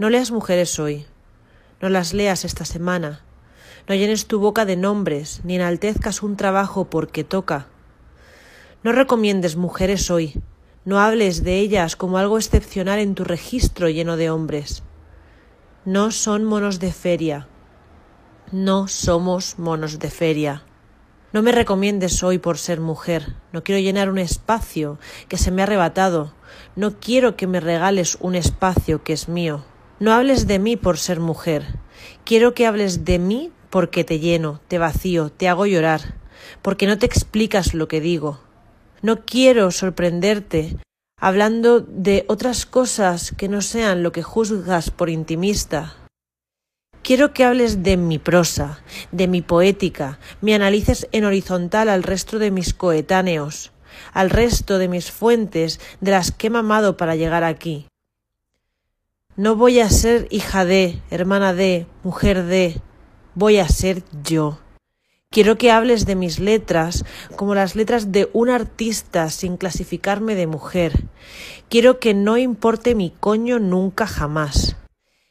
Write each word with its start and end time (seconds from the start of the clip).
No 0.00 0.08
leas 0.08 0.30
mujeres 0.30 0.78
hoy. 0.78 1.04
No 1.82 1.90
las 1.90 2.14
leas 2.14 2.46
esta 2.46 2.64
semana. 2.64 3.20
No 3.86 3.94
llenes 3.94 4.24
tu 4.24 4.40
boca 4.40 4.64
de 4.64 4.74
nombres, 4.74 5.42
ni 5.44 5.56
enaltezcas 5.56 6.22
un 6.22 6.38
trabajo 6.38 6.88
porque 6.88 7.22
toca. 7.22 7.66
No 8.82 8.92
recomiendes 8.92 9.56
mujeres 9.56 10.10
hoy. 10.10 10.40
No 10.86 11.00
hables 11.00 11.44
de 11.44 11.58
ellas 11.58 11.96
como 11.96 12.16
algo 12.16 12.38
excepcional 12.38 12.98
en 12.98 13.14
tu 13.14 13.24
registro 13.24 13.90
lleno 13.90 14.16
de 14.16 14.30
hombres. 14.30 14.84
No 15.84 16.12
son 16.12 16.44
monos 16.44 16.80
de 16.80 16.94
feria. 16.94 17.46
No 18.52 18.88
somos 18.88 19.58
monos 19.58 19.98
de 19.98 20.08
feria. 20.08 20.64
No 21.34 21.42
me 21.42 21.52
recomiendes 21.52 22.22
hoy 22.22 22.38
por 22.38 22.56
ser 22.56 22.80
mujer. 22.80 23.34
No 23.52 23.62
quiero 23.62 23.82
llenar 23.82 24.08
un 24.08 24.16
espacio 24.16 24.98
que 25.28 25.36
se 25.36 25.50
me 25.50 25.60
ha 25.60 25.64
arrebatado. 25.66 26.32
No 26.74 26.98
quiero 27.00 27.36
que 27.36 27.46
me 27.46 27.60
regales 27.60 28.16
un 28.22 28.34
espacio 28.34 29.04
que 29.04 29.12
es 29.12 29.28
mío. 29.28 29.62
No 30.00 30.14
hables 30.14 30.46
de 30.46 30.58
mí 30.58 30.78
por 30.78 30.96
ser 30.96 31.20
mujer. 31.20 31.78
Quiero 32.24 32.54
que 32.54 32.66
hables 32.66 33.04
de 33.04 33.18
mí 33.18 33.52
porque 33.68 34.02
te 34.02 34.18
lleno, 34.18 34.62
te 34.66 34.78
vacío, 34.78 35.30
te 35.30 35.46
hago 35.46 35.66
llorar, 35.66 36.14
porque 36.62 36.86
no 36.86 36.98
te 36.98 37.04
explicas 37.04 37.74
lo 37.74 37.86
que 37.86 38.00
digo. 38.00 38.40
No 39.02 39.26
quiero 39.26 39.70
sorprenderte 39.70 40.78
hablando 41.18 41.80
de 41.80 42.24
otras 42.28 42.64
cosas 42.64 43.34
que 43.36 43.48
no 43.48 43.60
sean 43.60 44.02
lo 44.02 44.10
que 44.10 44.22
juzgas 44.22 44.90
por 44.90 45.10
intimista. 45.10 45.94
Quiero 47.02 47.34
que 47.34 47.44
hables 47.44 47.82
de 47.82 47.98
mi 47.98 48.18
prosa, 48.18 48.82
de 49.12 49.28
mi 49.28 49.42
poética, 49.42 50.18
me 50.40 50.54
analices 50.54 51.08
en 51.12 51.26
horizontal 51.26 51.90
al 51.90 52.04
resto 52.04 52.38
de 52.38 52.50
mis 52.50 52.72
coetáneos, 52.72 53.70
al 54.14 54.30
resto 54.30 54.78
de 54.78 54.88
mis 54.88 55.10
fuentes 55.10 55.78
de 56.00 56.12
las 56.12 56.32
que 56.32 56.46
he 56.46 56.50
mamado 56.50 56.96
para 56.96 57.16
llegar 57.16 57.44
aquí. 57.44 57.89
No 59.40 59.56
voy 59.56 59.80
a 59.80 59.88
ser 59.88 60.26
hija 60.28 60.66
de, 60.66 61.00
hermana 61.08 61.54
de, 61.54 61.86
mujer 62.02 62.44
de, 62.44 62.82
voy 63.34 63.56
a 63.56 63.66
ser 63.70 64.02
yo. 64.22 64.58
Quiero 65.30 65.56
que 65.56 65.70
hables 65.70 66.04
de 66.04 66.14
mis 66.14 66.38
letras 66.38 67.06
como 67.36 67.54
las 67.54 67.74
letras 67.74 68.12
de 68.12 68.28
un 68.34 68.50
artista 68.50 69.30
sin 69.30 69.56
clasificarme 69.56 70.34
de 70.34 70.46
mujer. 70.46 71.04
Quiero 71.70 72.00
que 72.00 72.12
no 72.12 72.36
importe 72.36 72.94
mi 72.94 73.14
coño 73.18 73.58
nunca 73.58 74.06
jamás. 74.06 74.76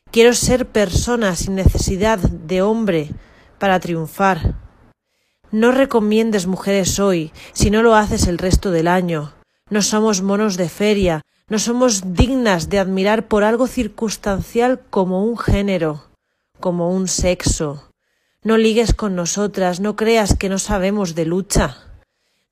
Quiero 0.10 0.34
ser 0.34 0.66
persona 0.66 1.36
sin 1.36 1.54
necesidad 1.54 2.18
de 2.18 2.64
hombre 2.64 3.12
para 3.60 3.80
triunfar. 3.80 4.56
No 5.52 5.72
recomiendes 5.72 6.48
mujeres 6.48 7.00
hoy 7.00 7.32
si 7.54 7.70
no 7.70 7.84
lo 7.84 7.94
haces 7.94 8.26
el 8.26 8.40
resto 8.40 8.72
del 8.72 8.88
año. 8.88 9.36
No 9.70 9.84
somos 9.84 10.24
monos 10.24 10.58
de 10.58 10.68
feria, 10.68 11.22
no 11.50 11.58
somos 11.58 12.14
dignas 12.14 12.70
de 12.70 12.80
admirar 12.80 13.28
por 13.28 13.44
algo 13.44 13.68
circunstancial 13.68 14.80
como 14.90 15.24
un 15.24 15.38
género, 15.38 16.06
como 16.60 16.92
un 16.92 17.08
sexo. 17.08 17.92
No 18.44 18.58
ligues 18.58 18.94
con 18.94 19.16
nosotras, 19.16 19.80
no 19.80 19.96
creas 19.96 20.38
que 20.38 20.48
no 20.48 20.60
sabemos 20.60 21.16
de 21.16 21.26
lucha. 21.26 21.78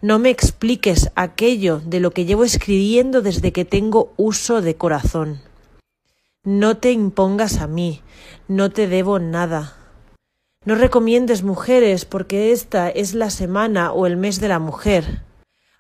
No 0.02 0.20
me 0.20 0.30
expliques 0.30 1.12
aquello 1.16 1.80
de 1.80 2.00
lo 2.00 2.12
que 2.12 2.26
llevo 2.26 2.44
escribiendo 2.44 3.22
desde 3.22 3.52
que 3.52 3.66
tengo 3.66 4.14
uso 4.18 4.62
de 4.62 4.76
corazón. 4.76 5.42
No 6.44 6.78
te 6.78 6.92
impongas 6.92 7.58
a 7.58 7.68
mí, 7.68 8.02
no 8.48 8.72
te 8.72 8.88
debo 8.88 9.20
nada. 9.20 9.76
No 10.66 10.76
recomiendes 10.76 11.44
mujeres 11.44 12.06
porque 12.06 12.52
esta 12.52 12.90
es 12.90 13.14
la 13.14 13.30
semana 13.30 13.92
o 13.92 14.06
el 14.06 14.18
mes 14.18 14.40
de 14.40 14.48
la 14.48 14.60
mujer. 14.60 15.24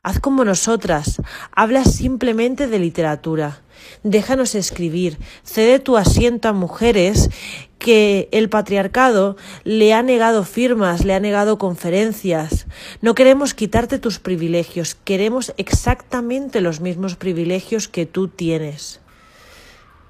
Haz 0.07 0.21
como 0.21 0.45
nosotras, 0.45 1.21
habla 1.51 1.83
simplemente 1.83 2.67
de 2.67 2.79
literatura. 2.79 3.59
Déjanos 4.03 4.55
escribir, 4.55 5.17
cede 5.43 5.79
tu 5.79 5.97
asiento 5.97 6.47
a 6.47 6.53
mujeres 6.53 7.29
que 7.77 8.29
el 8.31 8.47
patriarcado 8.47 9.35
le 9.65 9.93
ha 9.93 10.01
negado 10.03 10.45
firmas, 10.45 11.03
le 11.03 11.13
ha 11.13 11.19
negado 11.19 11.57
conferencias. 11.57 12.67
No 13.01 13.15
queremos 13.15 13.53
quitarte 13.53 13.99
tus 13.99 14.17
privilegios, 14.17 14.95
queremos 14.95 15.53
exactamente 15.57 16.61
los 16.61 16.79
mismos 16.79 17.17
privilegios 17.17 17.89
que 17.89 18.05
tú 18.05 18.29
tienes. 18.29 19.01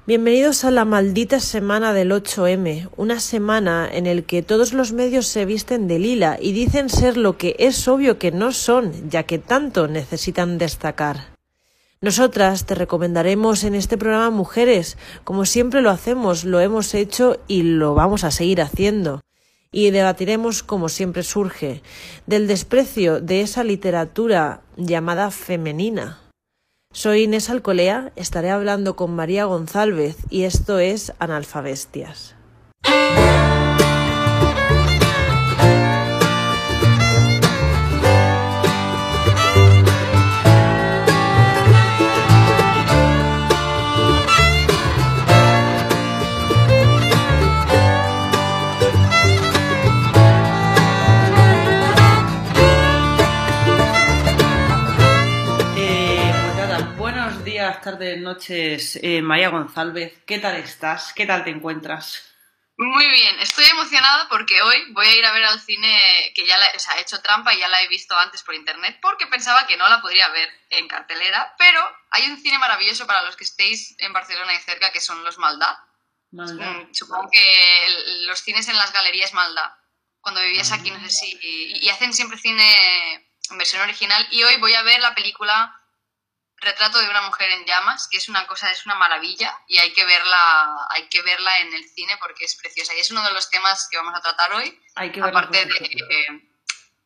Bienvenidos 0.07 0.63
a 0.63 0.71
la 0.71 0.85
maldita 0.85 1.41
semana 1.41 1.91
del 1.91 2.13
8M, 2.13 2.87
una 2.95 3.19
semana 3.19 3.89
en 3.91 4.07
el 4.07 4.23
que 4.23 4.41
todos 4.41 4.71
los 4.71 4.93
medios 4.93 5.27
se 5.27 5.43
visten 5.43 5.89
de 5.89 5.99
lila 5.99 6.37
y 6.41 6.53
dicen 6.53 6.87
ser 6.87 7.17
lo 7.17 7.37
que 7.37 7.57
es 7.59 7.89
obvio 7.89 8.17
que 8.17 8.31
no 8.31 8.53
son, 8.53 9.09
ya 9.09 9.23
que 9.23 9.37
tanto 9.37 9.89
necesitan 9.89 10.59
destacar. 10.59 11.35
Nosotras 11.99 12.65
te 12.65 12.73
recomendaremos 12.73 13.65
en 13.65 13.75
este 13.75 13.97
programa 13.97 14.29
mujeres, 14.29 14.97
como 15.25 15.43
siempre 15.43 15.81
lo 15.81 15.89
hacemos, 15.89 16.45
lo 16.45 16.61
hemos 16.61 16.93
hecho 16.93 17.41
y 17.49 17.63
lo 17.63 17.93
vamos 17.93 18.23
a 18.23 18.31
seguir 18.31 18.61
haciendo. 18.61 19.19
Y 19.73 19.91
debatiremos, 19.91 20.63
como 20.63 20.87
siempre 20.87 21.21
surge, 21.23 21.81
del 22.25 22.47
desprecio 22.47 23.19
de 23.19 23.41
esa 23.41 23.65
literatura 23.65 24.61
llamada 24.77 25.31
femenina. 25.31 26.26
Soy 26.93 27.23
Inés 27.23 27.49
Alcolea, 27.49 28.11
estaré 28.15 28.49
hablando 28.49 28.95
con 28.95 29.13
María 29.13 29.45
González 29.45 30.15
y 30.29 30.43
esto 30.43 30.79
es 30.79 31.13
Analfabestias. 31.19 32.35
Tardes, 57.91 58.19
noches, 58.19 58.99
eh, 59.01 59.21
María 59.21 59.47
González. 59.47 60.11
¿Qué 60.27 60.39
tal 60.39 60.57
estás? 60.57 61.13
¿Qué 61.13 61.25
tal 61.25 61.45
te 61.45 61.51
encuentras? 61.51 62.21
Muy 62.75 63.07
bien, 63.07 63.39
estoy 63.39 63.63
emocionada 63.63 64.27
porque 64.27 64.61
hoy 64.61 64.91
voy 64.91 65.07
a 65.07 65.15
ir 65.15 65.25
a 65.25 65.31
ver 65.31 65.45
al 65.45 65.57
cine 65.61 65.97
que 66.35 66.45
ya 66.45 66.57
la, 66.57 66.65
o 66.75 66.79
sea, 66.79 66.97
he 66.97 67.01
hecho 67.01 67.21
trampa 67.21 67.53
y 67.53 67.59
ya 67.59 67.69
la 67.69 67.81
he 67.81 67.87
visto 67.87 68.13
antes 68.19 68.43
por 68.43 68.55
internet 68.55 68.99
porque 69.01 69.25
pensaba 69.27 69.65
que 69.67 69.77
no 69.77 69.87
la 69.87 70.01
podría 70.01 70.27
ver 70.27 70.49
en 70.69 70.89
cartelera, 70.89 71.55
pero 71.57 71.79
hay 72.11 72.29
un 72.29 72.37
cine 72.37 72.57
maravilloso 72.57 73.07
para 73.07 73.23
los 73.23 73.37
que 73.37 73.45
estéis 73.45 73.95
en 73.99 74.11
Barcelona 74.11 74.53
y 74.53 74.57
cerca 74.57 74.91
que 74.91 74.99
son 74.99 75.23
los 75.23 75.37
Maldá. 75.37 75.87
Mm, 76.31 76.93
supongo 76.93 77.29
que 77.31 78.25
los 78.27 78.41
cines 78.41 78.67
en 78.67 78.75
las 78.75 78.91
galerías 78.91 79.33
Maldá. 79.33 79.79
Cuando 80.19 80.41
vivías 80.41 80.73
aquí, 80.73 80.91
no 80.91 80.99
sé 80.99 81.09
si. 81.09 81.39
y 81.41 81.87
hacen 81.87 82.13
siempre 82.13 82.37
cine 82.37 83.29
en 83.49 83.57
versión 83.57 83.81
original. 83.81 84.27
Y 84.31 84.43
hoy 84.43 84.57
voy 84.57 84.73
a 84.73 84.83
ver 84.83 84.99
la 84.99 85.15
película 85.15 85.76
Retrato 86.59 86.99
de 86.99 87.09
una 87.09 87.21
mujer 87.21 87.49
en 87.51 87.65
llamas, 87.65 88.07
que 88.09 88.17
es 88.17 88.29
una 88.29 88.47
cosa, 88.47 88.71
es 88.71 88.85
una 88.85 88.95
maravilla 88.95 89.53
y 89.67 89.77
hay 89.77 89.93
que 89.93 90.03
verla, 90.05 90.87
hay 90.89 91.07
que 91.07 91.21
verla 91.21 91.51
en 91.59 91.73
el 91.73 91.87
cine 91.87 92.17
porque 92.19 92.45
es 92.45 92.55
preciosa. 92.55 92.95
Y 92.95 92.99
es 92.99 93.11
uno 93.11 93.23
de 93.23 93.31
los 93.31 93.49
temas 93.49 93.87
que 93.91 93.97
vamos 93.97 94.15
a 94.15 94.21
tratar 94.21 94.53
hoy, 94.53 94.79
aparte 94.95 95.65
de, 95.65 96.41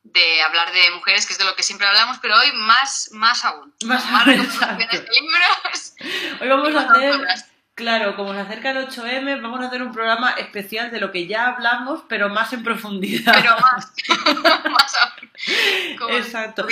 de, 0.04 0.42
hablar 0.42 0.72
de 0.72 0.90
mujeres, 0.92 1.26
que 1.26 1.34
es 1.34 1.38
de 1.38 1.44
lo 1.44 1.54
que 1.54 1.62
siempre 1.62 1.86
hablamos, 1.86 2.18
pero 2.22 2.38
hoy 2.38 2.50
más, 2.52 3.10
más 3.12 3.44
aún. 3.44 3.74
Más, 3.84 4.10
más 4.10 4.24
recomendaciones 4.24 5.04
de 5.04 5.10
libros. 5.10 5.94
Hoy 6.40 6.48
vamos 6.48 6.74
a 6.74 6.80
hacer... 6.90 7.52
Claro, 7.74 8.16
como 8.16 8.34
se 8.34 8.40
acerca 8.40 8.70
el 8.70 8.86
8M, 8.86 9.40
vamos 9.40 9.60
a 9.60 9.68
hacer 9.68 9.82
un 9.82 9.92
programa 9.92 10.32
especial 10.32 10.90
de 10.90 11.00
lo 11.00 11.10
que 11.10 11.26
ya 11.26 11.46
hablamos, 11.46 12.02
pero 12.06 12.28
más 12.28 12.52
en 12.52 12.62
profundidad. 12.62 13.32
Pero 13.32 13.56
más, 13.58 13.92
más 14.70 14.94
aún. 14.96 16.10
Exacto. 16.10 16.66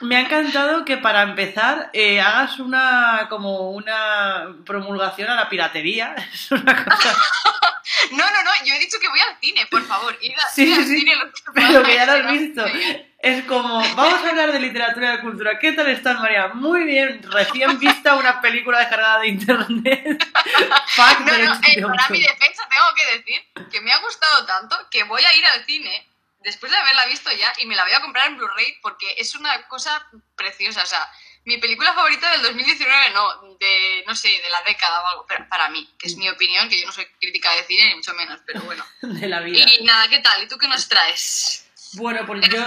Me 0.00 0.16
ha 0.16 0.20
encantado 0.20 0.84
que 0.84 0.96
para 0.96 1.22
empezar 1.22 1.90
eh, 1.92 2.20
hagas 2.20 2.58
una 2.58 3.26
como 3.28 3.70
una 3.70 4.56
promulgación 4.64 5.28
a 5.30 5.34
la 5.34 5.48
piratería. 5.48 6.14
Es 6.32 6.50
una 6.50 6.84
cosa. 6.84 7.16
no, 8.12 8.24
no, 8.24 8.44
no, 8.44 8.50
yo 8.64 8.74
he 8.74 8.78
dicho 8.78 8.98
que 9.00 9.08
voy 9.08 9.20
al 9.20 9.38
cine, 9.40 9.66
por 9.66 9.84
favor. 9.84 10.16
Ir, 10.22 10.34
sí, 10.54 10.74
sí, 10.74 10.84
sí, 10.84 11.06
pero 11.54 11.82
que 11.82 11.94
ya 11.94 12.06
lo 12.06 12.12
has 12.12 12.32
visto. 12.32 12.64
Es 13.18 13.44
como, 13.44 13.80
vamos 13.94 14.24
a 14.24 14.30
hablar 14.30 14.52
de 14.52 14.60
literatura 14.60 15.12
y 15.12 15.16
de 15.16 15.22
cultura. 15.22 15.58
¿Qué 15.58 15.72
tal 15.72 15.88
estás, 15.88 16.18
María? 16.20 16.48
Muy 16.48 16.84
bien, 16.84 17.22
recién 17.30 17.78
vista 17.78 18.14
una 18.14 18.40
película 18.40 18.78
descargada 18.78 19.20
de 19.20 19.28
internet. 19.28 20.26
no, 20.96 21.24
no, 21.26 21.54
eh, 21.66 21.82
para 21.82 22.08
mi 22.08 22.22
defensa 22.22 22.66
tengo 22.70 22.86
que 22.96 23.18
decir 23.18 23.70
que 23.70 23.80
me 23.82 23.92
ha 23.92 23.98
gustado 23.98 24.46
tanto 24.46 24.76
que 24.90 25.04
voy 25.04 25.22
a 25.22 25.34
ir 25.34 25.44
al 25.44 25.64
cine 25.66 26.09
después 26.40 26.72
de 26.72 26.78
haberla 26.78 27.06
visto 27.06 27.30
ya 27.32 27.52
y 27.58 27.66
me 27.66 27.76
la 27.76 27.84
voy 27.84 27.92
a 27.92 28.00
comprar 28.00 28.28
en 28.28 28.36
Blu-ray 28.36 28.78
porque 28.82 29.14
es 29.18 29.34
una 29.34 29.66
cosa 29.68 30.06
preciosa. 30.36 30.82
O 30.82 30.86
sea, 30.86 31.08
mi 31.44 31.58
película 31.58 31.94
favorita 31.94 32.30
del 32.32 32.42
2019, 32.42 33.10
no, 33.10 33.56
de, 33.58 34.04
no 34.06 34.14
sé, 34.14 34.28
de 34.28 34.50
la 34.50 34.62
década 34.62 35.02
o 35.02 35.06
algo, 35.06 35.26
pero 35.26 35.48
para 35.48 35.68
mí, 35.68 35.88
que 35.98 36.08
es 36.08 36.16
mi 36.16 36.28
opinión, 36.28 36.68
que 36.68 36.80
yo 36.80 36.86
no 36.86 36.92
soy 36.92 37.06
crítica 37.20 37.54
de 37.54 37.64
cine 37.64 37.86
ni 37.88 37.94
mucho 37.96 38.14
menos, 38.14 38.40
pero 38.46 38.60
bueno. 38.62 38.84
De 39.02 39.28
la 39.28 39.40
vida. 39.40 39.64
Y 39.70 39.84
nada, 39.84 40.08
¿qué 40.08 40.20
tal? 40.20 40.42
¿Y 40.42 40.48
tú 40.48 40.58
qué 40.58 40.68
nos 40.68 40.88
traes? 40.88 41.59
Bueno, 41.94 42.20
pues 42.26 42.48
yo, 42.48 42.64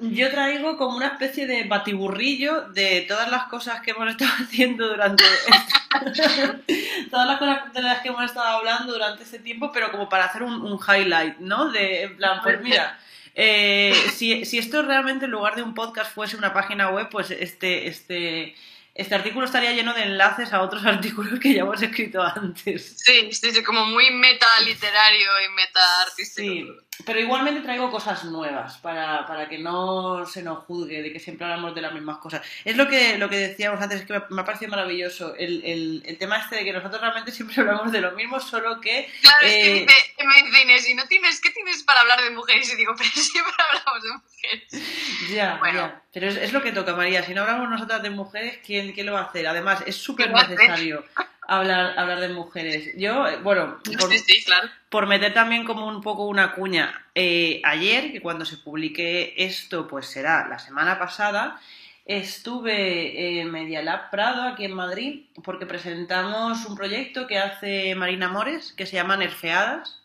yo 0.00 0.30
traigo 0.30 0.76
como 0.76 0.96
una 0.96 1.08
especie 1.08 1.46
de 1.46 1.64
batiburrillo 1.64 2.68
de 2.70 3.04
todas 3.06 3.30
las 3.30 3.44
cosas 3.44 3.80
que 3.82 3.90
hemos 3.90 4.08
estado 4.10 4.32
haciendo 4.44 4.88
durante... 4.88 5.24
todas 7.10 7.26
las 7.26 7.38
cosas 7.38 7.72
de 7.72 7.82
las 7.82 8.00
que 8.00 8.08
hemos 8.08 8.24
estado 8.24 8.46
hablando 8.46 8.92
durante 8.92 9.24
este 9.24 9.38
tiempo, 9.38 9.70
pero 9.72 9.90
como 9.90 10.08
para 10.08 10.24
hacer 10.24 10.42
un, 10.42 10.54
un 10.62 10.78
highlight, 10.78 11.38
¿no? 11.38 11.70
De, 11.70 12.02
en 12.04 12.16
plan, 12.16 12.40
pues 12.42 12.60
mira... 12.60 12.98
Eh, 13.38 13.94
si, 14.14 14.46
si 14.46 14.56
esto 14.56 14.80
realmente 14.80 15.26
en 15.26 15.30
lugar 15.30 15.56
de 15.56 15.62
un 15.62 15.74
podcast 15.74 16.14
fuese 16.14 16.38
una 16.38 16.54
página 16.54 16.88
web, 16.88 17.10
pues 17.10 17.30
este, 17.30 17.86
este, 17.86 18.56
este 18.94 19.14
artículo 19.14 19.44
estaría 19.44 19.72
lleno 19.72 19.92
de 19.92 20.04
enlaces 20.04 20.54
a 20.54 20.62
otros 20.62 20.82
artículos 20.86 21.38
que 21.38 21.52
ya 21.52 21.60
hemos 21.60 21.80
escrito 21.82 22.22
antes. 22.22 22.96
Sí, 22.96 23.30
sí, 23.32 23.52
sí, 23.52 23.62
como 23.62 23.84
muy 23.84 24.10
meta 24.10 24.46
literario 24.64 25.30
y 25.44 25.54
meta 25.54 26.00
artístico. 26.00 26.72
Sí, 26.72 26.85
pero 27.04 27.20
igualmente 27.20 27.60
traigo 27.60 27.90
cosas 27.90 28.24
nuevas 28.24 28.78
para, 28.78 29.26
para 29.26 29.48
que 29.48 29.58
no 29.58 30.24
se 30.26 30.42
nos 30.42 30.64
juzgue 30.64 31.02
de 31.02 31.12
que 31.12 31.20
siempre 31.20 31.44
hablamos 31.46 31.74
de 31.74 31.82
las 31.82 31.92
mismas 31.92 32.18
cosas. 32.18 32.42
Es 32.64 32.76
lo 32.76 32.88
que, 32.88 33.18
lo 33.18 33.28
que 33.28 33.36
decíamos 33.36 33.80
antes, 33.80 34.00
es 34.00 34.06
que 34.06 34.12
me, 34.14 34.22
me 34.30 34.42
ha 34.42 34.44
parecido 34.44 34.70
maravilloso 34.70 35.34
el, 35.36 35.62
el, 35.64 36.02
el 36.06 36.18
tema 36.18 36.38
este 36.38 36.56
de 36.56 36.64
que 36.64 36.72
nosotros 36.72 37.00
realmente 37.00 37.32
siempre 37.32 37.56
hablamos 37.60 37.92
de 37.92 38.00
lo 38.00 38.12
mismo, 38.12 38.40
solo 38.40 38.80
que... 38.80 39.10
Claro, 39.20 39.46
es 39.46 39.52
eh, 39.52 39.62
que 39.62 39.72
dice- 39.80 40.14
que 40.16 40.24
me 40.26 40.34
dice 40.42 40.62
Inés, 40.62 40.88
¿y 40.88 40.94
no 40.94 41.06
tienes, 41.06 41.40
qué 41.40 41.50
tienes 41.50 41.82
para 41.82 42.00
hablar 42.00 42.22
de 42.22 42.30
mujeres? 42.30 42.72
Y 42.72 42.76
digo, 42.76 42.94
pero 42.96 43.10
siempre 43.14 43.52
hablamos 43.68 44.02
de 44.02 44.10
mujeres. 44.12 45.30
Ya, 45.30 45.56
Bueno. 45.58 45.78
ya. 45.80 46.02
Pero 46.12 46.28
es, 46.28 46.36
es 46.36 46.52
lo 46.54 46.62
que 46.62 46.72
toca, 46.72 46.94
María. 46.94 47.22
Si 47.22 47.34
no 47.34 47.42
hablamos 47.42 47.68
nosotras 47.68 48.02
de 48.02 48.08
mujeres, 48.10 48.58
¿quién, 48.64 48.92
quién 48.92 49.04
lo 49.06 49.12
va 49.12 49.20
a 49.20 49.24
hacer? 49.24 49.46
Además, 49.46 49.82
es 49.86 49.96
súper 49.96 50.30
necesario 50.32 51.04
hablar, 51.48 51.98
hablar 51.98 52.20
de 52.20 52.28
mujeres. 52.28 52.92
Yo, 52.96 53.26
eh, 53.28 53.36
bueno, 53.42 53.78
por, 53.98 54.10
Sí, 54.10 54.18
sí, 54.18 54.44
claro. 54.44 54.68
por 54.88 55.06
meter 55.06 55.32
también 55.34 55.64
como 55.64 55.86
un 55.86 56.00
poco 56.02 56.26
una 56.26 56.52
cuña, 56.52 57.06
eh, 57.14 57.60
ayer, 57.64 58.12
que 58.12 58.20
cuando 58.20 58.44
se 58.44 58.56
publique 58.58 59.34
esto, 59.36 59.86
pues 59.88 60.06
será 60.06 60.48
la 60.48 60.58
semana 60.58 60.98
pasada, 60.98 61.60
estuve 62.04 63.40
en 63.40 63.50
Media 63.50 63.82
Lab 63.82 64.10
Prado, 64.10 64.42
aquí 64.42 64.64
en 64.64 64.74
Madrid, 64.74 65.24
porque 65.44 65.66
presentamos 65.66 66.64
un 66.66 66.76
proyecto 66.76 67.26
que 67.26 67.38
hace 67.38 67.94
Marina 67.94 68.28
Mores, 68.28 68.72
que 68.76 68.86
se 68.86 68.96
llama 68.96 69.16
Nerfeadas, 69.16 70.02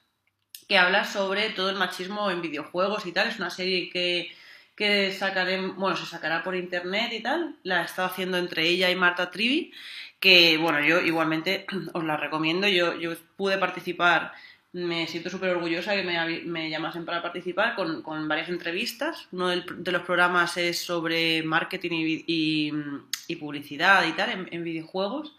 que 0.68 0.78
habla 0.78 1.04
sobre 1.06 1.50
todo 1.50 1.70
el 1.70 1.76
machismo 1.76 2.32
en 2.32 2.42
videojuegos 2.42 3.06
y 3.06 3.12
tal. 3.12 3.28
Es 3.28 3.38
una 3.40 3.50
serie 3.50 3.90
que, 3.90 4.32
que 4.76 5.12
sacaré, 5.12 5.60
bueno, 5.62 5.98
se 5.98 6.06
sacará 6.06 6.44
por 6.44 6.56
internet 6.56 7.12
y 7.14 7.22
tal. 7.22 7.56
La 7.64 7.82
he 7.82 7.86
estado 7.86 8.08
haciendo 8.08 8.38
entre 8.38 8.64
ella 8.68 8.90
y 8.90 8.96
Marta 8.96 9.32
Trivi, 9.32 9.74
que 10.22 10.58
bueno, 10.58 10.80
yo 10.86 11.02
igualmente 11.02 11.66
os 11.94 12.04
la 12.06 12.16
recomiendo. 12.16 12.70
Yo, 12.70 12.98
yo 12.98 13.12
pude 13.36 13.58
participar, 13.58 14.32
me 14.72 15.08
siento 15.08 15.30
súper 15.30 15.50
orgullosa 15.50 15.96
que 15.96 16.04
me, 16.04 16.42
me 16.44 16.70
llamasen 16.70 17.04
para 17.04 17.22
participar 17.22 17.76
con, 17.76 18.02
con 18.02 18.30
varias 18.30 18.48
entrevistas. 18.48 19.28
Uno 19.34 19.50
de 19.50 19.92
los 19.92 20.04
programas 20.04 20.56
es 20.56 20.80
sobre 20.80 21.44
marketing 21.44 21.92
y, 21.92 22.24
y, 22.28 22.74
y 23.28 23.36
publicidad 23.36 24.08
y 24.08 24.14
tal 24.14 24.30
en, 24.30 24.48
en 24.52 24.64
videojuegos. 24.64 25.36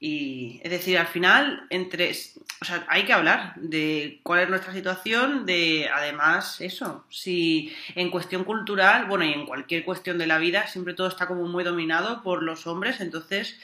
Y 0.00 0.60
es 0.62 0.70
decir, 0.70 0.96
al 0.96 1.08
final, 1.08 1.66
entre, 1.70 2.12
o 2.60 2.64
sea, 2.64 2.86
hay 2.88 3.04
que 3.04 3.12
hablar 3.12 3.54
de 3.56 4.20
cuál 4.22 4.40
es 4.40 4.48
nuestra 4.48 4.72
situación, 4.72 5.44
de 5.44 5.90
además 5.92 6.60
eso, 6.60 7.04
si 7.10 7.74
en 7.96 8.10
cuestión 8.10 8.44
cultural, 8.44 9.06
bueno, 9.06 9.24
y 9.24 9.32
en 9.32 9.44
cualquier 9.44 9.84
cuestión 9.84 10.16
de 10.16 10.28
la 10.28 10.38
vida, 10.38 10.68
siempre 10.68 10.94
todo 10.94 11.08
está 11.08 11.26
como 11.26 11.48
muy 11.48 11.64
dominado 11.64 12.22
por 12.22 12.44
los 12.44 12.68
hombres, 12.68 13.00
entonces 13.00 13.58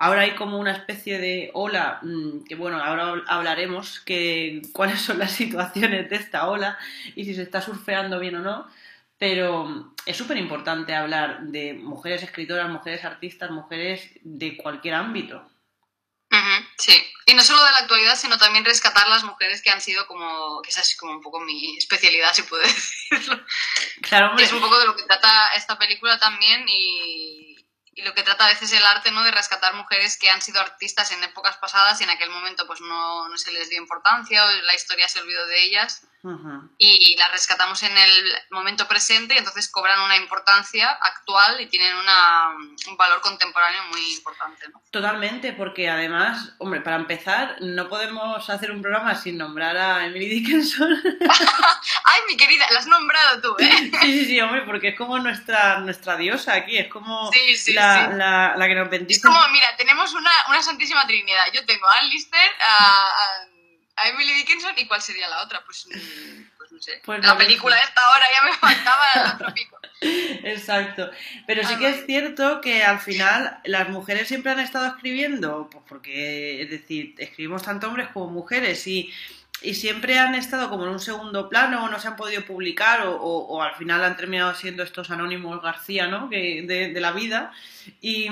ahora 0.00 0.22
hay 0.22 0.34
como 0.34 0.58
una 0.58 0.72
especie 0.72 1.18
de 1.18 1.50
ola, 1.54 2.00
mm, 2.02 2.44
que 2.48 2.56
bueno, 2.56 2.82
ahora 2.82 3.04
hab- 3.12 3.24
hablaremos 3.28 4.00
que 4.00 4.62
cuáles 4.72 5.00
son 5.00 5.18
las 5.18 5.30
situaciones 5.32 6.10
de 6.10 6.16
esta 6.16 6.48
ola 6.48 6.76
y 7.14 7.24
si 7.24 7.34
se 7.34 7.42
está 7.42 7.60
surfeando 7.60 8.18
bien 8.18 8.34
o 8.36 8.40
no, 8.40 8.66
pero 9.18 9.94
es 10.06 10.16
súper 10.16 10.38
importante 10.38 10.94
hablar 10.94 11.42
de 11.42 11.74
mujeres 11.74 12.22
escritoras, 12.22 12.68
mujeres 12.70 13.04
artistas, 13.04 13.50
mujeres 13.50 14.10
de 14.22 14.56
cualquier 14.56 14.94
ámbito. 14.94 15.46
Sí, 16.78 16.94
y 17.26 17.34
no 17.34 17.42
solo 17.42 17.62
de 17.62 17.70
la 17.72 17.78
actualidad, 17.78 18.16
sino 18.16 18.38
también 18.38 18.64
rescatar 18.64 19.06
las 19.08 19.22
mujeres 19.24 19.60
que 19.60 19.68
han 19.68 19.82
sido 19.82 20.06
como, 20.06 20.62
que 20.62 20.70
esa 20.70 20.80
es 20.80 20.96
como 20.96 21.12
un 21.12 21.20
poco 21.20 21.40
mi 21.40 21.76
especialidad, 21.76 22.32
si 22.32 22.42
puedo 22.42 22.62
decirlo. 23.10 23.38
Claro, 24.00 24.30
hombre, 24.30 24.44
Es 24.46 24.52
un 24.52 24.60
poco 24.60 24.78
de 24.78 24.86
lo 24.86 24.96
que 24.96 25.02
trata 25.02 25.52
esta 25.54 25.78
película 25.78 26.18
también 26.18 26.64
y, 26.66 27.39
y 28.00 28.02
lo 28.02 28.14
que 28.14 28.22
trata 28.22 28.46
a 28.46 28.48
veces 28.48 28.72
el 28.72 28.84
arte, 28.84 29.10
¿no? 29.10 29.22
De 29.22 29.30
rescatar 29.30 29.74
mujeres 29.74 30.16
que 30.16 30.30
han 30.30 30.40
sido 30.40 30.60
artistas 30.60 31.10
en 31.12 31.22
épocas 31.22 31.58
pasadas 31.58 32.00
y 32.00 32.04
en 32.04 32.10
aquel 32.10 32.30
momento 32.30 32.66
pues 32.66 32.80
no, 32.80 33.28
no 33.28 33.36
se 33.36 33.52
les 33.52 33.68
dio 33.68 33.78
importancia 33.78 34.44
o 34.44 34.50
la 34.50 34.74
historia 34.74 35.08
se 35.08 35.20
olvidó 35.20 35.46
de 35.46 35.62
ellas 35.62 36.02
Y 36.78 37.16
las 37.16 37.32
rescatamos 37.32 37.82
en 37.82 37.96
el 37.96 38.32
momento 38.50 38.86
presente 38.86 39.34
y 39.34 39.38
entonces 39.38 39.70
cobran 39.70 40.00
una 40.02 40.16
importancia 40.16 40.90
actual 40.90 41.60
y 41.60 41.66
tienen 41.68 41.94
una, 41.96 42.48
un 42.88 42.96
valor 42.98 43.20
contemporáneo 43.22 43.82
muy 43.84 44.12
importante, 44.14 44.68
¿no? 44.68 44.82
Totalmente, 44.90 45.52
porque 45.54 45.88
además, 45.88 46.52
hombre, 46.58 46.80
para 46.82 46.96
empezar, 46.96 47.56
no 47.60 47.88
podemos 47.88 48.50
hacer 48.50 48.70
un 48.70 48.82
programa 48.82 49.14
sin 49.14 49.38
nombrar 49.38 49.76
a 49.76 50.04
Emily 50.04 50.28
Dickinson. 50.28 50.90
¡Ay, 52.04 52.20
mi 52.28 52.36
querida! 52.36 52.66
La 52.70 52.80
has 52.80 52.86
nombrado 52.86 53.40
tú, 53.40 53.56
¿eh? 53.58 53.70
sí, 54.02 54.12
sí, 54.12 54.24
sí, 54.26 54.40
hombre, 54.40 54.62
porque 54.62 54.88
es 54.88 54.98
como 54.98 55.18
nuestra, 55.18 55.78
nuestra 55.80 56.16
diosa 56.16 56.54
aquí, 56.54 56.76
es 56.76 56.88
como 56.88 57.30
Sí, 57.32 57.56
sí, 57.56 57.72
la, 57.72 58.08
sí. 58.10 58.16
La, 58.16 58.54
la 58.56 58.66
que 58.66 58.74
nos 58.74 58.84
Es 58.84 58.90
bendice. 58.90 59.20
como, 59.22 59.38
mira, 59.48 59.74
tenemos 59.76 60.12
una, 60.14 60.30
una 60.48 60.62
santísima 60.62 61.06
trinidad. 61.06 61.44
Yo 61.54 61.64
tengo 61.64 61.86
a 61.88 61.98
Ann 61.98 62.08
Lister, 62.10 62.50
a, 62.60 62.84
a- 62.84 63.46
a 64.02 64.08
Emily 64.08 64.32
Dickinson 64.34 64.72
y 64.76 64.86
¿cuál 64.86 65.02
sería 65.02 65.28
la 65.28 65.42
otra? 65.42 65.62
Pues, 65.64 65.86
mm, 65.88 66.42
pues 66.58 66.72
no 66.72 66.80
sé. 66.80 67.00
Pues 67.04 67.24
la 67.24 67.36
película 67.36 67.76
sé. 67.76 67.84
esta 67.84 68.00
ahora 68.06 68.24
ya 68.34 68.48
me 68.50 68.56
faltaba 68.56 69.04
el 69.14 69.32
otro 69.34 69.54
pico. 69.54 69.78
Exacto. 70.44 71.10
Pero 71.46 71.62
sí 71.66 71.74
Ah, 71.76 71.78
que 71.78 71.88
es 71.90 72.06
cierto 72.06 72.60
que 72.60 72.82
al 72.84 73.00
final 73.00 73.58
las 73.64 73.88
mujeres 73.90 74.28
siempre 74.28 74.52
han 74.52 74.60
estado 74.60 74.86
escribiendo, 74.86 75.68
pues 75.70 75.84
porque, 75.88 76.62
es 76.62 76.70
decir, 76.70 77.14
escribimos 77.18 77.62
tanto 77.62 77.88
hombres 77.88 78.08
como 78.08 78.28
mujeres 78.28 78.86
y, 78.86 79.12
y 79.62 79.74
siempre 79.74 80.18
han 80.18 80.34
estado 80.34 80.70
como 80.70 80.84
en 80.84 80.90
un 80.90 81.00
segundo 81.00 81.48
plano 81.50 81.84
o 81.84 81.88
no 81.88 81.98
se 81.98 82.08
han 82.08 82.16
podido 82.16 82.44
publicar 82.46 83.02
o, 83.06 83.16
o- 83.16 83.46
o 83.58 83.62
al 83.62 83.74
final 83.74 84.02
han 84.02 84.16
terminado 84.16 84.54
siendo 84.54 84.82
estos 84.82 85.10
anónimos 85.10 85.60
García, 85.62 86.06
¿no? 86.06 86.30
Que, 86.30 86.62
de, 86.66 86.88
de 86.92 87.00
la 87.00 87.12
vida. 87.12 87.52
Y, 88.00 88.28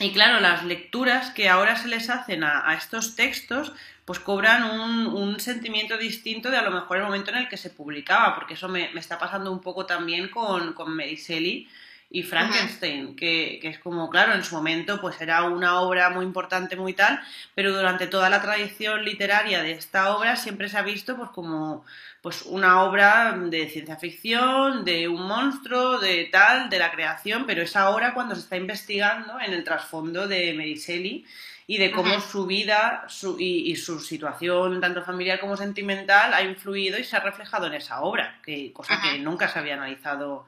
y 0.00 0.12
claro, 0.12 0.40
las 0.40 0.64
lecturas 0.64 1.30
que 1.32 1.50
ahora 1.50 1.76
se 1.76 1.88
les 1.88 2.08
hacen 2.08 2.44
a, 2.44 2.66
a 2.68 2.74
estos 2.74 3.14
textos 3.14 3.72
pues 4.04 4.18
cobran 4.18 4.64
un, 4.64 5.06
un 5.06 5.40
sentimiento 5.40 5.96
distinto 5.96 6.50
de 6.50 6.56
a 6.56 6.62
lo 6.62 6.70
mejor 6.70 6.96
el 6.96 7.04
momento 7.04 7.30
en 7.30 7.38
el 7.38 7.48
que 7.48 7.56
se 7.56 7.70
publicaba, 7.70 8.34
porque 8.34 8.54
eso 8.54 8.68
me, 8.68 8.90
me 8.92 9.00
está 9.00 9.18
pasando 9.18 9.52
un 9.52 9.60
poco 9.60 9.86
también 9.86 10.28
con, 10.28 10.72
con 10.72 10.94
Mary 10.94 11.16
Shelley 11.16 11.68
y 12.14 12.22
Frankenstein, 12.24 13.16
que, 13.16 13.58
que 13.62 13.68
es 13.68 13.78
como, 13.78 14.10
claro, 14.10 14.34
en 14.34 14.44
su 14.44 14.54
momento 14.54 15.00
pues 15.00 15.18
era 15.22 15.44
una 15.44 15.80
obra 15.80 16.10
muy 16.10 16.26
importante, 16.26 16.76
muy 16.76 16.92
tal, 16.92 17.20
pero 17.54 17.74
durante 17.74 18.06
toda 18.06 18.28
la 18.28 18.42
tradición 18.42 19.02
literaria 19.02 19.62
de 19.62 19.72
esta 19.72 20.14
obra 20.14 20.36
siempre 20.36 20.68
se 20.68 20.76
ha 20.76 20.82
visto 20.82 21.16
pues 21.16 21.30
como 21.30 21.86
pues 22.20 22.42
una 22.42 22.82
obra 22.82 23.34
de 23.36 23.68
ciencia 23.70 23.96
ficción, 23.96 24.84
de 24.84 25.08
un 25.08 25.26
monstruo, 25.26 25.98
de 25.98 26.28
tal, 26.30 26.68
de 26.68 26.78
la 26.78 26.92
creación, 26.92 27.46
pero 27.46 27.62
es 27.62 27.76
ahora 27.76 28.12
cuando 28.12 28.34
se 28.34 28.42
está 28.42 28.56
investigando 28.56 29.40
en 29.40 29.54
el 29.54 29.64
trasfondo 29.64 30.28
de 30.28 30.52
Mary 30.52 30.74
Shelley 30.74 31.24
y 31.74 31.78
de 31.78 31.90
cómo 31.90 32.20
su 32.20 32.44
vida 32.46 33.04
su- 33.08 33.36
y, 33.40 33.70
y 33.70 33.76
su 33.76 33.98
situación, 34.00 34.80
tanto 34.80 35.02
familiar 35.02 35.40
como 35.40 35.56
sentimental, 35.56 36.34
ha 36.34 36.42
influido 36.42 36.98
y 36.98 37.04
se 37.04 37.16
ha 37.16 37.20
reflejado 37.20 37.66
en 37.66 37.74
esa 37.74 38.00
obra, 38.02 38.40
que, 38.44 38.72
cosa 38.74 39.00
que 39.00 39.18
nunca 39.18 39.48
se 39.48 39.58
había 39.58 39.74
analizado 39.74 40.46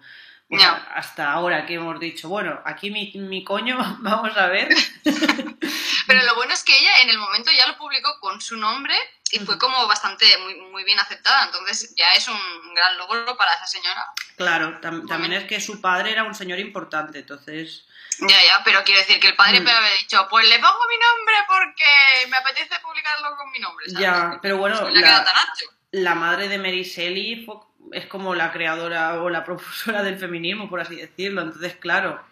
pues, 0.48 0.62
No. 0.62 0.76
hasta 0.94 1.32
ahora 1.32 1.64
que 1.64 1.74
hemos 1.74 1.98
dicho, 1.98 2.28
bueno, 2.28 2.60
aquí 2.66 2.90
mi, 2.90 3.10
mi 3.14 3.42
coño, 3.42 3.78
vamos 4.00 4.36
a 4.36 4.48
ver. 4.48 4.68
Pero 6.06 6.22
lo 6.24 6.34
bueno 6.34 6.52
es 6.52 6.62
que 6.62 6.76
ella 6.78 7.00
en 7.02 7.08
el 7.10 7.18
momento 7.18 7.50
ya 7.56 7.66
lo 7.66 7.78
publicó 7.78 8.20
con 8.20 8.40
su 8.40 8.56
nombre 8.58 8.94
y 9.32 9.38
fue 9.40 9.58
como 9.58 9.86
bastante, 9.86 10.26
muy, 10.42 10.54
muy 10.70 10.84
bien 10.84 10.98
aceptada. 10.98 11.46
Entonces 11.46 11.94
ya 11.96 12.10
es 12.16 12.28
un 12.28 12.74
gran 12.74 12.98
logro 12.98 13.36
para 13.38 13.54
esa 13.54 13.66
señora. 13.66 14.04
Claro, 14.36 14.78
tam- 14.82 15.08
también 15.08 15.32
es 15.32 15.44
que 15.44 15.60
su 15.60 15.80
padre 15.80 16.12
era 16.12 16.24
un 16.24 16.34
señor 16.34 16.58
importante, 16.58 17.20
entonces... 17.20 17.86
Ya, 18.20 18.42
ya, 18.44 18.62
pero 18.64 18.82
quiero 18.84 19.00
decir 19.00 19.18
que 19.20 19.28
el 19.28 19.36
padre 19.36 19.60
Mm. 19.60 19.64
puede 19.64 19.76
haber 19.76 19.98
dicho, 19.98 20.26
pues 20.30 20.48
le 20.48 20.58
pongo 20.58 20.78
mi 20.88 20.96
nombre 20.98 21.34
porque 21.48 22.28
me 22.30 22.36
apetece 22.36 22.78
publicarlo 22.82 23.36
con 23.36 23.50
mi 23.50 23.58
nombre. 23.58 23.86
¿sabes? 23.88 24.00
Ya, 24.02 24.38
pero 24.42 24.58
bueno, 24.58 24.76
quedado 24.76 24.94
la, 25.18 25.24
tan 25.24 25.36
ancho. 25.36 25.64
la 25.92 26.14
madre 26.14 26.48
de 26.48 26.58
Mary 26.58 26.82
Shelley 26.84 27.46
es 27.92 28.06
como 28.06 28.34
la 28.34 28.52
creadora 28.52 29.22
o 29.22 29.30
la 29.30 29.44
propulsora 29.44 30.02
del 30.02 30.18
feminismo, 30.18 30.68
por 30.68 30.80
así 30.80 30.96
decirlo. 30.96 31.42
Entonces, 31.42 31.76
claro, 31.76 32.22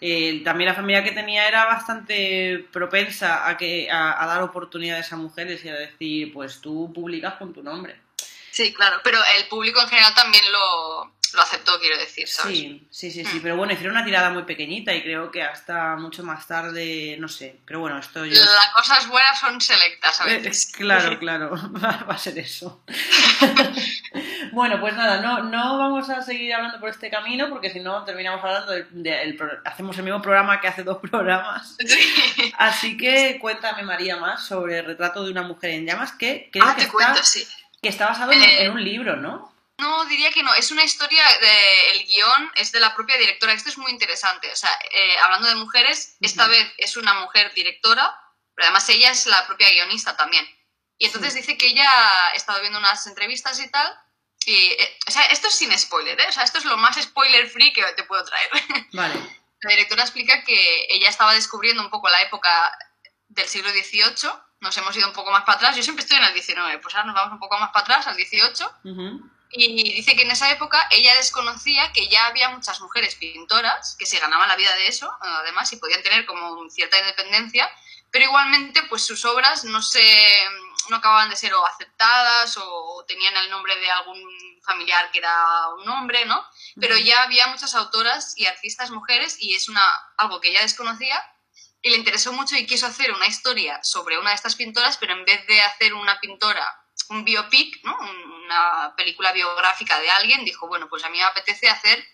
eh, 0.00 0.42
también 0.44 0.68
la 0.68 0.74
familia 0.74 1.04
que 1.04 1.12
tenía 1.12 1.46
era 1.46 1.64
bastante 1.64 2.66
propensa 2.72 3.46
a, 3.48 3.56
que, 3.56 3.90
a, 3.90 4.22
a 4.22 4.26
dar 4.26 4.42
oportunidades 4.42 5.12
a 5.12 5.16
mujeres 5.16 5.64
y 5.64 5.68
a 5.68 5.74
decir, 5.74 6.32
pues 6.32 6.60
tú 6.60 6.92
publicas 6.92 7.34
con 7.34 7.52
tu 7.52 7.62
nombre. 7.62 8.00
Sí, 8.50 8.72
claro, 8.74 9.00
pero 9.04 9.18
el 9.38 9.46
público 9.48 9.80
en 9.80 9.88
general 9.88 10.14
también 10.14 10.44
lo, 10.52 11.12
lo 11.34 11.42
aceptó, 11.42 11.78
quiero 11.80 11.98
decir, 11.98 12.28
¿sabes? 12.28 12.58
Sí, 12.58 12.86
sí, 12.90 13.10
sí, 13.10 13.24
sí, 13.24 13.38
Mm. 13.38 13.42
pero 13.42 13.56
bueno, 13.56 13.72
hicieron 13.72 13.96
una 13.96 14.04
tirada 14.04 14.30
muy 14.30 14.42
pequeñita 14.44 14.92
y 14.94 15.02
creo 15.02 15.30
que 15.30 15.42
hasta 15.42 15.96
mucho 15.96 16.22
más 16.24 16.46
tarde, 16.46 17.16
no 17.18 17.28
sé, 17.28 17.60
pero 17.66 17.80
bueno, 17.80 17.98
esto 17.98 18.24
yo... 18.24 18.34
Las 18.34 18.70
cosas 18.74 19.08
buenas 19.08 19.38
son 19.38 19.60
selectas 19.60 20.20
a 20.20 20.28
Eh, 20.30 20.36
veces. 20.38 20.72
Claro, 20.76 21.18
claro, 21.20 21.50
va 21.82 22.14
a 22.14 22.18
ser 22.18 22.38
eso. 22.38 22.84
Bueno, 24.52 24.78
pues 24.80 24.94
nada, 24.94 25.20
no, 25.22 25.44
no 25.44 25.78
vamos 25.78 26.10
a 26.10 26.20
seguir 26.20 26.52
hablando 26.52 26.78
por 26.78 26.90
este 26.90 27.08
camino 27.10 27.48
porque 27.48 27.70
si 27.70 27.80
no 27.80 28.04
terminamos 28.04 28.44
hablando 28.44 28.72
de, 28.72 29.38
hacemos 29.64 29.96
el 29.96 30.04
mismo 30.04 30.20
programa 30.20 30.60
que 30.60 30.68
hace 30.68 30.82
dos 30.82 30.98
programas. 30.98 31.76
Sí. 31.78 32.52
Así 32.58 32.96
que 32.98 33.38
cuéntame, 33.40 33.82
María, 33.82 34.16
más 34.16 34.44
sobre 34.46 34.80
el 34.80 34.84
retrato 34.84 35.24
de 35.24 35.30
una 35.30 35.42
mujer 35.42 35.70
en 35.70 35.86
llamas 35.86 36.12
que 36.12 36.50
creo 36.52 36.64
Ah, 36.66 36.74
que, 36.74 36.82
te 36.82 36.86
está, 36.88 36.92
cuento, 36.92 37.22
sí. 37.22 37.46
que 37.80 37.88
está 37.88 38.06
basado 38.08 38.32
en, 38.32 38.42
Eh, 38.42 38.64
en 38.64 38.72
un 38.72 38.84
libro, 38.84 39.16
¿no? 39.16 39.51
No, 39.82 40.04
diría 40.06 40.30
que 40.30 40.42
no. 40.42 40.54
Es 40.54 40.70
una 40.70 40.84
historia, 40.84 41.24
de, 41.40 41.90
el 41.92 42.06
guion 42.06 42.52
es 42.54 42.72
de 42.72 42.80
la 42.80 42.94
propia 42.94 43.18
directora. 43.18 43.52
Esto 43.52 43.68
es 43.68 43.78
muy 43.78 43.90
interesante. 43.90 44.50
O 44.50 44.56
sea, 44.56 44.70
eh, 44.90 45.18
hablando 45.18 45.48
de 45.48 45.56
mujeres, 45.56 46.16
esta 46.20 46.44
Ujú. 46.44 46.52
vez 46.52 46.72
es 46.78 46.96
una 46.96 47.14
mujer 47.14 47.52
directora, 47.54 48.16
pero 48.54 48.66
además 48.66 48.88
ella 48.88 49.10
es 49.10 49.26
la 49.26 49.46
propia 49.46 49.68
guionista 49.70 50.16
también. 50.16 50.46
Y 50.98 51.06
entonces 51.06 51.32
Sí. 51.32 51.40
dice 51.40 51.58
que 51.58 51.66
ella 51.66 51.88
ha 52.28 52.30
estado 52.34 52.60
viendo 52.60 52.78
unas 52.78 53.06
entrevistas 53.06 53.58
y 53.60 53.68
tal. 53.70 53.92
Y, 54.46 54.54
eh, 54.54 54.98
o 55.06 55.10
sea, 55.10 55.22
esto 55.26 55.48
es 55.48 55.54
sin 55.54 55.76
spoiler, 55.78 56.18
¿eh? 56.20 56.26
O 56.28 56.32
sea, 56.32 56.42
esto 56.44 56.58
es 56.58 56.64
lo 56.64 56.76
más 56.76 56.96
spoiler 57.00 57.48
free 57.50 57.72
que 57.72 57.82
te 57.94 58.04
puedo 58.04 58.24
traer. 58.24 58.50
Vale. 58.92 59.14
La 59.62 59.70
directora 59.70 60.02
explica 60.02 60.42
que 60.44 60.86
ella 60.90 61.08
estaba 61.08 61.34
descubriendo 61.34 61.82
un 61.82 61.90
poco 61.90 62.08
la 62.08 62.22
época 62.22 62.50
del 63.28 63.46
siglo 63.48 63.70
XVIII. 63.70 64.30
Nos 64.60 64.76
hemos 64.78 64.96
ido 64.96 65.08
un 65.08 65.14
poco 65.14 65.30
más 65.32 65.42
para 65.44 65.56
atrás. 65.58 65.76
Yo 65.76 65.82
siempre 65.82 66.02
estoy 66.04 66.18
en 66.18 66.24
el 66.24 66.34
XIX, 66.40 66.78
pues 66.82 66.94
ahora 66.94 67.06
nos 67.06 67.14
vamos 67.16 67.32
un 67.34 67.40
poco 67.40 67.58
más 67.58 67.70
para 67.72 67.84
atrás, 67.84 68.06
al 68.06 68.14
XVIII. 68.16 68.66
Ujú. 68.92 69.30
Y 69.54 69.92
dice 69.92 70.16
que 70.16 70.22
en 70.22 70.30
esa 70.30 70.50
época 70.50 70.88
ella 70.90 71.14
desconocía 71.14 71.92
que 71.92 72.08
ya 72.08 72.26
había 72.26 72.48
muchas 72.48 72.80
mujeres 72.80 73.16
pintoras 73.16 73.96
que 73.98 74.06
se 74.06 74.18
ganaban 74.18 74.48
la 74.48 74.56
vida 74.56 74.74
de 74.76 74.88
eso, 74.88 75.12
además, 75.20 75.70
y 75.72 75.76
podían 75.76 76.02
tener 76.02 76.24
como 76.24 76.68
cierta 76.70 76.98
independencia, 76.98 77.70
pero 78.10 78.24
igualmente 78.24 78.82
pues 78.84 79.04
sus 79.04 79.24
obras 79.26 79.64
no 79.64 79.82
se 79.82 80.02
no 80.88 80.96
acababan 80.96 81.30
de 81.30 81.36
ser 81.36 81.54
o 81.54 81.66
aceptadas 81.66 82.56
o 82.56 83.04
tenían 83.06 83.36
el 83.36 83.50
nombre 83.50 83.76
de 83.76 83.90
algún 83.90 84.20
familiar 84.64 85.10
que 85.10 85.18
era 85.18 85.68
un 85.78 85.88
hombre, 85.88 86.24
¿no? 86.24 86.44
Pero 86.80 86.96
ya 86.96 87.22
había 87.22 87.46
muchas 87.48 87.74
autoras 87.74 88.34
y 88.36 88.46
artistas 88.46 88.90
mujeres 88.90 89.36
y 89.38 89.54
es 89.54 89.68
una 89.68 89.84
algo 90.16 90.40
que 90.40 90.48
ella 90.48 90.62
desconocía 90.62 91.22
y 91.82 91.90
le 91.90 91.96
interesó 91.96 92.32
mucho 92.32 92.56
y 92.56 92.66
quiso 92.66 92.86
hacer 92.86 93.12
una 93.12 93.26
historia 93.26 93.80
sobre 93.82 94.18
una 94.18 94.30
de 94.30 94.36
estas 94.36 94.56
pintoras, 94.56 94.96
pero 94.98 95.14
en 95.14 95.24
vez 95.24 95.46
de 95.46 95.60
hacer 95.60 95.94
una 95.94 96.18
pintora, 96.20 96.81
un 97.12 97.24
biopic, 97.24 97.82
¿no? 97.84 97.96
Un- 98.00 98.32
una 98.42 98.94
película 98.96 99.32
biográfica 99.32 99.98
de 100.00 100.10
alguien, 100.10 100.44
dijo, 100.44 100.66
bueno, 100.68 100.88
pues 100.88 101.04
a 101.04 101.08
mí 101.08 101.16
me 101.18 101.24
apetece 101.24 101.68
hacer 101.70 102.04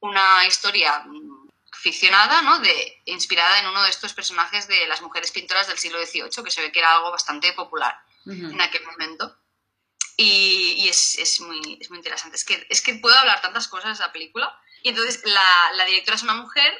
una 0.00 0.46
historia 0.46 1.00
mm, 1.06 1.48
ficcionada, 1.72 2.40
¿no? 2.42 2.60
De, 2.60 3.02
inspirada 3.06 3.58
en 3.60 3.66
uno 3.66 3.82
de 3.82 3.90
estos 3.90 4.14
personajes 4.14 4.68
de 4.68 4.86
las 4.86 5.02
mujeres 5.02 5.30
pintoras 5.32 5.66
del 5.66 5.78
siglo 5.78 5.98
XVIII, 6.04 6.44
que 6.44 6.50
se 6.50 6.62
ve 6.62 6.72
que 6.72 6.78
era 6.78 6.94
algo 6.94 7.10
bastante 7.10 7.52
popular 7.52 7.94
en 8.26 8.60
aquel 8.60 8.84
momento. 8.86 9.36
Y, 10.16 10.74
y 10.78 10.88
es, 10.88 11.18
es 11.18 11.40
muy, 11.40 11.78
es 11.80 11.90
muy 11.90 11.98
interesante. 11.98 12.36
Es 12.36 12.44
que, 12.44 12.66
es 12.70 12.80
que 12.82 12.94
puedo 12.94 13.18
hablar 13.18 13.40
tantas 13.40 13.66
cosas 13.68 13.98
de 13.98 14.04
esa 14.04 14.12
película. 14.12 14.56
Y 14.82 14.90
entonces 14.90 15.22
la, 15.24 15.70
la 15.74 15.84
directora 15.84 16.14
es 16.16 16.22
una 16.22 16.34
mujer, 16.34 16.72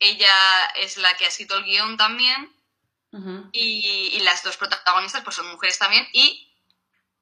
ella 0.00 0.66
es 0.76 0.96
la 0.96 1.16
que 1.16 1.24
ha 1.24 1.28
escrito 1.28 1.56
el 1.56 1.64
guion 1.64 1.96
también, 1.96 2.52
y, 3.52 4.10
y 4.14 4.20
las 4.20 4.42
dos 4.42 4.56
protagonistas 4.56 5.22
pues 5.22 5.36
son 5.36 5.50
mujeres 5.50 5.78
también. 5.78 6.06
Y 6.12 6.49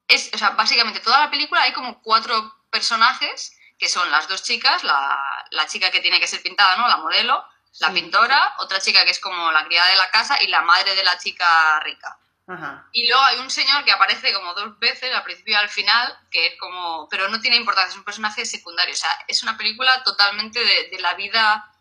es, 0.09 0.29
o 0.33 0.37
sea, 0.37 0.49
básicamente 0.51 0.99
toda 0.99 1.19
la 1.19 1.31
película 1.31 1.61
hay 1.61 1.71
como 1.71 2.01
cuatro 2.01 2.53
personajes, 2.69 3.55
que 3.77 3.87
son 3.87 4.11
las 4.11 4.27
dos 4.27 4.43
chicas, 4.43 4.83
la, 4.83 5.17
la 5.51 5.65
chica 5.67 5.89
que 5.91 6.01
tiene 6.01 6.19
que 6.19 6.27
ser 6.27 6.41
pintada, 6.43 6.75
¿no? 6.75 6.87
La 6.89 6.97
modelo, 6.97 7.45
la 7.79 7.87
Sí. 7.87 7.93
pintora, 7.93 8.55
otra 8.59 8.79
chica 8.81 9.05
que 9.05 9.11
es 9.11 9.19
como 9.19 9.51
la 9.51 9.63
criada 9.65 9.87
de 9.89 9.95
la 9.95 10.09
casa 10.11 10.41
y 10.43 10.47
la 10.47 10.61
madre 10.61 10.95
de 10.95 11.03
la 11.03 11.17
chica 11.17 11.79
rica. 11.79 12.17
Ajá. 12.47 12.87
Y 12.91 13.07
luego 13.07 13.23
hay 13.23 13.37
un 13.39 13.49
señor 13.51 13.85
que 13.85 13.91
aparece 13.91 14.33
como 14.33 14.55
dos 14.55 14.77
veces, 14.79 15.13
al 15.13 15.23
principio 15.23 15.53
y 15.53 15.55
al 15.55 15.69
final, 15.69 16.17
que 16.31 16.47
es 16.47 16.59
como. 16.59 17.07
Pero 17.07 17.29
no 17.29 17.39
tiene 17.39 17.55
importancia, 17.57 17.91
es 17.91 17.97
un 17.97 18.03
personaje 18.03 18.43
secundario. 18.43 18.93
O 18.93 18.97
sea, 18.97 19.11
es 19.27 19.43
una 19.43 19.55
película 19.55 20.01
totalmente 20.03 20.59
de, 20.59 20.89
de 20.89 20.99
la 20.99 21.13
vida 21.13 21.71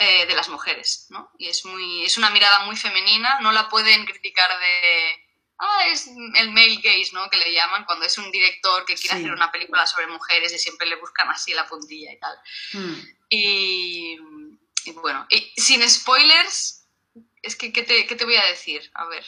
eh, 0.00 0.26
de 0.26 0.34
las 0.34 0.48
mujeres, 0.48 1.06
¿no? 1.10 1.30
Y 1.38 1.48
es 1.48 1.64
muy. 1.64 2.04
es 2.04 2.18
una 2.18 2.30
mirada 2.30 2.64
muy 2.66 2.76
femenina, 2.76 3.38
no 3.40 3.52
la 3.52 3.68
pueden 3.68 4.04
criticar 4.04 4.50
de. 4.58 5.23
Ah, 5.58 5.86
es 5.88 6.08
el 6.08 6.50
male 6.50 6.76
gaze, 6.82 7.10
¿no? 7.12 7.30
Que 7.30 7.36
le 7.38 7.52
llaman, 7.52 7.84
cuando 7.84 8.04
es 8.04 8.18
un 8.18 8.30
director 8.32 8.84
que 8.84 8.94
quiere 8.96 9.16
Sí. 9.16 9.22
hacer 9.22 9.32
una 9.32 9.52
película 9.52 9.86
sobre 9.86 10.06
mujeres 10.08 10.52
y 10.52 10.58
siempre 10.58 10.86
le 10.88 10.96
buscan 10.96 11.28
así 11.30 11.54
la 11.54 11.66
puntilla 11.66 12.12
y 12.12 12.18
tal. 12.18 12.36
Mm. 12.72 12.94
Y, 13.28 14.18
y 14.84 14.92
bueno, 14.92 15.26
y 15.30 15.52
sin 15.56 15.88
spoilers, 15.88 16.86
es 17.42 17.56
que, 17.56 17.72
¿qué 17.72 17.82
te, 17.82 18.06
qué 18.06 18.16
te 18.16 18.24
voy 18.24 18.36
a 18.36 18.46
decir? 18.46 18.90
A 18.94 19.06
ver. 19.06 19.24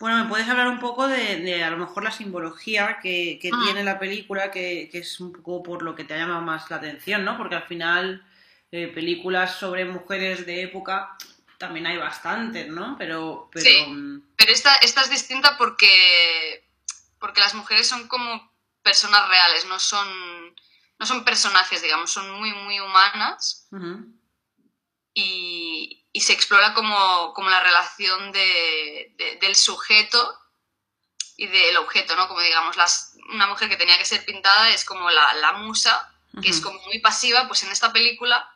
Bueno, 0.00 0.22
¿me 0.24 0.28
puedes 0.30 0.48
hablar 0.48 0.68
un 0.68 0.80
poco 0.80 1.06
de, 1.06 1.40
de, 1.40 1.62
a 1.62 1.70
lo 1.70 1.76
mejor 1.76 2.04
la 2.04 2.10
simbología 2.10 2.98
que, 3.02 3.38
que 3.40 3.52
Mm. 3.52 3.62
tiene 3.62 3.84
la 3.84 3.98
película, 3.98 4.50
que, 4.50 4.88
que 4.90 4.98
es 4.98 5.20
un 5.20 5.32
poco 5.32 5.62
por 5.62 5.82
lo 5.82 5.94
que 5.94 6.04
te 6.04 6.14
ha 6.14 6.18
llamado 6.18 6.40
más 6.40 6.70
la 6.70 6.76
atención, 6.76 7.24
¿no? 7.24 7.36
Porque 7.36 7.56
al 7.56 7.66
final 7.66 8.24
eh, 8.72 8.88
películas 8.88 9.58
sobre 9.58 9.84
mujeres 9.84 10.46
de 10.46 10.62
época 10.62 11.16
también 11.60 11.86
hay 11.86 11.98
bastantes, 11.98 12.66
¿no? 12.68 12.96
Pero, 12.98 13.48
pero 13.52 13.64
Sí. 13.64 13.84
mm, 13.86 14.32
Pero 14.36 14.50
esta, 14.52 14.74
esta 14.76 15.02
es 15.02 15.10
distinta 15.10 15.56
porque, 15.58 16.66
porque 17.20 17.40
las 17.40 17.54
mujeres 17.54 17.86
son 17.86 18.08
como 18.08 18.50
personas 18.82 19.28
reales, 19.28 19.66
no 19.66 19.78
son, 19.78 20.08
no 20.98 21.06
son 21.06 21.22
personajes, 21.24 21.82
digamos, 21.82 22.10
son 22.10 22.30
muy, 22.32 22.50
muy 22.52 22.80
humanas 22.80 23.68
y, 25.14 26.06
y 26.12 26.20
se 26.20 26.32
explora 26.32 26.72
como, 26.74 27.34
como 27.34 27.50
la 27.50 27.60
relación 27.62 28.32
de, 28.32 29.12
de- 29.18 29.36
del 29.40 29.54
sujeto 29.54 30.36
y 31.36 31.46
del 31.46 31.76
objeto, 31.76 32.16
¿no? 32.16 32.28
Como 32.28 32.40
digamos, 32.40 32.76
las, 32.76 33.16
una 33.32 33.46
mujer 33.46 33.68
que 33.68 33.76
tenía 33.76 33.98
que 33.98 34.04
ser 34.04 34.24
pintada 34.24 34.70
es 34.70 34.84
como 34.84 35.10
la, 35.10 35.34
la 35.34 35.52
musa, 35.52 36.10
que 36.42 36.48
es 36.48 36.60
como 36.60 36.80
muy 36.82 37.00
pasiva, 37.00 37.46
pues 37.48 37.62
en 37.64 37.70
esta 37.70 37.92
película. 37.92 38.48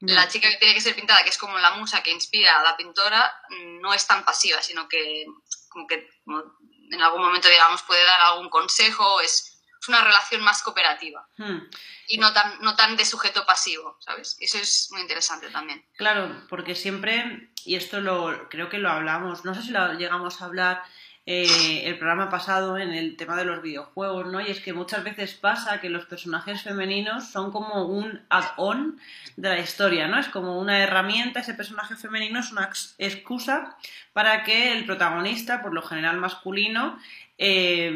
La 0.00 0.28
chica 0.28 0.48
que 0.48 0.56
tiene 0.56 0.74
que 0.74 0.80
ser 0.80 0.94
pintada, 0.94 1.22
que 1.22 1.28
es 1.30 1.38
como 1.38 1.58
la 1.58 1.72
musa 1.72 2.02
que 2.02 2.10
inspira 2.10 2.58
a 2.58 2.62
la 2.62 2.76
pintora, 2.76 3.32
no 3.80 3.92
es 3.92 4.06
tan 4.06 4.24
pasiva, 4.24 4.62
sino 4.62 4.88
que, 4.88 5.26
como 5.68 5.86
que 5.86 6.08
como 6.24 6.42
en 6.90 7.02
algún 7.02 7.22
momento, 7.22 7.48
digamos, 7.48 7.82
puede 7.82 8.02
dar 8.04 8.20
algún 8.20 8.48
consejo, 8.48 9.20
es, 9.20 9.62
es 9.80 9.88
una 9.88 10.02
relación 10.02 10.42
más 10.42 10.62
cooperativa 10.62 11.26
Mm. 11.38 11.70
y 12.08 12.18
no 12.18 12.32
tan, 12.32 12.60
no 12.60 12.74
tan 12.76 12.96
de 12.96 13.04
sujeto 13.04 13.46
pasivo, 13.46 13.96
¿sabes? 14.00 14.36
Eso 14.40 14.58
es 14.58 14.88
muy 14.90 15.00
interesante 15.02 15.48
también. 15.50 15.86
Claro, 15.96 16.46
porque 16.48 16.74
siempre, 16.74 17.52
y 17.64 17.76
esto 17.76 18.00
lo 18.00 18.48
creo 18.48 18.68
que 18.68 18.78
lo 18.78 18.90
hablamos, 18.90 19.44
no 19.44 19.54
sé 19.54 19.62
si 19.62 19.70
lo 19.70 19.92
llegamos 19.94 20.40
a 20.40 20.46
hablar 20.46 20.82
eh, 21.26 21.82
el 21.84 21.96
programa 21.98 22.30
pasado 22.30 22.78
en 22.78 22.92
el 22.92 23.16
tema 23.16 23.36
de 23.36 23.44
los 23.44 23.62
videojuegos, 23.62 24.26
¿no? 24.26 24.40
Y 24.40 24.50
es 24.50 24.60
que 24.60 24.72
muchas 24.72 25.04
veces 25.04 25.34
pasa 25.34 25.80
que 25.80 25.90
los 25.90 26.06
personajes 26.06 26.62
femeninos 26.62 27.30
son 27.30 27.52
como 27.52 27.84
un 27.84 28.22
add-on 28.30 28.98
de 29.36 29.48
la 29.48 29.58
historia, 29.58 30.08
¿no? 30.08 30.18
Es 30.18 30.28
como 30.28 30.58
una 30.58 30.82
herramienta, 30.82 31.40
ese 31.40 31.54
personaje 31.54 31.94
femenino 31.96 32.40
es 32.40 32.50
una 32.52 32.64
ex- 32.64 32.94
excusa 32.98 33.76
para 34.12 34.42
que 34.44 34.72
el 34.72 34.86
protagonista, 34.86 35.62
por 35.62 35.72
lo 35.74 35.82
general 35.82 36.16
masculino, 36.16 36.98
eh, 37.38 37.92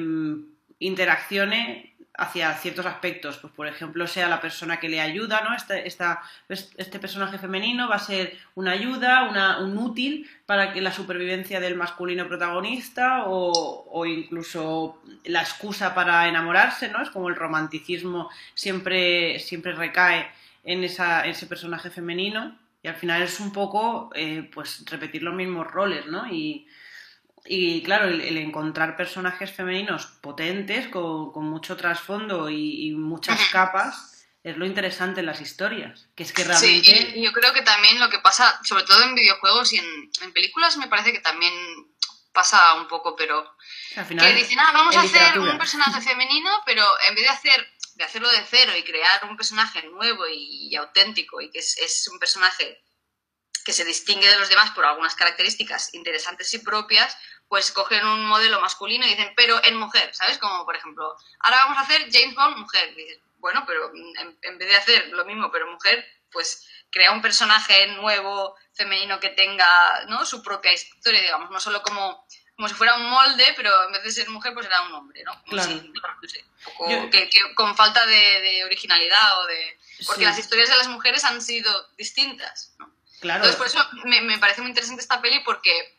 interaccione 0.79 1.94
hacia 2.17 2.53
ciertos 2.55 2.87
aspectos, 2.87 3.39
pues 3.39 3.53
por 3.53 3.67
ejemplo 3.67 4.07
sea 4.07 4.29
la 4.29 4.41
persona 4.41 4.79
que 4.79 4.89
le 4.89 5.01
ayuda, 5.01 5.43
¿no? 5.43 5.55
Este, 5.55 5.87
esta- 5.89 6.23
este 6.49 6.99
personaje 7.01 7.39
femenino 7.39 7.89
va 7.89 7.97
a 7.97 7.99
ser 7.99 8.37
una 8.55 8.71
ayuda, 8.71 9.25
una, 9.25 9.59
un 9.59 9.77
útil 9.79 10.31
para 10.47 10.73
que 10.73 10.81
la 10.81 10.93
supervivencia 10.93 11.59
del 11.59 11.75
masculino 11.75 12.29
protagonista 12.29 13.25
o, 13.27 14.07
incluso 14.07 15.03
la 15.25 15.41
excusa 15.43 15.95
para 15.95 16.29
enamorarse, 16.29 16.89
¿no? 16.89 17.03
Es 17.03 17.11
como 17.11 17.29
el 17.29 17.37
romanticismo 17.37 18.31
siempre, 18.55 19.39
siempre 19.41 19.73
recae 19.73 20.29
en, 20.65 20.85
esa, 20.85 21.27
ese 21.27 21.47
personaje 21.47 21.91
femenino 21.91 22.57
y 22.83 22.89
al 22.89 22.95
final 22.95 23.23
es 23.23 23.41
un 23.41 23.53
poco 23.53 24.11
eh, 24.15 24.49
pues 24.55 24.85
repetir 24.91 25.23
los 25.23 25.35
mismos 25.35 25.67
roles, 25.67 26.07
¿no? 26.07 26.27
Y, 26.33 26.67
y 27.45 27.83
claro, 27.83 28.07
el, 28.07 28.21
el 28.21 28.39
encontrar 28.39 28.97
personajes 28.97 29.53
femeninos 29.53 30.07
potentes, 30.23 30.89
con, 30.89 31.33
con 31.33 31.45
mucho 31.45 31.77
trasfondo 31.77 32.49
y, 32.49 32.89
y 32.89 32.91
muchas 32.93 33.39
capas, 33.53 34.27
es 34.43 34.57
lo 34.57 34.67
interesante 34.67 35.21
en 35.21 35.27
las 35.27 35.41
historias. 35.41 36.07
Que 36.15 36.23
es 36.23 36.33
que 36.33 36.43
Sí, 36.43 36.49
realmente. 36.83 37.19
y 37.19 37.25
yo 37.25 37.33
creo 37.33 37.53
que 37.53 37.63
también 37.63 37.99
lo 37.99 38.09
que 38.11 38.19
pasa, 38.19 38.61
sobre 38.65 38.85
todo 38.85 39.03
en 39.03 39.15
videojuegos 39.15 39.73
y 39.73 39.79
en, 39.79 40.11
en 40.23 40.33
películas, 40.33 40.77
me 40.77 40.89
parece 40.89 41.13
que 41.13 41.21
también 41.21 41.53
pasa 42.33 42.75
un 42.75 42.89
poco, 42.89 43.15
pero 43.15 43.49
al 43.97 44.05
final, 44.07 44.27
que 44.27 44.35
dicen, 44.35 44.59
ah, 44.59 44.73
vamos 44.73 44.97
a 44.97 45.01
hacer 45.01 45.13
literatura. 45.13 45.53
un 45.53 45.59
personaje 45.59 46.01
femenino, 46.09 46.51
pero 46.67 46.85
en 47.09 47.15
vez 47.15 47.25
de 47.25 47.31
hacer 47.31 47.69
de 47.97 48.03
hacerlo 48.05 48.29
de 48.29 48.43
cero 48.51 48.73
y 48.77 48.83
crear 48.83 49.25
un 49.31 49.37
personaje 49.37 49.81
nuevo 49.85 50.27
y, 50.27 50.69
y 50.69 50.75
auténtico 50.75 51.41
y 51.41 51.49
que 51.53 51.61
es, 51.61 51.79
es 51.79 52.09
un 52.13 52.19
personaje 52.19 52.83
que 53.65 53.73
se 53.73 53.85
distingue 53.85 54.29
de 54.29 54.39
los 54.39 54.49
demás 54.49 54.73
por 54.73 54.85
algunas 54.85 55.15
características 55.15 55.95
interesantes 55.95 56.53
y 56.55 56.59
propias, 56.59 57.17
pues 57.49 57.71
cogen 57.71 58.07
un 58.07 58.25
modelo 58.27 58.61
masculino 58.61 59.07
y 59.07 59.11
dicen, 59.11 59.33
pero 59.37 59.63
en 59.65 59.77
mujer, 59.77 60.15
¿sabes? 60.15 60.39
Como 60.39 60.65
por 60.65 60.77
ejemplo, 60.77 61.17
ahora 61.41 61.59
vamos 61.65 61.79
a 61.79 61.83
hacer 61.83 62.09
James 62.13 62.35
Bond 62.35 62.57
mujer. 62.57 62.91
Y 62.93 62.95
dices, 63.05 63.19
bueno, 63.39 63.65
pero 63.67 63.93
en, 63.95 64.39
en 64.43 64.59
vez 64.59 64.69
de 64.69 64.77
hacer 64.77 65.09
lo 65.09 65.25
mismo 65.25 65.51
pero 65.53 65.71
mujer, 65.71 66.05
pues 66.33 66.67
crea 66.91 67.13
un 67.13 67.23
personaje 67.23 67.87
nuevo, 67.89 68.57
femenino, 68.73 69.21
que 69.21 69.29
tenga 69.31 70.05
¿no? 70.07 70.25
su 70.25 70.43
propia 70.43 70.73
historia, 70.73 71.21
digamos, 71.21 71.51
no 71.51 71.61
solo 71.61 71.83
como 71.83 72.27
como 72.57 72.69
si 72.69 72.75
fuera 72.75 72.95
un 72.95 73.11
molde, 73.11 73.53
pero 73.57 73.87
en 73.87 73.91
vez 73.93 74.05
de 74.05 74.13
ser 74.13 74.31
mujer, 74.31 74.55
pues 74.55 74.67
era 74.67 74.81
un 74.83 74.93
hombre, 74.95 75.25
¿no? 75.25 75.33
Como 75.43 75.61
Claro. 75.61 75.69
si- 75.71 75.75
no 75.75 76.29
sé, 76.29 76.39
un 76.45 76.65
poco 76.65 76.89
Yo- 76.89 77.11
que, 77.11 77.29
que 77.29 77.41
con 77.57 77.75
falta 77.77 78.07
de, 78.07 78.15
de 78.43 78.65
originalidad 78.65 79.41
o 79.41 79.47
de... 79.47 79.77
Porque 80.07 80.21
Sí. 80.21 80.25
las 80.27 80.39
historias 80.39 80.69
de 80.69 80.77
las 80.77 80.87
mujeres 80.87 81.25
han 81.25 81.43
sido 81.43 81.89
distintas, 81.97 82.73
¿no? 82.79 82.89
Claro. 83.21 83.45
Entonces, 83.45 83.57
por 83.57 83.67
eso 83.67 83.85
me, 84.05 84.21
me 84.21 84.39
parece 84.39 84.61
muy 84.61 84.71
interesante 84.71 85.03
esta 85.03 85.21
peli 85.21 85.41
porque 85.41 85.99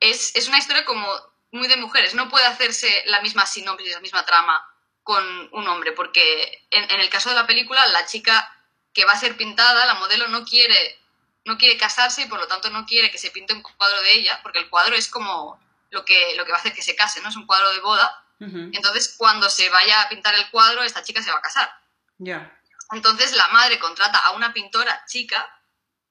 es, 0.00 0.34
es 0.36 0.48
una 0.48 0.58
historia 0.58 0.84
como 0.84 1.06
muy 1.50 1.68
de 1.68 1.76
mujeres. 1.76 2.14
No 2.14 2.28
puede 2.28 2.46
hacerse 2.46 3.02
la 3.06 3.20
misma 3.20 3.46
sinopsis, 3.46 3.92
la 3.92 4.00
misma 4.00 4.24
trama 4.24 4.60
con 5.02 5.24
un 5.52 5.68
hombre, 5.68 5.92
porque 5.92 6.66
en, 6.70 6.90
en 6.90 7.00
el 7.00 7.08
caso 7.08 7.30
de 7.30 7.36
la 7.36 7.46
película, 7.46 7.86
la 7.88 8.06
chica 8.06 8.52
que 8.92 9.04
va 9.04 9.12
a 9.12 9.20
ser 9.20 9.36
pintada, 9.36 9.86
la 9.86 9.94
modelo, 9.94 10.26
no 10.28 10.44
quiere, 10.44 10.98
no 11.44 11.58
quiere 11.58 11.76
casarse 11.76 12.22
y 12.22 12.26
por 12.26 12.38
lo 12.38 12.48
tanto 12.48 12.70
no 12.70 12.86
quiere 12.86 13.10
que 13.10 13.18
se 13.18 13.30
pinte 13.30 13.54
un 13.54 13.62
cuadro 13.62 14.00
de 14.02 14.14
ella, 14.14 14.40
porque 14.42 14.58
el 14.58 14.68
cuadro 14.68 14.96
es 14.96 15.08
como 15.08 15.60
lo 15.90 16.04
que, 16.04 16.34
lo 16.36 16.44
que 16.44 16.50
va 16.50 16.58
a 16.58 16.60
hacer 16.60 16.74
que 16.74 16.82
se 16.82 16.96
case, 16.96 17.20
¿no? 17.20 17.28
Es 17.28 17.36
un 17.36 17.46
cuadro 17.46 17.70
de 17.72 17.80
boda. 17.80 18.22
Entonces, 18.38 19.14
cuando 19.16 19.48
se 19.48 19.70
vaya 19.70 20.02
a 20.02 20.08
pintar 20.10 20.34
el 20.34 20.50
cuadro, 20.50 20.82
esta 20.82 21.02
chica 21.02 21.22
se 21.22 21.30
va 21.30 21.38
a 21.38 21.42
casar. 21.42 21.70
Ya. 22.18 22.52
Entonces 22.92 23.34
la 23.34 23.48
madre 23.48 23.78
contrata 23.78 24.18
a 24.18 24.32
una 24.32 24.52
pintora 24.52 25.04
chica 25.06 25.60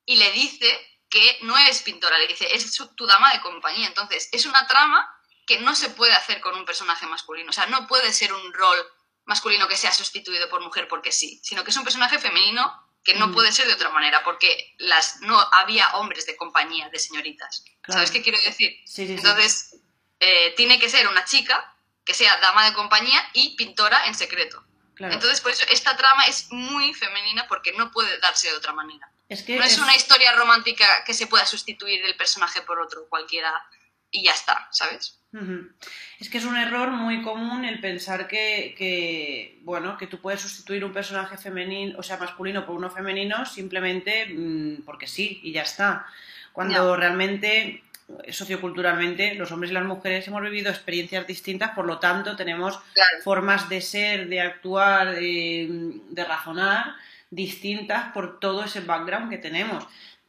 y 0.06 0.18
le 0.18 0.32
dice 0.32 0.95
que 1.16 1.38
no 1.44 1.58
es 1.58 1.82
pintora, 1.82 2.18
le 2.18 2.28
dice, 2.28 2.46
es 2.54 2.74
su- 2.74 2.94
tu 2.94 3.06
dama 3.08 3.32
de 3.32 3.40
compañía. 3.40 3.88
Entonces 3.88 4.28
es 4.34 4.46
una 4.46 4.68
trama 4.68 5.10
que 5.48 5.60
no 5.60 5.74
se 5.76 5.90
puede 5.90 6.12
hacer 6.14 6.42
con 6.42 6.56
un 6.56 6.66
personaje 6.66 7.06
masculino. 7.06 7.52
O 7.52 7.54
sea, 7.54 7.68
no 7.68 7.88
puede 7.88 8.12
ser 8.12 8.34
un 8.34 8.54
rol 8.54 8.78
masculino 9.24 9.68
que 9.70 9.78
sea 9.78 9.94
sustituido 9.94 10.50
por 10.50 10.62
mujer 10.62 10.90
porque 10.90 11.14
sí, 11.14 11.40
sino 11.42 11.64
que 11.64 11.72
es 11.72 11.78
un 11.78 11.86
personaje 11.86 12.20
femenino 12.20 12.64
que 13.04 13.14
no 13.14 13.28
Mm. 13.28 13.34
puede 13.34 13.52
ser 13.54 13.66
de 13.68 13.74
otra 13.76 13.90
manera 13.92 14.24
porque 14.26 14.76
las, 14.78 15.22
no 15.22 15.40
había 15.54 15.96
hombres 15.96 16.26
de 16.26 16.36
compañía, 16.36 16.90
de 16.90 17.00
señoritas. 17.00 17.64
Claro. 17.82 17.94
¿Sabes 18.00 18.12
qué 18.12 18.22
quiero 18.22 18.40
decir? 18.42 18.72
Sí, 18.86 19.08
sí, 19.08 19.08
sí. 19.08 19.14
Entonces, 19.14 19.76
eh, 20.20 20.54
tiene 20.58 20.80
que 20.80 20.90
ser 20.90 21.08
una 21.08 21.24
chica 21.24 21.76
que 22.04 22.14
sea 22.14 22.36
dama 22.42 22.66
de 22.66 22.74
compañía 22.74 23.26
y 23.34 23.56
pintora 23.56 24.08
en 24.08 24.16
secreto. 24.16 24.62
Claro. 24.96 25.14
Entonces, 25.14 25.42
por 25.42 25.52
eso 25.52 25.66
esta 25.70 25.96
trama 25.98 26.24
es 26.24 26.52
muy 26.52 26.94
femenina 26.94 27.48
porque 27.48 27.74
no 27.74 27.92
puede 27.92 28.18
darse 28.20 28.50
de 28.50 28.56
otra 28.56 28.74
manera. 28.74 29.10
es 29.30 29.44
que 29.44 29.58
No 29.58 29.64
es 29.64 29.78
una 29.78 29.96
historia 29.96 30.34
romántica 30.34 31.04
que 31.06 31.14
se 31.14 31.28
pueda 31.28 31.46
sustituir 31.46 32.04
el 32.06 32.16
personaje 32.16 32.62
por 32.62 32.80
otro 32.80 33.08
cualquiera 33.10 33.54
y 34.10 34.24
ya 34.24 34.32
está, 34.32 34.68
¿sabes? 34.72 35.20
Es 36.20 36.30
que 36.30 36.38
es 36.38 36.46
un 36.46 36.56
error 36.56 36.92
muy 36.92 37.22
común 37.22 37.66
el 37.66 37.82
pensar 37.82 38.28
que, 38.28 38.74
que, 38.78 39.60
bueno, 39.64 39.98
que 39.98 40.08
tú 40.08 40.22
puedes 40.22 40.40
sustituir 40.40 40.86
un 40.86 40.94
personaje 40.94 41.38
femenino, 41.38 42.00
o 42.00 42.04
sea, 42.04 42.16
masculino 42.16 42.66
por 42.66 42.76
uno 42.76 42.90
femenino 42.90 43.46
simplemente 43.46 44.28
mm, 44.28 44.84
porque 44.86 45.08
sí 45.08 45.42
y 45.44 45.52
ya 45.52 45.64
está. 45.64 46.08
Cuando 46.54 46.96
realmente, 46.96 47.84
socioculturalmente, 48.30 49.36
los 49.36 49.52
hombres 49.52 49.72
y 49.72 49.74
las 49.74 49.84
mujeres 49.86 50.28
hemos 50.28 50.42
vivido 50.42 50.70
experiencias 50.70 51.26
distintas, 51.28 51.72
por 51.72 51.86
lo 51.86 52.00
tanto 52.00 52.36
tenemos 52.36 52.78
Claro. 52.94 53.18
formas 53.24 53.68
de 53.70 53.82
ser, 53.82 54.28
de 54.28 54.42
actuar, 54.42 55.16
de, 55.16 55.68
de 56.10 56.24
razonar 56.24 56.96
distintas 57.32 58.12
por 58.14 58.40
todo 58.40 58.64
ese 58.64 58.82
background 58.82 59.30
que 59.30 59.38
tenemos. 59.38 59.86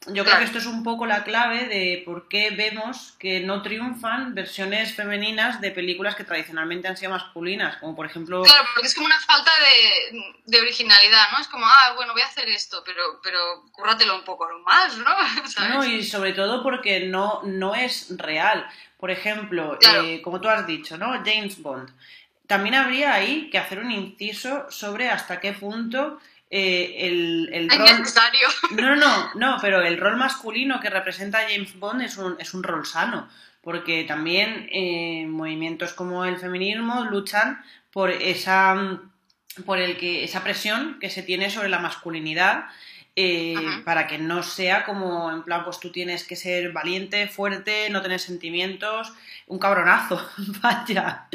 Yo 0.08 0.24
creo 0.24 0.38
que 0.38 0.44
esto 0.44 0.58
es 0.58 0.66
un 0.66 0.82
poco 0.84 1.04
la 1.06 1.24
clave 1.24 1.66
de 1.66 2.02
por 2.04 2.28
qué 2.28 2.50
vemos 2.50 3.14
que 3.18 3.40
no 3.40 3.62
triunfan 3.62 4.34
versiones 4.34 4.94
femeninas 4.94 5.60
de 5.60 5.70
películas 5.72 6.14
que 6.14 6.24
tradicionalmente 6.24 6.88
han 6.88 6.96
sido 6.96 7.10
masculinas, 7.10 7.76
como 7.78 7.96
por 7.96 8.06
ejemplo... 8.06 8.42
Claro, 8.42 8.64
porque 8.74 8.86
es 8.86 8.94
como 8.94 9.06
una 9.06 9.20
falta 9.20 9.50
de, 9.58 10.34
de 10.44 10.60
originalidad, 10.60 11.24
¿no? 11.32 11.38
Es 11.40 11.48
como, 11.48 11.66
ah, 11.66 11.92
bueno, 11.96 12.12
voy 12.12 12.22
a 12.22 12.26
hacer 12.26 12.48
esto, 12.48 12.82
pero, 12.84 13.20
pero 13.22 13.64
cúrratelo 13.72 14.14
un 14.16 14.24
poco 14.24 14.46
más, 14.64 14.96
¿no? 14.98 15.10
¿Sabes? 15.48 15.74
No, 15.74 15.84
y 15.84 16.04
sobre 16.04 16.32
todo 16.32 16.62
porque 16.62 17.00
no, 17.06 17.42
no 17.44 17.74
es 17.74 18.16
real. 18.16 18.66
Por 18.98 19.10
ejemplo, 19.10 19.76
Claro. 19.80 20.02
eh, 20.04 20.22
como 20.22 20.40
tú 20.40 20.48
has 20.48 20.66
dicho, 20.66 20.96
¿no? 20.96 21.12
James 21.24 21.60
Bond. 21.60 21.90
También 22.46 22.76
habría 22.76 23.12
ahí 23.12 23.50
que 23.50 23.58
hacer 23.58 23.80
un 23.80 23.90
inciso 23.90 24.70
sobre 24.70 25.10
hasta 25.10 25.40
qué 25.40 25.52
punto 25.52 26.20
eh, 26.58 27.06
el, 27.52 27.68
rol... 27.68 27.98
necesario. 27.98 28.48
No, 28.70 28.96
no, 28.96 29.30
no, 29.34 29.58
pero 29.60 29.82
el 29.82 29.98
rol 29.98 30.16
masculino 30.16 30.80
que 30.80 30.88
representa 30.88 31.46
James 31.48 31.78
Bond 31.78 32.00
es 32.00 32.16
un, 32.16 32.36
es 32.38 32.54
un 32.54 32.62
rol 32.62 32.86
sano, 32.86 33.28
porque 33.60 34.04
también 34.04 34.66
eh, 34.72 35.26
movimientos 35.28 35.92
como 35.92 36.24
el 36.24 36.38
feminismo 36.38 37.04
luchan 37.04 37.62
por 37.92 38.10
esa 38.10 38.74
por 39.64 39.78
el 39.78 39.96
que 39.96 40.24
esa 40.24 40.42
presión 40.42 40.98
que 40.98 41.10
se 41.10 41.22
tiene 41.22 41.50
sobre 41.50 41.68
la 41.68 41.78
masculinidad 41.78 42.66
eh, 43.18 43.54
para 43.86 44.06
que 44.06 44.18
no 44.18 44.42
sea 44.42 44.84
como 44.84 45.30
en 45.30 45.42
plan 45.42 45.64
pues 45.64 45.80
tú 45.80 45.90
tienes 45.90 46.24
que 46.24 46.36
ser 46.36 46.70
valiente, 46.72 47.26
fuerte, 47.28 47.88
no 47.90 48.02
tener 48.02 48.20
sentimientos, 48.20 49.10
un 49.46 49.58
cabronazo, 49.58 50.22
vaya. 50.62 51.26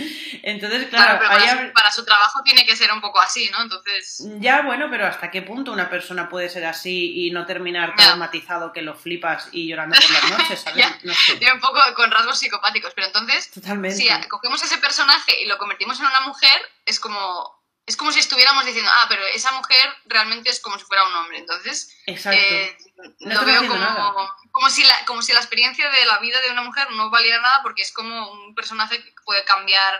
Entonces, 0.44 0.88
claro, 0.90 1.18
para, 1.20 1.40
hab- 1.44 1.68
su, 1.68 1.74
para 1.74 1.92
su 1.92 2.06
trabajo 2.06 2.42
tiene 2.44 2.66
que 2.66 2.76
ser 2.76 2.92
un 2.92 3.02
poco 3.02 3.20
así, 3.20 3.50
¿no? 3.52 3.62
Entonces, 3.64 4.24
ya, 4.40 4.62
bueno, 4.62 4.88
pero 4.92 5.08
¿hasta 5.08 5.32
qué 5.32 5.42
punto 5.42 5.72
una 5.72 5.90
persona 5.90 6.30
puede 6.30 6.50
ser 6.50 6.66
así 6.66 7.26
y 7.28 7.32
no 7.32 7.46
terminar 7.46 7.94
Ya. 7.98 8.06
traumatizado 8.06 8.74
que 8.74 8.82
lo 8.84 8.94
flipas 8.96 9.50
y 9.52 9.68
llorando 9.68 9.96
por 10.00 10.12
las 10.12 10.38
noches, 10.40 10.60
¿sabes? 10.64 10.86
No 11.04 11.14
sé. 11.14 11.36
tiene 11.38 11.54
un 11.54 11.60
poco 11.62 11.80
con 11.96 12.12
rasgos 12.12 12.38
psicopáticos, 12.40 12.94
pero 12.94 13.08
entonces 13.08 13.50
Totalmente. 13.52 13.98
si 13.98 14.08
a- 14.10 14.28
cogemos 14.30 14.62
ese 14.64 14.78
personaje 14.78 15.42
y 15.42 15.48
lo 15.48 15.58
convertimos 15.58 16.00
en 16.00 16.06
una 16.06 16.22
mujer, 16.22 16.62
es 16.86 17.00
como 17.00 17.61
es 17.86 17.98
como 17.98 18.12
si 18.12 18.20
estuviéramos 18.20 18.66
diciendo, 18.66 18.90
ah, 18.94 19.06
pero 19.10 19.26
esa 19.28 19.52
mujer 19.54 19.84
realmente 20.06 20.50
es 20.50 20.60
como 20.60 20.78
si 20.78 20.86
fuera 20.86 21.06
un 21.08 21.16
hombre. 21.16 21.40
Entonces, 21.40 21.96
Exacto. 22.06 22.40
eh, 22.40 22.78
No 23.22 23.36
lo 23.42 23.46
veo 23.46 23.68
como, 23.68 24.32
como, 24.52 24.70
si 24.70 24.84
la, 24.84 25.06
como 25.06 25.22
si 25.22 25.34
la 25.34 25.40
experiencia 25.40 25.90
de 25.90 26.06
la 26.06 26.20
vida 26.20 26.40
de 26.42 26.52
una 26.52 26.62
mujer 26.62 26.90
no 26.92 27.10
valiera 27.10 27.42
nada 27.42 27.62
porque 27.64 27.82
es 27.82 27.92
como 27.92 28.32
un 28.32 28.56
personaje 28.56 29.04
que 29.04 29.12
puede 29.26 29.44
cambiar 29.46 30.00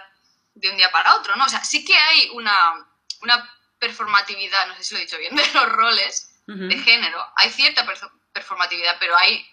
de 0.54 0.70
un 0.70 0.78
día 0.78 0.92
para 0.92 1.16
otro, 1.16 1.36
¿no? 1.36 1.46
O 1.46 1.50
sea, 1.50 1.64
sí 1.64 1.84
que 1.84 1.98
hay 1.98 2.30
una, 2.34 2.86
una 3.22 3.56
performatividad, 3.80 4.68
no 4.68 4.76
sé 4.76 4.84
si 4.84 4.94
lo 4.94 5.00
he 5.00 5.04
dicho 5.06 5.18
bien, 5.18 5.36
de 5.36 5.48
los 5.54 5.70
roles 5.70 6.40
Ujú. 6.48 6.68
de 6.68 6.78
género. 6.78 7.26
Hay 7.36 7.50
cierta 7.50 7.86
performatividad, 8.34 8.98
pero 9.00 9.18
hay 9.18 9.46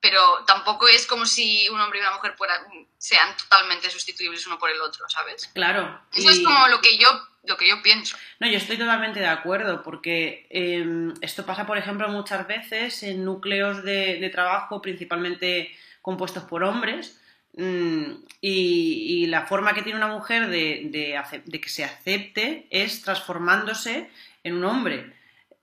pero 0.00 0.44
tampoco 0.46 0.86
es 0.86 1.06
como 1.08 1.26
si 1.26 1.68
un 1.70 1.80
hombre 1.80 1.98
y 1.98 2.02
una 2.02 2.12
mujer 2.12 2.36
fueran- 2.36 2.64
sean 2.98 3.36
totalmente 3.36 3.90
sustituibles 3.90 4.46
uno 4.46 4.56
por 4.56 4.70
el 4.70 4.80
otro, 4.80 5.08
¿sabes? 5.08 5.48
Claro. 5.54 6.00
Eso 6.12 6.30
es 6.30 6.36
y- 6.36 6.44
como 6.44 6.68
lo 6.68 6.80
que 6.80 6.96
yo 6.98 7.08
lo 7.48 7.56
que 7.56 7.68
yo 7.68 7.82
pienso. 7.82 8.16
No, 8.40 8.46
yo 8.48 8.58
estoy 8.58 8.76
totalmente 8.76 9.20
de 9.20 9.26
acuerdo, 9.26 9.82
porque 9.82 10.46
eh, 10.50 11.12
esto 11.20 11.44
pasa, 11.46 11.66
por 11.66 11.78
ejemplo, 11.78 12.08
muchas 12.08 12.46
veces 12.46 13.02
en 13.02 13.24
núcleos 13.24 13.82
de, 13.82 14.18
de 14.20 14.30
trabajo, 14.30 14.80
principalmente 14.82 15.70
compuestos 16.02 16.44
por 16.44 16.62
hombres, 16.62 17.20
mm, 17.56 18.04
y, 18.40 19.22
y 19.22 19.26
la 19.26 19.46
forma 19.46 19.74
que 19.74 19.82
tiene 19.82 19.98
una 19.98 20.08
mujer 20.14 20.48
de, 20.48 20.88
de 20.90 21.16
ace- 21.16 21.42
de 21.44 21.60
que 21.60 21.68
se 21.68 21.84
acepte 21.84 22.66
es 22.70 23.02
transformándose 23.02 24.08
en 24.44 24.54
un 24.54 24.64
hombre. 24.64 25.12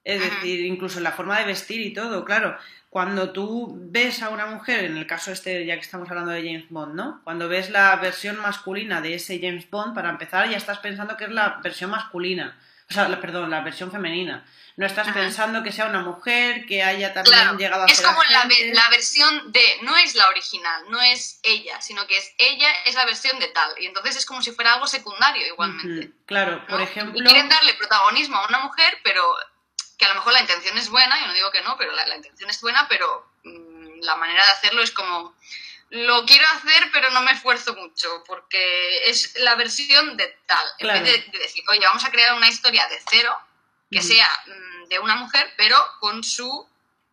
Es 0.03 0.21
Ajá. 0.21 0.35
decir, 0.35 0.65
incluso 0.65 0.97
en 0.99 1.03
la 1.03 1.11
forma 1.13 1.39
de 1.39 1.45
vestir 1.45 1.81
y 1.81 1.93
todo, 1.93 2.25
claro. 2.25 2.55
Cuando 2.95 3.31
tú 3.31 3.73
ves 3.77 4.23
a 4.23 4.29
una 4.29 4.45
mujer, 4.45 4.85
en 4.85 4.95
el 4.95 5.05
caso 5.05 5.29
este, 5.33 5.65
ya 5.65 5.73
que 5.75 5.81
estamos 5.81 6.09
hablando 6.09 6.31
de 6.31 6.41
James 6.45 6.69
Bond, 6.69 6.95
¿no? 6.95 7.19
Cuando 7.25 7.49
ves 7.49 7.69
la 7.69 7.93
versión 7.97 8.39
masculina 8.39 9.01
de 9.01 9.15
ese 9.15 9.37
James 9.41 9.69
Bond, 9.69 9.93
para 9.93 10.09
empezar 10.09 10.49
ya 10.49 10.55
estás 10.55 10.79
pensando 10.79 11.17
que 11.17 11.25
es 11.25 11.31
la 11.31 11.59
versión 11.61 11.89
masculina. 11.89 12.57
O 12.89 12.93
sea, 12.93 13.09
la- 13.09 13.19
perdón, 13.19 13.49
la 13.49 13.59
versión 13.59 13.91
femenina. 13.91 14.45
No 14.77 14.85
estás 14.85 15.09
Ajá. 15.09 15.19
pensando 15.19 15.61
que 15.61 15.73
sea 15.73 15.87
una 15.87 15.99
mujer, 16.03 16.65
que 16.67 16.83
haya 16.83 17.13
también 17.13 17.35
Claro, 17.37 17.57
llegado 17.57 17.83
a 17.83 17.87
es 17.87 17.99
como 17.99 18.23
la, 18.29 18.47
la 18.71 18.89
versión 18.89 19.51
de, 19.51 19.61
no 19.81 19.97
es 19.97 20.15
la 20.15 20.29
original, 20.29 20.83
no 20.89 21.01
es 21.01 21.41
ella, 21.43 21.81
sino 21.81 22.07
que 22.07 22.17
es 22.17 22.33
ella 22.37 22.69
es 22.85 22.95
la 22.95 23.03
versión 23.03 23.37
de 23.39 23.47
tal. 23.49 23.71
Y 23.77 23.87
entonces 23.87 24.15
es 24.15 24.25
como 24.25 24.41
si 24.41 24.51
fuera 24.53 24.71
algo 24.71 24.87
secundario 24.87 25.45
igualmente. 25.45 26.11
Claro, 26.27 26.59
¿no? 26.61 26.67
por 26.67 26.79
Y 26.79 26.83
ejemplo... 26.83 27.21
quieren 27.25 27.49
darle 27.49 27.73
protagonismo 27.73 28.37
a 28.37 28.47
una 28.47 28.59
mujer, 28.59 28.99
pero 29.03 29.21
que 29.97 30.05
a 30.05 30.09
lo 30.09 30.15
mejor 30.15 30.33
la 30.33 30.41
intención 30.41 30.77
es 30.77 30.89
buena, 30.89 31.19
yo 31.21 31.27
no 31.27 31.33
digo 31.33 31.51
que 31.51 31.61
no, 31.61 31.77
pero 31.77 31.91
la, 31.93 32.05
la 32.07 32.15
intención 32.17 32.49
es 32.49 32.59
buena, 32.61 32.87
pero 32.87 33.31
mm, 33.43 34.01
la 34.01 34.15
manera 34.15 34.43
de 34.45 34.51
hacerlo 34.51 34.81
es 34.81 34.91
como, 34.91 35.35
lo 35.89 36.25
quiero 36.25 36.45
hacer, 36.49 36.89
pero 36.91 37.09
no 37.11 37.21
me 37.21 37.31
esfuerzo 37.31 37.75
mucho, 37.75 38.23
porque 38.27 39.09
es 39.09 39.35
la 39.39 39.55
versión 39.55 40.17
de 40.17 40.27
tal. 40.45 40.67
Claro. 40.79 40.99
En 40.99 41.03
vez 41.05 41.25
de, 41.25 41.31
de 41.31 41.39
decir, 41.39 41.63
oye, 41.69 41.79
vamos 41.85 42.03
a 42.03 42.11
crear 42.11 42.33
una 42.35 42.49
historia 42.49 42.87
de 42.87 42.99
cero, 43.09 43.37
que 43.91 44.01
sea 44.01 44.27
mm, 44.47 44.87
de 44.89 44.99
una 44.99 45.15
mujer, 45.15 45.53
pero 45.57 45.77
con, 45.99 46.23
su, 46.23 46.67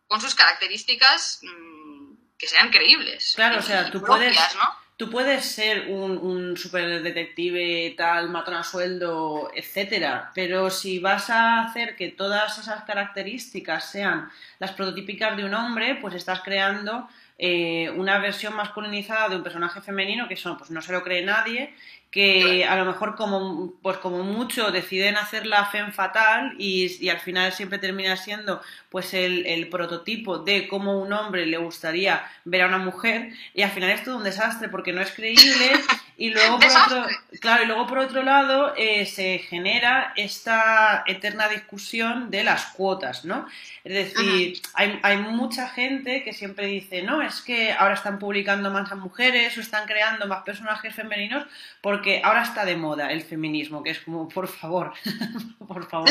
con 0.07 0.19
sus 0.19 0.35
características 0.35 1.39
mm, 1.43 2.13
que 2.37 2.47
sean 2.47 2.69
creíbles. 2.71 3.33
Claro, 3.35 3.55
y- 3.55 3.59
o 3.59 3.61
sea, 3.61 3.89
tú 3.91 4.01
propias, 4.01 4.35
puedes- 4.35 4.55
¿no? 4.55 4.82
Tú 4.95 5.09
puedes 5.09 5.45
ser 5.45 5.89
un, 5.89 6.17
un 6.17 6.55
super 6.55 7.01
detective 7.01 7.93
tal, 7.97 8.29
matón 8.29 8.53
a 8.53 8.63
sueldo, 8.63 9.49
etcétera, 9.55 10.31
pero 10.35 10.69
si 10.69 10.99
vas 10.99 11.29
a 11.29 11.63
hacer 11.63 11.95
que 11.95 12.09
todas 12.09 12.59
esas 12.59 12.83
características 12.83 13.89
sean 13.89 14.29
las 14.59 14.71
prototípicas 14.71 15.35
de 15.35 15.45
un 15.45 15.53
hombre, 15.55 15.95
pues 15.95 16.13
estás 16.13 16.41
creando 16.41 17.09
eh, 17.39 17.89
una 17.89 18.19
versión 18.19 18.55
masculinizada 18.55 19.29
de 19.29 19.37
un 19.37 19.43
personaje 19.43 19.81
femenino 19.81 20.27
que 20.27 20.37
pues 20.57 20.69
no 20.69 20.81
se 20.81 20.93
lo 20.93 21.03
cree 21.03 21.25
nadie 21.25 21.73
que 22.13 22.63
a 22.63 22.75
lo 22.75 22.85
mejor 22.85 23.15
como, 23.15 23.73
pues 23.81 23.97
como 23.97 24.21
mucho 24.21 24.69
deciden 24.69 25.17
hacerla 25.17 25.65
femme 25.65 25.91
fatal 25.91 26.53
y, 26.59 27.03
y 27.03 27.09
al 27.09 27.19
final 27.19 27.51
siempre 27.51 27.79
termina 27.79 28.15
siendo 28.17 28.61
pues 28.89 29.15
el, 29.15 29.47
el, 29.47 29.67
prototipo 29.67 30.37
de 30.37 30.67
cómo 30.67 30.99
un 30.99 31.11
hombre 31.11 31.47
le 31.47 31.57
gustaría 31.57 32.23
ver 32.45 32.61
a 32.61 32.67
una 32.67 32.77
mujer 32.77 33.33
y 33.55 33.63
al 33.63 33.71
final 33.71 33.89
es 33.89 34.03
todo 34.03 34.17
un 34.17 34.23
desastre 34.23 34.69
porque 34.69 34.93
no 34.93 35.01
es 35.01 35.09
creíble 35.09 35.71
y 36.15 36.29
luego 36.29 36.59
por 36.59 36.69
otro, 36.69 37.07
claro, 37.41 37.63
y 37.63 37.65
luego 37.65 37.87
por 37.87 37.97
otro 37.97 38.21
lado 38.21 38.75
eh, 38.77 39.07
se 39.07 39.39
genera 39.39 40.13
esta 40.15 41.03
eterna 41.07 41.49
discusión 41.49 42.29
de 42.29 42.43
las 42.43 42.67
cuotas, 42.67 43.25
¿no? 43.25 43.47
Es 43.83 44.13
decir, 44.13 44.61
hay, 44.75 44.99
hay, 45.03 45.17
mucha 45.17 45.67
gente 45.67 46.23
que 46.23 46.31
siempre 46.31 46.67
dice, 46.67 47.01
no, 47.01 47.21
es 47.21 47.41
que 47.41 47.73
ahora 47.73 47.95
están 47.95 48.17
publicando 48.17 48.71
más 48.71 48.91
a 48.91 48.95
mujeres 48.95 49.57
o 49.57 49.61
están 49.61 49.87
creando 49.87 50.25
más 50.27 50.43
personajes 50.43 50.95
femeninos 50.95 51.45
porque 51.81 52.02
ahora 52.23 52.43
está 52.43 52.65
de 52.65 52.75
moda 52.75 53.11
el 53.11 53.21
feminismo, 53.21 53.83
que 53.83 53.91
es 53.91 53.99
como, 53.99 54.27
por 54.27 54.47
favor, 54.47 54.93
por 55.67 55.89
favor. 55.89 56.09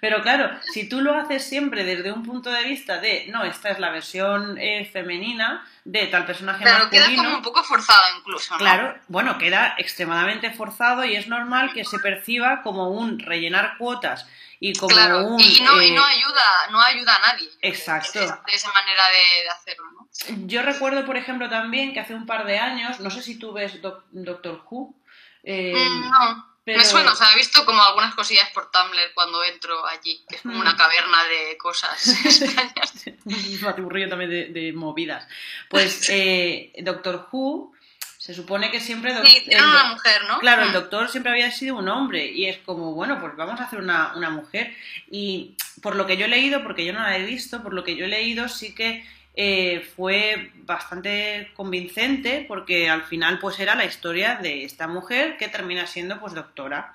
Pero 0.00 0.22
claro, 0.22 0.50
si 0.72 0.88
tú 0.88 1.00
lo 1.00 1.14
haces 1.14 1.44
siempre 1.44 1.84
desde 1.84 2.12
un 2.12 2.22
punto 2.22 2.50
de 2.50 2.64
vista 2.64 2.98
de, 3.00 3.26
no, 3.28 3.44
esta 3.44 3.70
es 3.70 3.78
la 3.78 3.90
versión 3.90 4.56
eh, 4.58 4.88
femenina 4.92 5.66
de 5.84 6.06
tal 6.08 6.26
personaje 6.26 6.62
Pero 6.64 6.78
masculino. 6.78 7.06
queda 7.06 7.16
como 7.24 7.36
un 7.36 7.42
poco 7.42 7.64
forzado 7.64 8.18
incluso, 8.18 8.52
¿no? 8.54 8.58
Claro, 8.58 8.98
bueno, 9.08 9.38
queda 9.38 9.74
extremadamente 9.78 10.50
forzado 10.52 11.04
y 11.04 11.16
es 11.16 11.26
normal 11.28 11.72
que 11.72 11.84
se 11.84 11.98
perciba 11.98 12.62
como 12.62 12.90
un 12.90 13.18
rellenar 13.18 13.76
cuotas 13.78 14.26
y 14.62 14.74
como 14.74 14.94
claro, 14.94 15.24
un... 15.26 15.40
y, 15.40 15.60
no, 15.62 15.80
eh, 15.80 15.86
y 15.88 15.90
no 15.92 16.04
ayuda, 16.04 16.44
no 16.70 16.80
ayuda 16.82 17.16
a 17.16 17.32
nadie. 17.32 17.48
Exacto. 17.62 18.20
De, 18.20 18.26
de 18.26 18.54
esa 18.54 18.70
manera 18.72 19.04
de, 19.08 19.42
de 19.44 19.48
hacerlo, 19.48 19.84
¿no? 19.92 20.00
Yo 20.46 20.60
recuerdo, 20.60 21.06
por 21.06 21.16
ejemplo, 21.16 21.48
también 21.48 21.94
que 21.94 22.00
hace 22.00 22.14
un 22.14 22.26
par 22.26 22.44
de 22.44 22.58
años, 22.58 23.00
no 23.00 23.08
sé 23.10 23.22
si 23.22 23.38
tú 23.38 23.54
ves 23.54 23.80
Doc- 23.80 24.04
Doctor 24.10 24.62
Who. 24.70 24.94
Eh, 25.44 25.72
Mm, 25.74 26.10
no, 26.10 26.46
pero- 26.64 26.78
me 26.78 26.84
suena, 26.84 27.12
o 27.12 27.16
sea, 27.16 27.32
he 27.32 27.36
visto 27.36 27.64
como 27.64 27.82
algunas 27.82 28.14
cosillas 28.14 28.48
por 28.50 28.70
Tumblr 28.70 29.12
cuando 29.14 29.42
entro 29.44 29.84
allí, 29.86 30.24
que 30.28 30.36
es 30.36 30.42
como 30.42 30.56
Mm. 30.56 30.60
una 30.60 30.76
caverna 30.76 31.24
de 31.24 31.56
cosas 31.58 32.06
extrañas. 32.24 33.04
un 33.24 33.60
batiburrillo 33.62 34.08
también 34.08 34.30
de, 34.30 34.46
de 34.46 34.72
movidas. 34.72 35.26
Pues 35.68 36.08
eh, 36.10 36.72
Doctor 36.82 37.28
Who, 37.32 37.72
se 38.18 38.34
supone 38.34 38.70
que 38.70 38.80
siempre... 38.80 39.14
Sí, 39.26 39.44
era 39.48 39.64
una 39.66 39.84
mujer, 39.84 40.24
¿no? 40.28 40.38
Claro, 40.40 40.64
el 40.64 40.70
Mm. 40.70 40.74
doctor 40.74 41.08
siempre 41.08 41.32
había 41.32 41.50
sido 41.50 41.76
un 41.76 41.88
hombre 41.88 42.26
y 42.26 42.46
es 42.46 42.58
como, 42.58 42.92
bueno, 42.92 43.18
pues 43.18 43.34
vamos 43.34 43.58
a 43.60 43.64
hacer 43.64 43.78
una, 43.78 44.12
una 44.14 44.28
mujer. 44.28 44.76
Y 45.10 45.56
por 45.82 45.96
lo 45.96 46.06
que 46.06 46.18
yo 46.18 46.26
he 46.26 46.28
leído, 46.28 46.62
porque 46.62 46.84
yo 46.84 46.92
no 46.92 47.00
la 47.00 47.16
he 47.16 47.22
visto, 47.24 47.62
por 47.62 47.72
lo 47.72 47.82
que 47.82 47.96
yo 47.96 48.04
he 48.04 48.08
leído 48.08 48.46
sí 48.48 48.74
que 48.74 49.08
eh, 49.42 49.88
fue 49.96 50.50
bastante 50.66 51.50
convincente 51.56 52.44
porque 52.46 52.90
al 52.90 53.04
final 53.04 53.38
pues 53.38 53.58
era 53.58 53.74
la 53.74 53.86
historia 53.86 54.34
de 54.36 54.64
esta 54.64 54.86
mujer 54.86 55.38
que 55.38 55.48
termina 55.48 55.86
siendo 55.86 56.20
pues 56.20 56.34
doctora. 56.34 56.92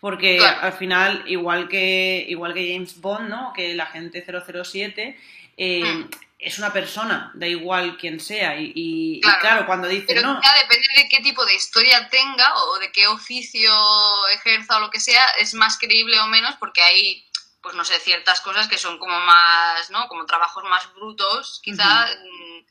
Porque 0.00 0.36
Claro. 0.36 0.60
al 0.62 0.74
final, 0.74 1.24
igual 1.26 1.68
que, 1.68 2.24
igual 2.28 2.54
que 2.54 2.72
James 2.72 3.00
Bond, 3.00 3.28
¿no? 3.30 3.52
Que 3.52 3.72
el 3.72 3.80
agente 3.80 4.22
007, 4.24 5.18
eh, 5.56 5.82
Mm. 5.84 6.08
es 6.38 6.56
una 6.60 6.72
persona, 6.72 7.32
da 7.34 7.48
igual 7.48 7.96
quién 7.96 8.20
sea. 8.20 8.56
Y, 8.60 8.66
y- 8.76 9.16
y 9.16 9.20
Claro. 9.20 9.38
claro, 9.40 9.66
cuando 9.66 9.88
dice, 9.88 10.04
Pero 10.06 10.22
no, 10.22 10.40
ya 10.40 10.54
depende 10.62 10.86
de 11.02 11.08
qué 11.08 11.18
tipo 11.20 11.44
de 11.46 11.56
historia 11.56 12.08
tenga 12.10 12.46
o 12.62 12.78
de 12.78 12.92
qué 12.92 13.08
oficio 13.08 13.72
ejerza 14.36 14.76
o 14.76 14.80
lo 14.80 14.90
que 14.90 15.00
sea, 15.00 15.24
es 15.40 15.52
más 15.54 15.76
creíble 15.78 16.20
o 16.20 16.28
menos 16.28 16.54
porque 16.60 16.80
hay, 16.80 17.24
pues 17.68 17.76
no 17.76 17.84
sé, 17.84 17.98
ciertas 18.00 18.40
cosas 18.40 18.66
que 18.66 18.78
son 18.78 18.98
como 18.98 19.20
más, 19.20 19.90
¿no? 19.90 20.08
Como 20.08 20.24
trabajos 20.24 20.64
más 20.64 20.90
brutos, 20.94 21.60
quizá 21.62 22.06
mm, 22.06 22.64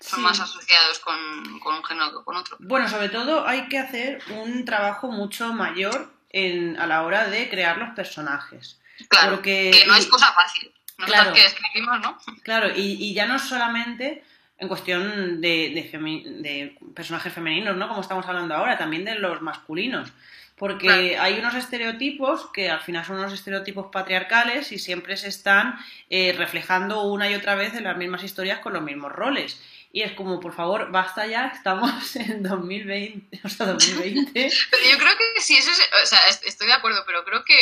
son 0.00 0.18
Sí. 0.18 0.20
más 0.20 0.40
asociados 0.40 0.98
con, 0.98 1.60
con 1.60 1.76
un 1.76 1.84
género 1.84 2.10
que 2.18 2.24
con 2.24 2.34
otro. 2.34 2.56
Bueno, 2.58 2.88
sobre 2.88 3.08
todo 3.08 3.46
hay 3.46 3.68
que 3.68 3.78
hacer 3.78 4.20
un 4.30 4.64
trabajo 4.64 5.06
mucho 5.12 5.52
mayor 5.52 6.12
en, 6.30 6.76
a 6.80 6.88
la 6.88 7.02
hora 7.04 7.28
de 7.28 7.48
crear 7.48 7.78
los 7.78 7.90
personajes. 7.94 8.80
Claro, 9.08 9.36
Porque- 9.36 9.70
que 9.72 9.86
no 9.86 9.94
es 9.94 10.06
cosa 10.06 10.32
fácil. 10.32 10.74
Nosotros 10.98 11.20
Claro. 11.22 11.34
que 11.36 11.46
escribimos, 11.46 12.00
¿no? 12.00 12.18
Claro, 12.42 12.70
y, 12.74 12.96
y 13.04 13.14
ya 13.14 13.26
no 13.26 13.38
solamente 13.38 14.24
en 14.58 14.66
cuestión 14.66 15.40
de, 15.40 15.70
de 15.72 15.92
femi- 15.92 16.24
de 16.42 16.76
personajes 16.96 17.32
femeninos, 17.32 17.76
¿no? 17.76 17.86
Como 17.86 18.00
estamos 18.00 18.26
hablando 18.26 18.56
ahora, 18.56 18.76
también 18.76 19.04
de 19.04 19.14
los 19.14 19.40
masculinos. 19.40 20.10
Porque 20.56 20.86
Claro. 20.86 21.22
hay 21.22 21.38
unos 21.38 21.54
estereotipos 21.54 22.48
que 22.52 22.70
al 22.70 22.80
final 22.80 23.04
son 23.04 23.18
unos 23.18 23.32
estereotipos 23.32 23.88
patriarcales 23.92 24.72
y 24.72 24.78
siempre 24.78 25.16
se 25.18 25.28
están 25.28 25.78
eh, 26.08 26.34
reflejando 26.36 27.02
una 27.02 27.28
y 27.30 27.34
otra 27.34 27.54
vez 27.56 27.74
en 27.74 27.84
las 27.84 27.96
mismas 27.96 28.22
historias 28.24 28.60
con 28.60 28.72
los 28.72 28.82
mismos 28.82 29.12
roles. 29.12 29.60
Y 29.92 30.02
es 30.02 30.12
como, 30.12 30.40
por 30.40 30.54
favor, 30.54 30.90
basta 30.90 31.26
ya, 31.26 31.46
estamos 31.54 32.16
en 32.16 32.42
2020, 32.42 33.40
o 33.44 33.48
sea, 33.50 33.66
2020. 33.66 34.32
Pero 34.70 34.82
yo 34.90 34.98
creo 34.98 35.12
que 35.34 35.40
sí, 35.42 35.56
eso 35.56 35.70
es, 35.70 35.90
o 36.02 36.06
sea, 36.06 36.26
est- 36.28 36.46
estoy 36.46 36.66
de 36.68 36.72
acuerdo, 36.74 37.04
pero 37.06 37.24
creo 37.24 37.44
que 37.44 37.56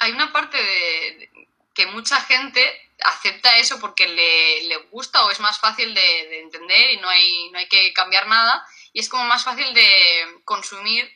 hay 0.00 0.12
una 0.12 0.30
parte 0.32 0.56
de, 0.58 1.16
de- 1.18 1.48
que 1.74 1.86
mucha 1.86 2.20
gente 2.22 2.62
acepta 3.02 3.58
eso 3.58 3.78
porque 3.80 4.08
le, 4.08 4.62
le 4.68 4.76
gusta 4.90 5.24
o 5.24 5.30
es 5.30 5.40
más 5.40 5.58
fácil 5.60 5.94
de, 5.94 6.00
de 6.00 6.40
entender 6.40 6.90
y 6.92 6.96
no 6.98 7.08
hay, 7.08 7.50
no 7.50 7.58
hay 7.58 7.68
que 7.68 7.92
cambiar 7.92 8.26
nada 8.26 8.62
y 8.94 9.00
es 9.00 9.08
como 9.10 9.24
más 9.24 9.44
fácil 9.44 9.72
de 9.74 9.86
consumir 10.44 11.10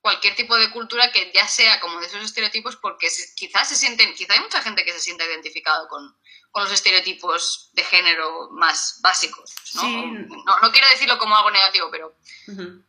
cualquier 0.00 0.34
tipo 0.34 0.56
de 0.56 0.70
cultura 0.70 1.12
que 1.12 1.30
ya 1.32 1.46
sea 1.46 1.78
como 1.80 2.00
de 2.00 2.06
esos 2.06 2.24
estereotipos 2.24 2.76
porque 2.76 3.08
quizás 3.36 3.68
se 3.68 3.76
sienten, 3.76 4.14
quizá 4.14 4.34
hay 4.34 4.40
mucha 4.40 4.62
gente 4.62 4.84
que 4.84 4.92
se 4.92 5.00
sienta 5.00 5.24
identificado 5.24 5.88
con, 5.88 6.16
con 6.50 6.64
los 6.64 6.72
estereotipos 6.72 7.70
de 7.72 7.84
género 7.84 8.48
más 8.52 8.98
básicos, 9.02 9.54
¿no? 9.74 9.82
Sí. 9.82 10.04
No, 10.44 10.60
no 10.60 10.72
quiero 10.72 10.88
decirlo 10.88 11.18
como 11.18 11.36
algo 11.36 11.50
negativo, 11.50 11.88
pero. 11.90 12.16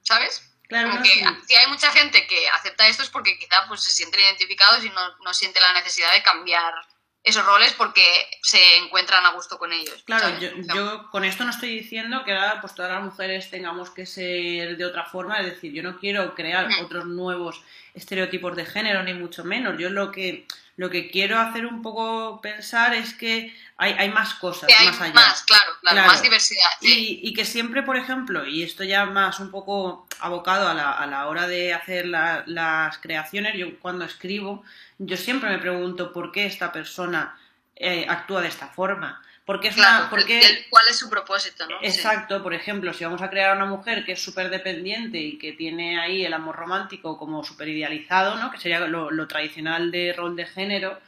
¿sabes? 0.02 0.48
Claro, 0.68 0.88
Como 0.90 1.00
no, 1.00 1.04
que 1.04 1.10
sí. 1.10 1.26
si 1.48 1.56
hay 1.56 1.68
mucha 1.68 1.92
gente 1.92 2.26
que 2.28 2.48
acepta 2.50 2.88
esto 2.88 3.04
es 3.04 3.10
porque 3.10 3.38
quizá 3.38 3.68
pues, 3.68 3.84
se 3.84 3.92
sienten 3.92 4.22
identificados 4.22 4.84
y 4.86 4.90
no, 4.90 5.18
no 5.18 5.34
siente 5.34 5.60
la 5.60 5.74
necesidad 5.74 6.14
de 6.14 6.24
cambiar 6.24 6.74
esos 7.24 7.46
roles 7.46 7.74
porque 7.74 8.02
se 8.42 8.78
encuentran 8.78 9.26
a 9.26 9.32
gusto 9.34 9.58
con 9.60 9.72
ellos. 9.72 10.04
Claro, 10.06 10.38
yo, 10.74 11.10
con 11.12 11.24
esto 11.24 11.44
no 11.44 11.52
estoy 11.52 11.70
diciendo 11.78 12.24
que 12.24 12.34
ahora 12.34 12.62
pues 12.62 12.74
todas 12.74 12.92
las 12.92 13.04
mujeres 13.04 13.50
tengamos 13.50 13.92
que 13.92 14.06
ser 14.06 14.76
de 14.78 14.86
otra 14.86 15.06
forma, 15.06 15.40
es 15.40 15.46
decir, 15.46 15.72
yo 15.72 15.84
no 15.84 16.00
quiero 16.00 16.34
crear 16.34 16.68
Mm. 16.70 16.86
otros 16.86 17.06
nuevos 17.06 17.62
estereotipos 17.94 18.56
de 18.56 18.66
género, 18.66 19.04
ni 19.04 19.14
mucho 19.14 19.44
menos. 19.44 19.78
Yo 19.78 19.90
lo 19.90 20.12
que, 20.12 20.48
lo 20.78 20.90
que 20.90 21.12
quiero 21.12 21.38
hacer 21.40 21.66
un 21.68 21.82
poco 21.84 22.42
pensar 22.42 22.94
es 22.96 23.14
que 23.14 23.54
hay, 23.82 23.94
hay 23.98 24.10
más 24.10 24.36
cosas 24.36 24.70
hay 24.80 24.86
más 24.88 25.02
allá. 25.02 25.14
más, 25.14 25.42
claro, 25.44 25.66
claro, 25.82 25.96
Claro. 25.96 26.08
más 26.12 26.22
diversidad. 26.22 26.70
sí. 26.80 27.20
Y, 27.24 27.30
y 27.30 27.34
que 27.34 27.46
siempre, 27.46 27.82
por 27.84 27.98
ejemplo, 27.98 28.46
y 28.46 28.62
esto 28.64 28.84
ya 28.84 29.06
más 29.06 29.40
un 29.40 29.50
poco 29.50 30.08
abocado 30.20 30.68
a 30.70 30.74
la, 30.74 30.92
a 30.92 31.08
la 31.08 31.28
hora 31.28 31.48
de 31.48 31.74
hacer 31.74 32.06
la- 32.06 32.44
las 32.46 32.98
creaciones, 33.00 33.56
yo 33.58 33.80
cuando 33.80 34.06
escribo, 34.06 34.64
yo 35.00 35.18
siempre 35.18 35.50
me 35.50 35.58
pregunto 35.58 36.14
por 36.14 36.32
qué 36.32 36.46
esta 36.46 36.72
persona 36.72 37.38
eh, 37.76 38.06
actúa 38.08 38.42
de 38.42 38.48
esta 38.50 38.68
forma. 38.68 39.22
Porque 39.44 39.70
es 39.70 39.76
Claro, 39.76 40.02
una, 40.02 40.10
porque... 40.12 40.40
el- 40.40 40.66
¿cuál 40.70 40.86
es 40.88 41.00
su 41.00 41.10
propósito? 41.10 41.68
¿no? 41.68 41.80
Sí. 41.80 41.88
Exacto, 41.88 42.44
por 42.44 42.54
ejemplo, 42.54 42.94
si 42.94 43.04
vamos 43.04 43.24
a 43.24 43.30
crear 43.32 43.50
a 43.50 43.56
una 43.56 43.66
mujer 43.66 44.06
que 44.06 44.12
es 44.12 44.24
súper 44.24 44.52
dependiente 44.52 45.18
y 45.18 45.40
que 45.40 45.54
tiene 45.54 46.00
ahí 46.00 46.24
el 46.24 46.34
amor 46.34 46.56
romántico 46.56 47.18
como 47.18 47.44
súper 47.44 47.68
idealizado, 47.70 48.36
¿no? 48.36 48.52
Que 48.52 48.60
sería 48.60 48.80
lo, 48.82 49.10
lo 49.10 49.28
tradicional 49.28 49.90
de 49.90 50.14
rol 50.14 50.36
de 50.36 50.46
género, 50.46 51.00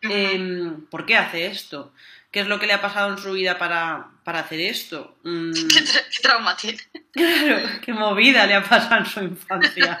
eh, 0.00 0.72
¿por 0.90 1.04
qué 1.06 1.16
hace 1.16 1.46
esto? 1.46 1.92
¿Qué 2.32 2.40
es 2.40 2.46
lo 2.48 2.58
que 2.58 2.66
le 2.66 2.72
ha 2.72 2.80
pasado 2.80 3.12
en 3.12 3.18
su 3.18 3.32
vida 3.32 3.58
para, 3.58 4.08
para 4.24 4.40
hacer 4.40 4.58
esto? 4.60 5.16
Mm, 5.22 5.52
¿Qué, 5.72 5.80
tra- 5.84 6.04
qué 6.10 6.18
trauma 6.22 6.56
tiene? 6.56 6.78
claro, 7.12 7.68
qué 7.84 7.92
movida 7.92 8.46
le 8.46 8.54
ha 8.54 8.64
pasado 8.64 8.96
en 9.02 9.06
su 9.06 9.20
infancia. 9.22 9.98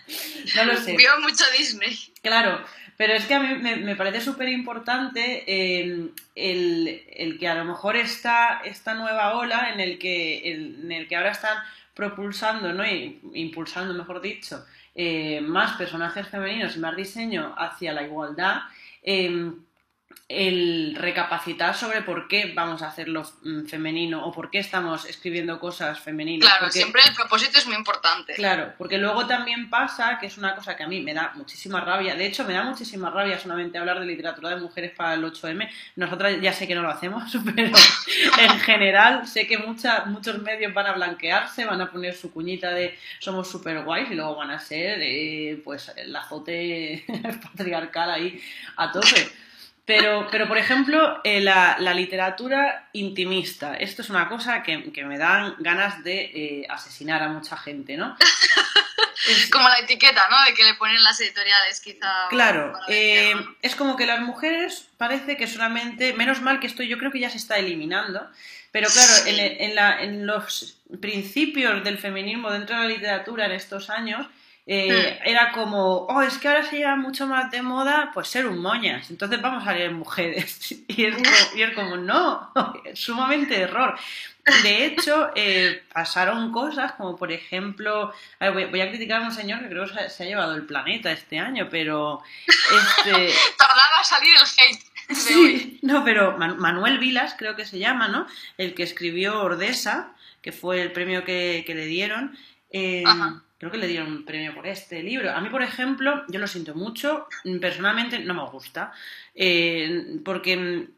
no 0.56 0.64
lo 0.64 0.76
sé. 0.76 0.96
Vio 0.96 1.10
mucho 1.20 1.44
Disney. 1.58 1.98
Claro, 2.22 2.64
pero 2.96 3.14
es 3.14 3.26
que 3.26 3.34
a 3.34 3.40
mí 3.40 3.54
me, 3.56 3.76
me 3.76 3.96
parece 3.96 4.20
súper 4.20 4.48
importante 4.48 5.44
eh, 5.46 6.08
el, 6.36 7.02
el 7.10 7.38
que 7.38 7.48
a 7.48 7.54
lo 7.56 7.64
mejor 7.64 7.96
esta, 7.96 8.60
esta 8.64 8.94
nueva 8.94 9.34
ola 9.34 9.70
en 9.72 9.80
el 9.80 9.98
que, 9.98 10.52
en 10.52 10.92
el 10.92 11.08
que 11.08 11.16
ahora 11.16 11.32
están 11.32 11.58
propulsando, 11.94 12.72
¿no? 12.72 12.86
Y 12.86 13.20
impulsando, 13.34 13.92
mejor 13.92 14.20
dicho, 14.22 14.64
eh, 14.94 15.40
más 15.40 15.76
personajes 15.76 16.28
femeninos 16.28 16.76
y 16.76 16.78
más 16.78 16.94
diseño 16.96 17.54
hacia 17.58 17.92
la 17.92 18.02
igualdad, 18.04 18.60
eh, 19.02 19.50
el 20.28 20.94
recapacitar 20.98 21.74
sobre 21.74 22.02
por 22.02 22.28
qué 22.28 22.52
vamos 22.54 22.82
a 22.82 22.88
hacerlo 22.88 23.22
mm, 23.42 23.66
femenino 23.66 24.24
o 24.26 24.32
por 24.32 24.50
qué 24.50 24.58
estamos 24.58 25.04
escribiendo 25.04 25.58
cosas 25.60 26.00
femeninas. 26.00 26.48
Claro, 26.48 26.64
porque- 26.66 26.78
siempre 26.78 27.02
el 27.06 27.14
propósito 27.14 27.58
es 27.58 27.66
muy 27.66 27.76
importante. 27.76 28.34
Claro, 28.34 28.72
porque 28.78 28.98
luego 28.98 29.26
también 29.26 29.68
pasa, 29.70 30.18
que 30.18 30.26
es 30.26 30.38
una 30.38 30.54
cosa 30.54 30.76
que 30.76 30.82
a 30.84 30.88
mí 30.88 31.00
me 31.00 31.14
da 31.14 31.32
muchísima 31.34 31.80
rabia, 31.80 32.14
de 32.14 32.26
hecho 32.26 32.44
me 32.44 32.54
da 32.54 32.62
muchísima 32.62 33.10
rabia 33.10 33.38
solamente 33.38 33.78
hablar 33.78 34.00
de 34.00 34.06
literatura 34.06 34.50
de 34.50 34.56
mujeres 34.56 34.92
para 34.96 35.14
el 35.14 35.24
8M, 35.24 35.68
nosotras 35.96 36.40
ya 36.40 36.52
sé 36.52 36.66
que 36.66 36.74
no 36.74 36.82
lo 36.82 36.90
hacemos, 36.90 37.24
pero 37.56 37.70
en 38.40 38.60
general 38.60 39.26
sé 39.26 39.46
que 39.46 39.58
mucha- 39.58 40.04
muchos 40.06 40.40
medios 40.42 40.72
van 40.72 40.86
a 40.86 40.92
blanquearse, 40.92 41.64
van 41.64 41.80
a 41.80 41.90
poner 41.90 42.14
su 42.14 42.32
cuñita 42.32 42.70
de 42.70 42.98
somos 43.18 43.50
super 43.50 43.82
guays 43.84 44.10
y 44.10 44.14
luego 44.14 44.36
van 44.36 44.50
a 44.50 44.58
ser 44.58 44.98
eh, 45.02 45.60
pues 45.64 45.92
el 45.96 46.14
azote 46.14 47.04
patriarcal 47.42 48.10
ahí 48.10 48.40
a 48.76 48.90
tope. 48.90 49.28
Pero, 49.84 50.28
pero 50.30 50.46
por 50.46 50.58
ejemplo, 50.58 51.20
eh, 51.24 51.40
la, 51.40 51.76
la, 51.80 51.92
literatura 51.92 52.88
intimista, 52.92 53.74
esto 53.74 54.02
es 54.02 54.10
una 54.10 54.28
cosa 54.28 54.62
que, 54.62 54.92
que 54.92 55.04
me 55.04 55.18
dan 55.18 55.56
ganas 55.58 56.04
de 56.04 56.20
eh, 56.22 56.66
asesinar 56.68 57.20
a 57.22 57.28
mucha 57.28 57.56
gente, 57.56 57.96
¿no? 57.96 58.16
Es... 59.28 59.48
Como 59.50 59.68
la 59.68 59.78
etiqueta, 59.78 60.26
¿no? 60.28 60.44
De 60.46 60.52
que 60.52 60.64
le 60.64 60.74
ponen 60.74 61.00
las 61.00 61.20
editoriales, 61.20 61.80
quizá. 61.80 62.26
Claro, 62.28 62.72
eh, 62.88 63.34
es 63.62 63.76
como 63.76 63.94
que 63.96 64.04
las 64.04 64.20
mujeres 64.20 64.88
parece 64.96 65.36
que 65.36 65.46
solamente, 65.46 66.12
menos 66.14 66.40
mal 66.40 66.58
que 66.58 66.66
esto 66.66 66.82
yo 66.82 66.98
creo 66.98 67.12
que 67.12 67.20
ya 67.20 67.30
se 67.30 67.36
está 67.36 67.56
eliminando, 67.56 68.28
pero 68.72 68.88
claro, 68.88 69.12
sí. 69.12 69.30
en, 69.30 69.38
en, 69.38 69.74
la, 69.76 70.02
en 70.02 70.26
los 70.26 70.76
principios 71.00 71.84
del 71.84 71.98
feminismo 71.98 72.50
dentro 72.50 72.74
de 72.76 72.82
la 72.82 72.88
literatura 72.88 73.46
en 73.46 73.52
estos 73.52 73.90
años, 73.90 74.26
eh, 74.64 75.18
hmm. 75.20 75.28
era 75.28 75.52
como, 75.52 76.06
oh, 76.06 76.22
es 76.22 76.38
que 76.38 76.46
ahora 76.46 76.62
se 76.62 76.76
lleva 76.76 76.94
mucho 76.94 77.26
más 77.26 77.50
de 77.50 77.62
moda, 77.62 78.10
pues 78.14 78.28
ser 78.28 78.46
un 78.46 78.60
moñas, 78.60 79.10
entonces 79.10 79.42
vamos 79.42 79.66
a 79.66 79.72
leer 79.72 79.92
mujeres. 79.92 80.74
Y 80.92 81.06
es 81.06 81.14
como, 81.14 81.56
y 81.56 81.62
es 81.62 81.74
como 81.74 81.96
no, 81.96 82.52
sumamente 82.94 83.60
error. 83.60 83.98
De 84.62 84.84
hecho, 84.84 85.30
eh, 85.34 85.82
pasaron 85.92 86.52
cosas 86.52 86.92
como, 86.92 87.16
por 87.16 87.32
ejemplo, 87.32 88.12
a 88.40 88.44
ver, 88.44 88.52
voy, 88.52 88.64
voy, 88.66 88.80
a 88.82 88.90
criticar 88.90 89.22
a 89.22 89.24
un 89.24 89.32
señor 89.32 89.60
que 89.60 89.68
creo 89.68 89.86
que 89.86 89.94
se, 89.94 90.10
se 90.10 90.24
ha 90.24 90.26
llevado 90.26 90.54
el 90.54 90.66
planeta 90.66 91.10
este 91.12 91.38
año, 91.38 91.68
pero... 91.70 92.22
Este... 92.46 93.32
Tardaba 93.58 94.00
a 94.00 94.04
salir 94.04 94.34
el 94.34 94.42
hate. 94.42 94.92
Sí, 95.14 95.78
no, 95.82 96.04
pero 96.04 96.36
Manuel 96.38 96.98
Vilas 96.98 97.34
creo 97.38 97.56
que 97.56 97.64
se 97.64 97.78
llama, 97.78 98.08
¿no? 98.08 98.26
El 98.58 98.74
que 98.74 98.82
escribió 98.82 99.40
Ordesa, 99.40 100.12
que 100.40 100.52
fue 100.52 100.82
el 100.82 100.92
premio 100.92 101.24
que, 101.24 101.64
que 101.66 101.74
le 101.74 101.86
dieron. 101.86 102.36
Eh, 102.70 103.04
creo 103.62 103.70
que 103.70 103.78
le 103.78 103.86
dieron 103.86 104.10
un 104.10 104.24
premio 104.24 104.52
por 104.56 104.66
este 104.66 105.04
libro. 105.04 105.30
A 105.30 105.40
mí, 105.40 105.48
por 105.48 105.62
ejemplo, 105.62 106.24
yo 106.26 106.40
lo 106.40 106.48
siento 106.48 106.74
mucho, 106.74 107.28
personalmente 107.60 108.18
no 108.18 108.34
me 108.34 108.44
gusta, 108.46 108.92
eh, 109.36 110.18
porque 110.24 110.88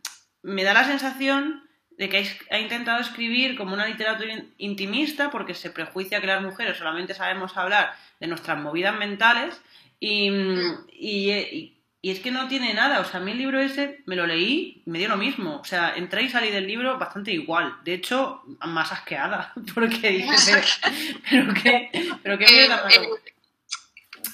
me 0.40 0.64
da 0.64 0.72
la 0.72 0.84
sensación 0.84 1.68
de 1.98 2.08
que 2.08 2.26
ha 2.50 2.58
intentado 2.58 3.02
escribir 3.02 3.58
como 3.58 3.74
una 3.74 3.86
literatura 3.86 4.44
intimista 4.56 5.30
porque 5.30 5.52
se 5.52 5.68
prejuicia 5.68 6.22
que 6.22 6.26
las 6.26 6.40
mujeres 6.40 6.78
solamente 6.78 7.12
sabemos 7.12 7.54
hablar 7.58 7.92
de 8.18 8.28
nuestras 8.28 8.58
movidas 8.58 8.98
mentales 8.98 9.60
y, 10.00 10.30
y, 10.90 11.32
y, 11.32 11.73
y, 12.04 12.10
es 12.10 12.20
que 12.20 12.30
no 12.30 12.48
tiene 12.48 12.74
nada. 12.74 13.00
O 13.00 13.04
sea, 13.04 13.20
a 13.20 13.22
mí 13.22 13.32
el 13.32 13.38
libro 13.38 13.60
ese 13.60 14.02
me 14.06 14.16
lo 14.16 14.26
leí, 14.26 14.82
me 14.86 14.98
dio 14.98 15.08
lo 15.08 15.16
mismo. 15.16 15.60
O 15.60 15.64
sea, 15.64 15.94
entré 15.96 16.22
y 16.22 16.30
salí 16.30 16.50
del 16.50 16.66
libro 16.66 16.98
bastante 16.98 17.32
igual. 17.32 17.76
De 17.82 17.94
hecho, 17.94 18.42
más 18.60 18.92
asqueada 18.92 19.52
porque 19.74 20.10
dije, 20.10 20.32
pero, 21.30 21.52
pero 21.52 21.54
qué, 21.54 21.90
pero 22.22 22.38
qué 22.38 22.46
mierda 22.46 22.88
eh, 22.90 22.96
eh, 22.96 23.32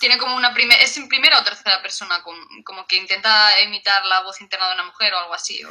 tiene 0.00 0.18
como 0.18 0.36
una 0.36 0.54
primera, 0.54 0.82
es 0.82 0.96
en 0.96 1.08
primera 1.08 1.38
o 1.38 1.44
tercera 1.44 1.80
persona, 1.82 2.22
como, 2.22 2.38
como 2.64 2.86
que 2.86 2.96
intenta 2.96 3.60
imitar 3.62 4.04
la 4.06 4.22
voz 4.22 4.40
interna 4.40 4.68
de 4.68 4.74
una 4.74 4.84
mujer 4.84 5.12
o 5.12 5.18
algo 5.18 5.34
así. 5.34 5.62
O... 5.64 5.70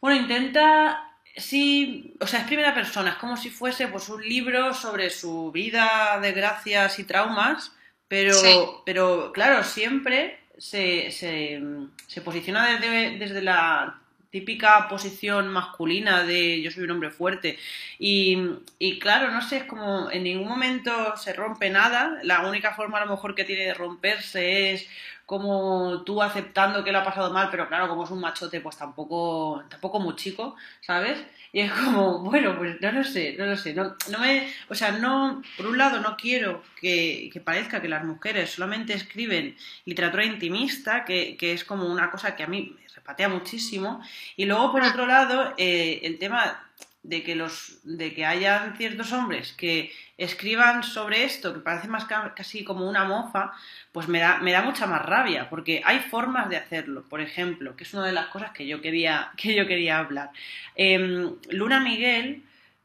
Bueno, 0.00 0.20
intenta 0.20 1.04
Sí, 1.38 2.16
o 2.20 2.26
sea, 2.26 2.40
es 2.40 2.46
primera 2.46 2.74
persona, 2.74 3.10
es 3.10 3.16
como 3.16 3.36
si 3.36 3.48
fuese 3.48 3.86
pues 3.86 4.08
un 4.08 4.20
libro 4.22 4.74
sobre 4.74 5.08
su 5.08 5.52
vida, 5.52 6.18
desgracias 6.20 6.98
y 6.98 7.04
traumas, 7.04 7.72
pero, 8.08 8.34
sí. 8.34 8.58
pero 8.84 9.30
claro, 9.32 9.62
siempre 9.62 10.40
se, 10.58 11.10
se, 11.10 11.62
se 12.06 12.20
posiciona 12.20 12.68
desde, 12.68 13.18
desde, 13.18 13.42
la 13.42 14.00
típica 14.30 14.88
posición 14.88 15.48
masculina 15.48 16.24
de 16.24 16.60
yo 16.60 16.70
soy 16.70 16.84
un 16.84 16.90
hombre 16.90 17.10
fuerte 17.10 17.58
y, 17.98 18.38
y, 18.78 18.98
claro, 18.98 19.30
no 19.30 19.40
sé, 19.40 19.58
es 19.58 19.64
como 19.64 20.10
en 20.10 20.24
ningún 20.24 20.48
momento 20.48 21.16
se 21.16 21.32
rompe 21.32 21.70
nada, 21.70 22.18
la 22.24 22.46
única 22.46 22.74
forma 22.74 22.98
a 22.98 23.04
lo 23.04 23.10
mejor 23.12 23.34
que 23.34 23.44
tiene 23.44 23.64
de 23.64 23.74
romperse 23.74 24.72
es 24.72 24.88
como 25.28 26.04
tú 26.04 26.22
aceptando 26.22 26.82
que 26.82 26.90
lo 26.90 27.00
ha 27.00 27.04
pasado 27.04 27.30
mal, 27.30 27.48
pero 27.50 27.68
claro, 27.68 27.88
como 27.88 28.04
es 28.04 28.10
un 28.10 28.20
machote, 28.20 28.62
pues 28.62 28.78
tampoco, 28.78 29.62
tampoco 29.68 30.00
muy 30.00 30.16
chico, 30.16 30.56
¿sabes? 30.80 31.18
Y 31.52 31.60
es 31.60 31.72
como, 31.72 32.20
bueno, 32.20 32.56
pues 32.58 32.80
no 32.80 32.92
lo 32.92 33.04
sé, 33.04 33.34
no 33.38 33.46
lo 33.46 33.56
sé. 33.56 33.74
No, 33.74 33.96
no 34.10 34.18
me, 34.18 34.52
o 34.68 34.74
sea, 34.74 34.92
no, 34.92 35.42
por 35.56 35.66
un 35.66 35.78
lado 35.78 36.00
no 36.00 36.16
quiero 36.16 36.62
que, 36.80 37.30
que, 37.32 37.40
parezca 37.40 37.80
que 37.80 37.88
las 37.88 38.04
mujeres 38.04 38.50
solamente 38.50 38.94
escriben 38.94 39.56
literatura 39.84 40.24
intimista, 40.24 41.04
que, 41.04 41.36
que, 41.36 41.52
es 41.52 41.64
como 41.64 41.86
una 41.86 42.10
cosa 42.10 42.36
que 42.36 42.42
a 42.42 42.48
mí 42.48 42.76
me 42.76 42.88
repatea 42.94 43.28
muchísimo. 43.28 44.02
Y 44.36 44.44
luego, 44.44 44.72
por 44.72 44.82
otro 44.82 45.06
lado, 45.06 45.54
eh, 45.56 46.00
el 46.02 46.18
tema 46.18 46.68
de 47.08 47.22
que 47.22 47.34
los 47.34 47.80
de 47.84 48.12
que 48.12 48.26
hayan 48.26 48.76
ciertos 48.76 49.12
hombres 49.12 49.54
que 49.54 49.90
escriban 50.18 50.82
sobre 50.82 51.24
esto 51.24 51.54
que 51.54 51.60
parece 51.60 51.88
más 51.88 52.04
casi 52.04 52.64
como 52.64 52.86
una 52.86 53.04
mofa 53.04 53.52
pues 53.92 54.08
me 54.08 54.18
da 54.18 54.40
me 54.40 54.52
da 54.52 54.60
mucha 54.60 54.86
más 54.86 55.00
rabia 55.06 55.48
porque 55.48 55.80
hay 55.84 56.00
formas 56.00 56.50
de 56.50 56.58
hacerlo. 56.58 57.02
Por 57.08 57.22
ejemplo 57.22 57.76
que 57.76 57.84
es 57.84 57.94
una 57.94 58.04
de 58.04 58.12
las 58.12 58.26
cosas 58.26 58.50
que 58.50 58.66
yo 58.66 58.82
quería 58.82 59.32
que 59.38 59.54
yo 59.54 59.66
quería 59.66 59.98
hablar. 59.98 60.30
Eh, 60.76 61.30
Luna 61.50 61.80
Miguel 61.80 62.42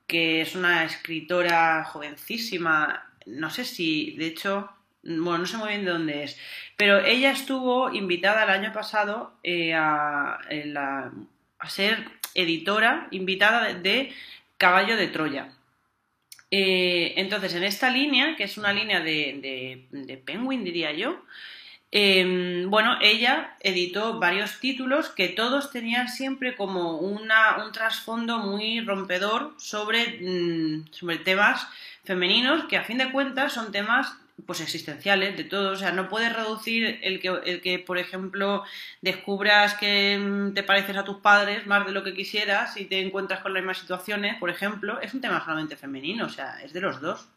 que 0.07 0.41
es 0.41 0.55
una 0.55 0.85
escritora 0.85 1.83
jovencísima 1.83 3.03
no 3.25 3.49
sé 3.49 3.65
si 3.65 4.15
de 4.15 4.27
hecho 4.27 4.69
bueno, 5.03 5.39
no 5.39 5.45
sé 5.45 5.57
muy 5.57 5.67
bien 5.67 5.83
de 5.83 5.91
dónde 5.91 6.23
es, 6.23 6.39
pero 6.77 7.03
ella 7.03 7.31
estuvo 7.31 7.93
invitada 7.93 8.45
el 8.45 8.49
año 8.51 8.71
pasado 8.71 9.33
eh, 9.43 9.73
a, 9.73 10.39
la, 10.49 11.11
a 11.59 11.69
ser 11.69 12.22
editora 12.35 13.07
invitada 13.11 13.73
de, 13.73 14.13
Caballo 14.57 14.95
de 14.95 15.07
Troya. 15.07 15.49
Eh, 16.49 17.15
entonces, 17.17 17.53
en 17.55 17.63
esta 17.63 17.89
línea, 17.89 18.35
que 18.37 18.43
es 18.45 18.57
una 18.57 18.71
línea 18.71 19.01
de, 19.01 19.87
de, 19.91 20.17
Penguin, 20.17 20.63
diría 20.63 20.93
yo, 20.93 21.21
eh, 21.91 22.65
bueno, 22.67 22.97
ella 23.01 23.57
editó 23.59 24.19
varios 24.19 24.59
títulos 24.61 25.09
que 25.09 25.27
todos 25.29 25.71
tenían 25.71 26.07
siempre 26.07 26.55
como 26.55 26.97
una, 26.97 27.63
un 27.65 27.71
trasfondo 27.71 28.37
muy 28.37 28.79
rompedor 28.79 29.53
sobre, 29.57 30.19
mmm, 30.21 30.85
sobre 30.91 31.17
temas 31.17 31.67
femeninos 32.05 32.63
que 32.65 32.77
a 32.77 32.83
fin 32.83 32.99
de 32.99 33.11
cuentas 33.11 33.51
son 33.51 33.71
temas 33.71 34.13
pues 34.45 34.61
existenciales 34.61 35.37
de 35.37 35.43
todo, 35.43 35.71
o 35.71 35.75
sea, 35.75 35.91
no 35.91 36.09
puedes 36.09 36.33
reducir 36.33 36.99
el 37.03 37.19
que, 37.19 37.27
el 37.45 37.61
que, 37.61 37.79
por 37.79 37.97
ejemplo, 37.97 38.63
descubras 39.01 39.75
que 39.75 40.51
te 40.53 40.63
pareces 40.63 40.97
a 40.97 41.03
tus 41.03 41.17
padres 41.17 41.65
más 41.67 41.85
de 41.85 41.91
lo 41.91 42.03
que 42.03 42.13
quisieras 42.13 42.75
y 42.77 42.85
te 42.85 42.99
encuentras 42.99 43.41
con 43.41 43.53
las 43.53 43.61
mismas 43.61 43.77
situaciones, 43.77 44.37
por 44.39 44.49
ejemplo, 44.49 44.99
es 45.01 45.13
un 45.13 45.21
tema 45.21 45.43
solamente 45.43 45.77
femenino, 45.77 46.25
o 46.25 46.29
sea, 46.29 46.61
es 46.63 46.73
de 46.73 46.81
los 46.81 46.99
dos. 46.99 47.27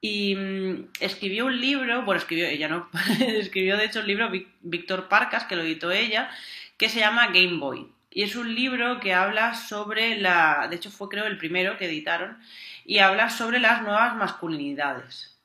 Y 0.00 0.34
mmm, 0.34 0.88
escribió 1.00 1.46
un 1.46 1.60
libro, 1.60 2.02
bueno, 2.02 2.18
escribió 2.20 2.46
ella, 2.46 2.68
¿no? 2.68 2.88
escribió 3.20 3.76
de 3.76 3.84
hecho 3.84 4.00
un 4.00 4.06
libro 4.06 4.30
Víctor 4.62 5.08
Parcas, 5.08 5.44
que 5.44 5.56
lo 5.56 5.62
editó 5.62 5.90
ella, 5.90 6.30
que 6.78 6.88
se 6.88 7.00
llama 7.00 7.28
Game 7.28 7.58
Boy. 7.58 7.92
Y 8.10 8.22
es 8.22 8.34
un 8.34 8.54
libro 8.54 8.98
que 9.00 9.12
habla 9.12 9.54
sobre 9.54 10.18
la, 10.18 10.68
de 10.70 10.76
hecho 10.76 10.90
fue 10.90 11.08
creo 11.08 11.26
el 11.26 11.38
primero 11.38 11.76
que 11.76 11.86
editaron, 11.86 12.38
y 12.84 12.98
habla 13.00 13.30
sobre 13.30 13.58
las 13.58 13.82
nuevas 13.82 14.16
masculinidades. 14.16 15.35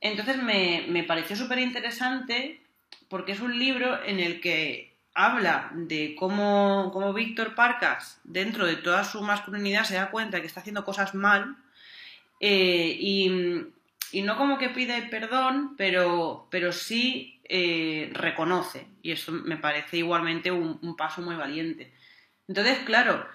Entonces 0.00 0.42
me, 0.42 0.86
me 0.88 1.02
pareció 1.02 1.36
súper 1.36 1.58
interesante 1.58 2.60
porque 3.08 3.32
es 3.32 3.40
un 3.40 3.58
libro 3.58 4.02
en 4.04 4.20
el 4.20 4.40
que 4.40 4.90
habla 5.14 5.70
de 5.74 6.14
cómo, 6.16 6.90
cómo 6.92 7.12
Víctor 7.12 7.54
Parcas, 7.54 8.20
dentro 8.24 8.66
de 8.66 8.76
toda 8.76 9.04
su 9.04 9.20
masculinidad, 9.22 9.84
se 9.84 9.94
da 9.94 10.10
cuenta 10.10 10.40
que 10.40 10.46
está 10.46 10.60
haciendo 10.60 10.84
cosas 10.84 11.14
mal 11.14 11.56
eh, 12.38 12.96
y, 12.98 13.66
y, 14.12 14.22
no 14.22 14.36
como 14.36 14.58
que 14.58 14.70
pide 14.70 15.02
perdón, 15.02 15.74
pero, 15.76 16.46
pero 16.50 16.72
sí 16.72 17.40
eh, 17.44 18.10
reconoce. 18.14 18.86
Y 19.02 19.12
eso 19.12 19.32
me 19.32 19.56
parece 19.56 19.98
igualmente 19.98 20.50
un, 20.50 20.78
un 20.80 20.96
paso 20.96 21.20
muy 21.20 21.36
valiente. 21.36 21.92
Entonces, 22.48 22.78
claro, 22.80 23.26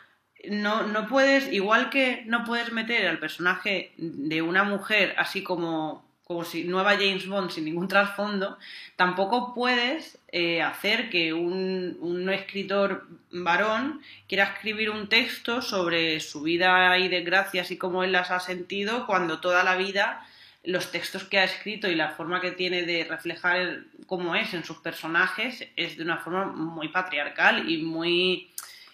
no, 0.49 0.83
no 0.83 1.07
puedes, 1.07 1.51
igual 1.51 1.89
que 1.89 2.23
no 2.25 2.43
puedes 2.43 2.71
meter 2.71 3.07
al 3.07 3.19
personaje 3.19 3.93
de 3.97 4.41
una 4.41 4.63
mujer 4.63 5.15
así 5.17 5.43
como 5.43 6.05
como 6.25 6.43
si 6.43 6.63
nueva 6.63 6.93
James 6.93 7.27
Bond 7.27 7.51
sin 7.51 7.65
ningún 7.65 7.87
trasfondo, 7.87 8.57
tampoco 8.95 9.53
puedes 9.53 10.17
eh, 10.31 10.59
hacer 10.63 11.11
que 11.11 11.33
un, 11.33 11.97
un, 12.01 12.27
escritor 12.31 13.07
varón 13.29 14.01
quiera 14.27 14.45
escribir 14.45 14.89
un 14.89 15.07
texto 15.07 15.61
sobre 15.61 16.19
su 16.19 16.41
vida 16.41 16.97
y 16.97 17.09
desgracias 17.09 17.69
y 17.69 17.77
cómo 17.77 18.03
él 18.03 18.11
las 18.11 18.31
ha 18.31 18.39
sentido 18.39 19.05
cuando 19.05 19.39
toda 19.39 19.63
la 19.63 19.75
vida 19.75 20.25
los 20.63 20.91
textos 20.91 21.23
que 21.25 21.37
ha 21.37 21.43
escrito 21.43 21.87
y 21.87 21.95
la 21.95 22.09
forma 22.09 22.41
que 22.41 22.51
tiene 22.51 22.83
de 22.83 23.03
reflejar 23.03 23.83
cómo 24.07 24.35
es 24.35 24.53
en 24.53 24.63
sus 24.63 24.77
personajes 24.77 25.67
es 25.75 25.97
de 25.97 26.03
una 26.03 26.17
forma 26.17 26.45
muy 26.45 26.89
patriarcal 26.89 27.69
y 27.69 27.77
muy 27.83 28.49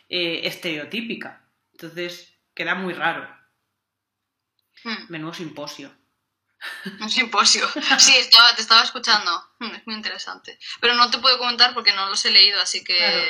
eh, 0.10 0.42
estereotípica. 0.44 1.41
Entonces 1.82 2.34
queda 2.54 2.76
muy 2.76 2.94
raro. 2.94 3.28
Hmm. 4.84 5.06
Menudo 5.10 5.34
simposio. 5.34 5.92
Un 7.00 7.10
simposio. 7.10 7.68
Sí, 7.98 8.16
estaba, 8.18 8.56
te 8.56 8.62
estaba 8.62 8.84
escuchando. 8.84 9.32
Hmm, 9.58 9.74
es 9.76 9.88
muy 9.88 9.96
interesante. 9.96 10.60
Pero 10.80 10.94
no 10.94 11.10
te 11.10 11.18
puedo 11.18 11.40
comentar 11.40 11.74
porque 11.74 11.92
no 11.94 12.08
los 12.08 12.24
he 12.26 12.32
leído, 12.32 12.62
así 12.62 12.84
que. 12.84 12.98
Claro. 12.98 13.24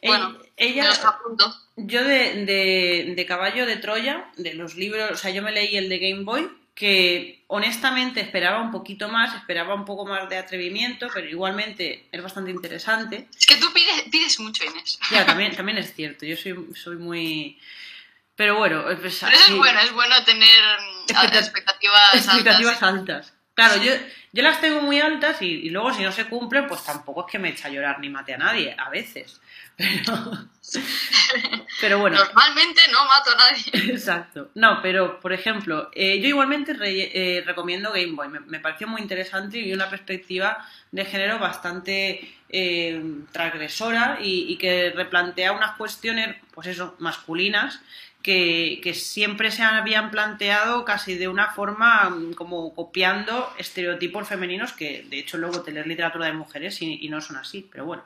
Bueno, 0.00 0.38
ella, 0.56 0.84
me 0.84 0.88
los 0.90 1.70
Yo 1.76 2.04
de, 2.04 2.44
de, 2.44 3.14
de, 3.16 3.26
Caballo 3.26 3.66
de 3.66 3.78
Troya, 3.78 4.30
de 4.36 4.54
los 4.54 4.76
libros, 4.76 5.10
o 5.10 5.16
sea, 5.16 5.32
yo 5.32 5.42
me 5.42 5.50
leí 5.50 5.76
el 5.76 5.88
de 5.88 5.98
Game 5.98 6.22
Boy, 6.22 6.48
que 6.78 7.42
honestamente 7.48 8.20
esperaba 8.20 8.62
un 8.62 8.70
poquito 8.70 9.08
más, 9.08 9.34
esperaba 9.34 9.74
un 9.74 9.84
poco 9.84 10.06
más 10.06 10.28
de 10.28 10.36
atrevimiento, 10.36 11.08
pero 11.12 11.28
igualmente 11.28 12.06
es 12.12 12.22
bastante 12.22 12.52
interesante. 12.52 13.26
Es 13.36 13.46
que 13.46 13.56
tú 13.56 13.72
pides, 13.72 14.04
pides 14.12 14.38
mucho, 14.38 14.62
Inés. 14.62 15.00
Ya, 15.10 15.26
también, 15.26 15.56
también 15.56 15.78
es 15.78 15.92
cierto, 15.92 16.24
yo 16.24 16.36
soy, 16.36 16.54
soy 16.76 16.94
muy... 16.94 17.58
Pero 18.38 18.56
bueno, 18.56 18.84
pues, 18.84 19.18
Pero 19.20 19.32
eso 19.36 19.52
es 19.52 19.56
bueno, 19.58 19.80
es 19.80 19.92
bueno 19.92 20.24
tener 20.24 20.48
mm, 20.48 21.10
Expecta- 21.10 21.38
expectativas, 21.40 22.14
expectativas 22.14 22.82
altas. 22.82 22.98
altas. 23.26 23.32
Claro, 23.54 23.82
yo, 23.82 23.92
yo 24.32 24.42
las 24.44 24.60
tengo 24.60 24.80
muy 24.80 25.00
altas 25.00 25.42
y, 25.42 25.46
y 25.46 25.70
luego 25.70 25.92
si 25.92 26.02
no 26.04 26.12
se 26.12 26.26
cumplen, 26.26 26.68
pues 26.68 26.84
tampoco 26.84 27.26
es 27.26 27.32
que 27.32 27.40
me 27.40 27.48
echa 27.48 27.66
a 27.66 27.70
llorar 27.72 27.98
ni 27.98 28.08
mate 28.08 28.32
a 28.34 28.38
nadie, 28.38 28.74
a 28.78 28.88
veces. 28.88 29.40
Pero, 29.78 30.48
pero 31.80 31.98
bueno. 31.98 32.16
Normalmente 32.18 32.80
no 32.92 33.04
mato 33.06 33.30
a 33.30 33.36
nadie. 33.36 33.64
Exacto. 33.92 34.50
No, 34.54 34.80
pero 34.82 35.18
por 35.20 35.32
ejemplo, 35.32 35.88
eh, 35.94 36.20
yo 36.20 36.28
igualmente 36.28 36.72
re- 36.74 37.10
eh, 37.38 37.42
recomiendo 37.46 37.90
Game 37.92 38.12
Boy. 38.12 38.28
Me, 38.28 38.40
me 38.40 38.60
pareció 38.60 38.86
muy 38.88 39.00
interesante 39.00 39.58
y 39.58 39.72
una 39.72 39.88
perspectiva 39.88 40.66
de 40.90 41.04
género 41.04 41.38
bastante 41.38 42.34
eh, 42.48 43.02
transgresora 43.32 44.18
y, 44.20 44.52
y 44.52 44.56
que 44.58 44.92
replantea 44.94 45.52
unas 45.52 45.76
cuestiones, 45.76 46.36
pues 46.52 46.66
eso, 46.66 46.96
masculinas. 46.98 47.80
Que, 48.22 48.80
que 48.82 48.94
siempre 48.94 49.50
se 49.52 49.62
habían 49.62 50.10
planteado 50.10 50.84
casi 50.84 51.14
de 51.14 51.28
una 51.28 51.52
forma 51.52 52.10
mm, 52.10 52.34
como 52.34 52.74
copiando 52.74 53.54
estereotipos 53.58 54.26
femeninos 54.28 54.72
que 54.72 55.04
de 55.08 55.20
hecho 55.20 55.38
luego 55.38 55.62
te 55.62 55.70
lees 55.70 55.86
literatura 55.86 56.26
de 56.26 56.32
mujeres 56.32 56.82
y, 56.82 56.98
y 57.00 57.08
no 57.08 57.20
son 57.20 57.36
así, 57.36 57.66
pero 57.70 57.84
bueno. 57.86 58.04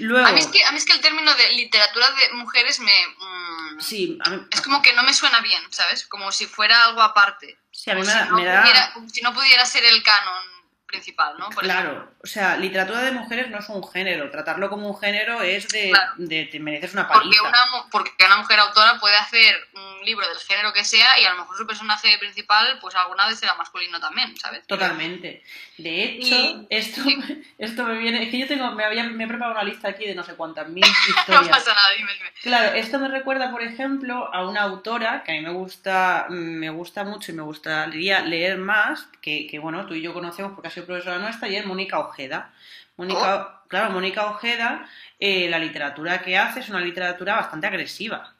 Luego, 0.00 0.26
A 0.26 0.32
mí, 0.32 0.40
es 0.40 0.48
que, 0.48 0.64
a 0.64 0.72
mí 0.72 0.78
es 0.78 0.84
que 0.84 0.92
el 0.94 1.00
término 1.00 1.32
de 1.34 1.52
literatura 1.52 2.06
de 2.10 2.32
mujeres 2.36 2.80
me... 2.80 2.92
mm, 3.18 3.80
sí, 3.80 4.18
a 4.24 4.30
mí, 4.30 4.42
Es 4.50 4.60
como 4.62 4.82
que 4.82 4.92
no 4.94 5.04
me 5.04 5.14
suena 5.14 5.40
bien, 5.40 5.62
¿sabes? 5.70 6.06
Como 6.06 6.32
si 6.32 6.46
fuera 6.46 6.84
algo 6.86 7.00
aparte. 7.00 7.56
sí, 7.70 7.90
a 7.90 7.94
mí 7.94 8.00
me 8.00 8.06
si, 8.06 8.12
da- 8.12 8.24
no 8.26 8.36
me 8.36 8.44
da- 8.44 8.60
pudiera, 8.62 8.92
como 8.92 9.08
si 9.08 9.22
no 9.22 9.32
pudiera 9.32 9.64
ser 9.64 9.84
el 9.84 10.02
canon 10.02 10.44
principal, 10.90 11.34
¿no? 11.38 11.50
Por 11.50 11.64
ejemplo. 11.64 11.90
Claro, 11.92 12.10
o 12.22 12.26
sea, 12.26 12.56
literatura 12.56 13.00
de 13.02 13.12
mujeres 13.12 13.48
no 13.50 13.58
es 13.58 13.68
un 13.68 13.82
género. 13.88 14.30
Tratarlo 14.30 14.68
como 14.68 14.88
un 14.88 14.98
género 14.98 15.40
es 15.42 15.68
de, 15.68 15.90
Claro. 15.90 16.12
de 16.16 16.44
te 16.46 16.60
mereces 16.60 16.92
una 16.92 17.06
Porque 17.08 17.24
paliza. 17.24 17.42
una, 17.42 17.66
mu- 17.66 17.90
porque 17.90 18.12
una 18.26 18.36
mujer 18.38 18.58
autora 18.60 18.98
puede 19.00 19.16
hacer 19.16 19.54
un 19.74 20.04
libro 20.04 20.26
del 20.28 20.38
género 20.38 20.72
que 20.72 20.84
sea 20.84 21.18
y 21.20 21.24
a 21.24 21.30
lo 21.30 21.38
mejor 21.38 21.56
su 21.56 21.66
personaje 21.66 22.16
principal, 22.18 22.78
pues 22.80 22.94
alguna 22.94 23.26
vez 23.28 23.38
será 23.38 23.54
masculino 23.54 24.00
también, 24.00 24.36
¿sabes? 24.36 24.66
Totalmente. 24.66 25.42
De 25.78 26.02
hecho, 26.04 26.34
Y- 26.34 26.66
esto, 26.70 27.02
sí. 27.02 27.42
esto 27.58 27.84
me 27.84 27.94
viene. 27.98 28.22
Es 28.24 28.30
que 28.30 28.38
yo 28.38 28.46
tengo, 28.46 28.70
me, 28.72 28.84
había, 28.84 29.04
me 29.04 29.24
he 29.24 29.26
preparado 29.28 29.52
una 29.54 29.64
lista 29.64 29.88
aquí 29.88 30.06
de 30.06 30.14
no 30.14 30.22
sé 30.24 30.34
cuántas 30.34 30.68
mil 30.68 30.82
No 30.84 31.18
historias. 31.20 31.48
pasa 31.48 31.74
nada, 31.74 31.88
dime, 31.96 32.12
dime. 32.14 32.30
Claro, 32.42 32.74
esto 32.76 32.98
me 32.98 33.08
recuerda, 33.08 33.50
por 33.50 33.62
ejemplo, 33.62 34.32
a 34.34 34.46
una 34.46 34.62
autora 34.62 35.22
que 35.24 35.32
a 35.32 35.34
mí 35.34 35.40
me 35.42 35.50
gusta, 35.52 36.26
me 36.30 36.70
gusta 36.70 37.04
mucho 37.04 37.32
y 37.32 37.34
me 37.34 37.42
gustaría 37.42 38.20
leer 38.20 38.58
más, 38.58 39.08
que, 39.20 39.46
que, 39.46 39.58
bueno, 39.58 39.86
tú 39.86 39.94
y 39.94 40.02
yo 40.02 40.12
conocemos 40.14 40.52
porque 40.52 40.68
ha 40.68 40.70
sido 40.70 40.79
profesora 40.82 41.18
nuestra, 41.18 41.48
y 41.48 41.56
es 41.56 41.64
Mónica 41.66 41.98
Ojeda. 41.98 42.52
Mónica, 42.96 43.62
Claro, 43.68 43.90
Mónica 43.92 44.26
Ojeda, 44.26 44.88
eh, 45.20 45.48
la 45.48 45.58
literatura 45.58 46.22
que 46.22 46.36
hace 46.36 46.60
es 46.60 46.68
una 46.68 46.80
literatura 46.80 47.36
bastante 47.36 47.66
agresiva. 47.68 48.34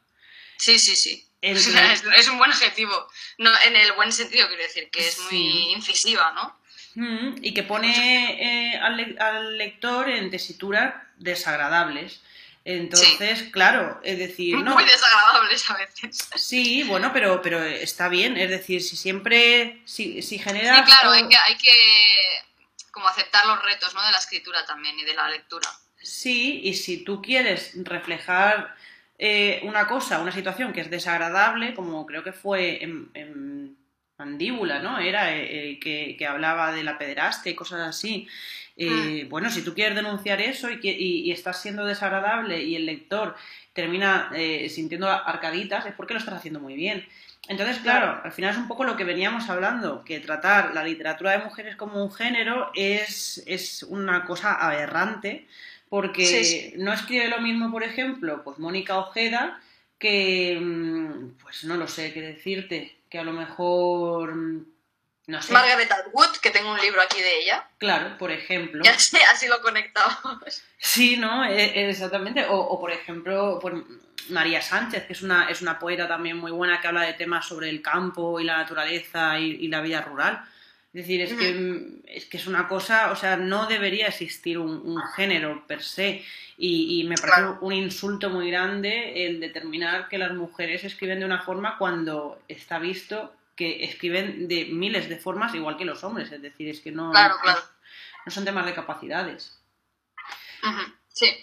Sí, 0.56 0.78
sí, 0.78 0.96
sí. 0.96 1.24
Es, 1.40 1.66
es 2.16 2.28
un 2.28 2.36
buen 2.36 2.50
adjetivo. 2.50 2.92
No, 3.38 3.50
en 3.66 3.76
el 3.76 3.92
buen 3.92 4.12
sentido, 4.12 4.46
quiero 4.48 4.62
decir, 4.62 4.90
que 4.90 5.06
es 5.06 5.18
muy 5.30 5.72
incisiva, 5.72 6.32
¿no? 6.32 6.58
Mm, 6.96 7.36
y 7.42 7.54
que 7.54 7.62
pone 7.62 8.72
eh, 8.74 8.76
al, 8.76 8.96
le- 8.96 9.16
al 9.20 9.56
lector 9.56 10.10
en 10.10 10.30
tesituras 10.30 10.94
desagradables. 11.16 12.20
Entonces, 12.64 13.44
claro, 13.50 14.00
es 14.02 14.18
decir, 14.18 14.56
no, 14.58 14.74
Muy 14.74 14.84
desagradables 14.84 15.70
a 15.70 15.76
veces. 15.76 16.28
sí, 16.36 16.82
bueno, 16.82 17.10
pero, 17.12 17.40
pero 17.40 17.62
está 17.62 18.08
bien, 18.08 18.36
es 18.36 18.50
decir, 18.50 18.82
si 18.82 18.96
siempre, 18.96 19.80
si, 19.86 20.20
si 20.20 20.38
generas... 20.38 20.78
Sí, 20.78 20.84
claro, 20.84 21.10
hay 21.10 21.26
que, 21.26 21.36
hay 21.36 21.56
que 21.56 21.72
como 22.90 23.08
aceptar 23.08 23.46
los 23.46 23.62
retos, 23.62 23.94
¿no? 23.94 24.04
De 24.04 24.12
la 24.12 24.18
escritura 24.18 24.64
también 24.66 24.98
y 24.98 25.04
de 25.04 25.14
la 25.14 25.28
lectura. 25.28 25.68
Sí, 26.02 26.60
y 26.62 26.74
si 26.74 27.02
tú 27.02 27.22
quieres 27.22 27.72
reflejar 27.76 28.76
eh, 29.18 29.60
una 29.64 29.86
cosa, 29.86 30.20
una 30.20 30.32
situación 30.32 30.72
que 30.72 30.82
es 30.82 30.90
desagradable, 30.90 31.74
como 31.74 32.04
creo 32.06 32.22
que 32.24 32.32
fue 32.32 32.82
en, 32.82 33.10
en 33.14 33.76
Mandíbula, 34.18 34.80
¿no? 34.80 34.98
Era 34.98 35.34
eh, 35.34 35.78
que, 35.80 36.14
que 36.18 36.26
hablaba 36.26 36.72
de 36.72 36.84
la 36.84 36.98
pederastia 36.98 37.52
y 37.52 37.54
cosas 37.54 37.80
así. 37.80 38.28
Eh, 38.76 39.26
Bueno, 39.30 39.50
si 39.50 39.62
tú 39.62 39.74
quieres 39.74 39.94
denunciar 39.96 40.40
eso 40.40 40.70
y, 40.70 40.78
y- 40.82 41.20
y 41.28 41.32
estás 41.32 41.60
siendo 41.60 41.84
desagradable 41.84 42.62
y 42.62 42.76
el 42.76 42.86
lector 42.86 43.36
termina 43.72 44.30
eh, 44.34 44.68
sintiendo 44.70 45.08
arcaditas, 45.08 45.86
es 45.86 45.94
porque 45.94 46.14
lo 46.14 46.20
estás 46.20 46.34
haciendo 46.34 46.60
muy 46.60 46.74
bien. 46.74 47.06
Entonces, 47.48 47.78
claro, 47.78 48.20
al 48.22 48.32
final 48.32 48.52
es 48.52 48.58
un 48.58 48.68
poco 48.68 48.84
lo 48.84 48.96
que 48.96 49.04
veníamos 49.04 49.48
hablando, 49.50 50.04
que 50.04 50.20
tratar 50.20 50.72
la 50.74 50.84
literatura 50.84 51.32
de 51.32 51.44
mujeres 51.44 51.76
como 51.76 52.02
un 52.04 52.12
género 52.12 52.70
es, 52.74 53.42
es 53.46 53.82
una 53.84 54.24
cosa 54.24 54.54
aberrante, 54.54 55.46
porque 55.88 56.24
Sí, 56.26 56.44
sí. 56.44 56.74
no 56.76 56.92
escribe 56.92 57.28
lo 57.28 57.40
mismo, 57.40 57.70
por 57.72 57.82
ejemplo, 57.82 58.42
pues 58.44 58.58
Mónica 58.58 58.98
Ojeda, 58.98 59.60
que, 59.98 60.58
mm, 60.60 61.38
pues 61.42 61.64
no 61.64 61.76
lo 61.76 61.88
sé 61.88 62.12
qué 62.12 62.20
decirte, 62.22 62.96
que 63.08 63.18
a 63.18 63.24
lo 63.24 63.32
mejor, 63.32 64.34
mm, 64.34 64.64
no 65.30 65.40
sé, 65.40 65.52
Margaret 65.52 65.90
Atwood, 65.90 66.36
que 66.42 66.50
tengo 66.50 66.70
un 66.72 66.78
libro 66.80 67.00
aquí 67.00 67.20
de 67.20 67.38
ella. 67.40 67.66
claro, 67.78 68.18
por 68.18 68.30
ejemplo. 68.30 68.82
Ya 68.84 68.98
sé, 68.98 69.18
así 69.32 69.48
lo 69.48 69.60
conectamos. 69.62 70.62
Sí, 70.78 71.16
¿no? 71.16 71.44
E- 71.44 71.64
e- 71.64 71.90
exactamente. 71.90 72.44
O, 72.46 72.56
o, 72.58 72.80
por 72.80 72.90
ejemplo, 72.90 73.58
pues, 73.62 73.74
María 74.28 74.60
Sánchez, 74.62 75.06
que 75.06 75.12
es 75.14 75.22
una, 75.22 75.48
es 75.48 75.62
una 75.62 75.78
poeta 75.78 76.06
también 76.06 76.36
muy 76.36 76.50
buena 76.52 76.80
que 76.80 76.88
habla 76.88 77.02
de 77.02 77.14
temas 77.14 77.46
sobre 77.46 77.68
el 77.70 77.80
campo 77.82 78.38
y 78.40 78.44
la 78.44 78.58
naturaleza 78.58 79.38
y, 79.38 79.52
y 79.52 79.68
la 79.68 79.80
vida 79.80 80.02
rural. 80.02 80.44
Es 80.92 81.02
decir, 81.02 81.20
es, 81.20 81.32
que, 81.34 81.52
mm, 81.52 82.02
es 82.06 82.26
que 82.26 82.36
es 82.36 82.46
una 82.48 82.66
cosa, 82.66 83.12
o 83.12 83.16
sea, 83.16 83.36
no 83.36 83.66
debería 83.66 84.08
existir 84.08 84.58
un, 84.58 84.70
un 84.84 85.00
género 85.16 85.64
per 85.66 85.82
se. 85.82 86.24
Y, 86.58 87.00
y 87.00 87.04
me 87.04 87.14
parece 87.16 87.38
Claro. 87.38 87.58
un 87.62 87.72
insulto 87.72 88.28
muy 88.28 88.50
grande 88.50 89.24
el 89.26 89.40
determinar 89.40 90.08
que 90.08 90.18
las 90.18 90.32
mujeres 90.32 90.84
escriben 90.84 91.18
de 91.20 91.24
una 91.24 91.40
forma 91.42 91.78
cuando 91.78 92.42
está 92.48 92.78
visto 92.78 93.32
que 93.60 93.84
escriben 93.84 94.48
de 94.48 94.64
miles 94.64 95.10
de 95.10 95.18
formas 95.18 95.54
igual 95.54 95.76
que 95.76 95.84
los 95.84 96.02
hombres. 96.02 96.32
Es 96.32 96.40
decir, 96.40 96.66
es 96.70 96.80
que 96.80 96.90
no, 96.90 97.10
Claro, 97.12 97.34
no- 97.34 97.40
claro. 97.42 97.62
no 98.24 98.32
son 98.32 98.46
temas 98.46 98.64
de 98.64 98.72
capacidades. 98.74 99.60
Sí. 101.12 101.42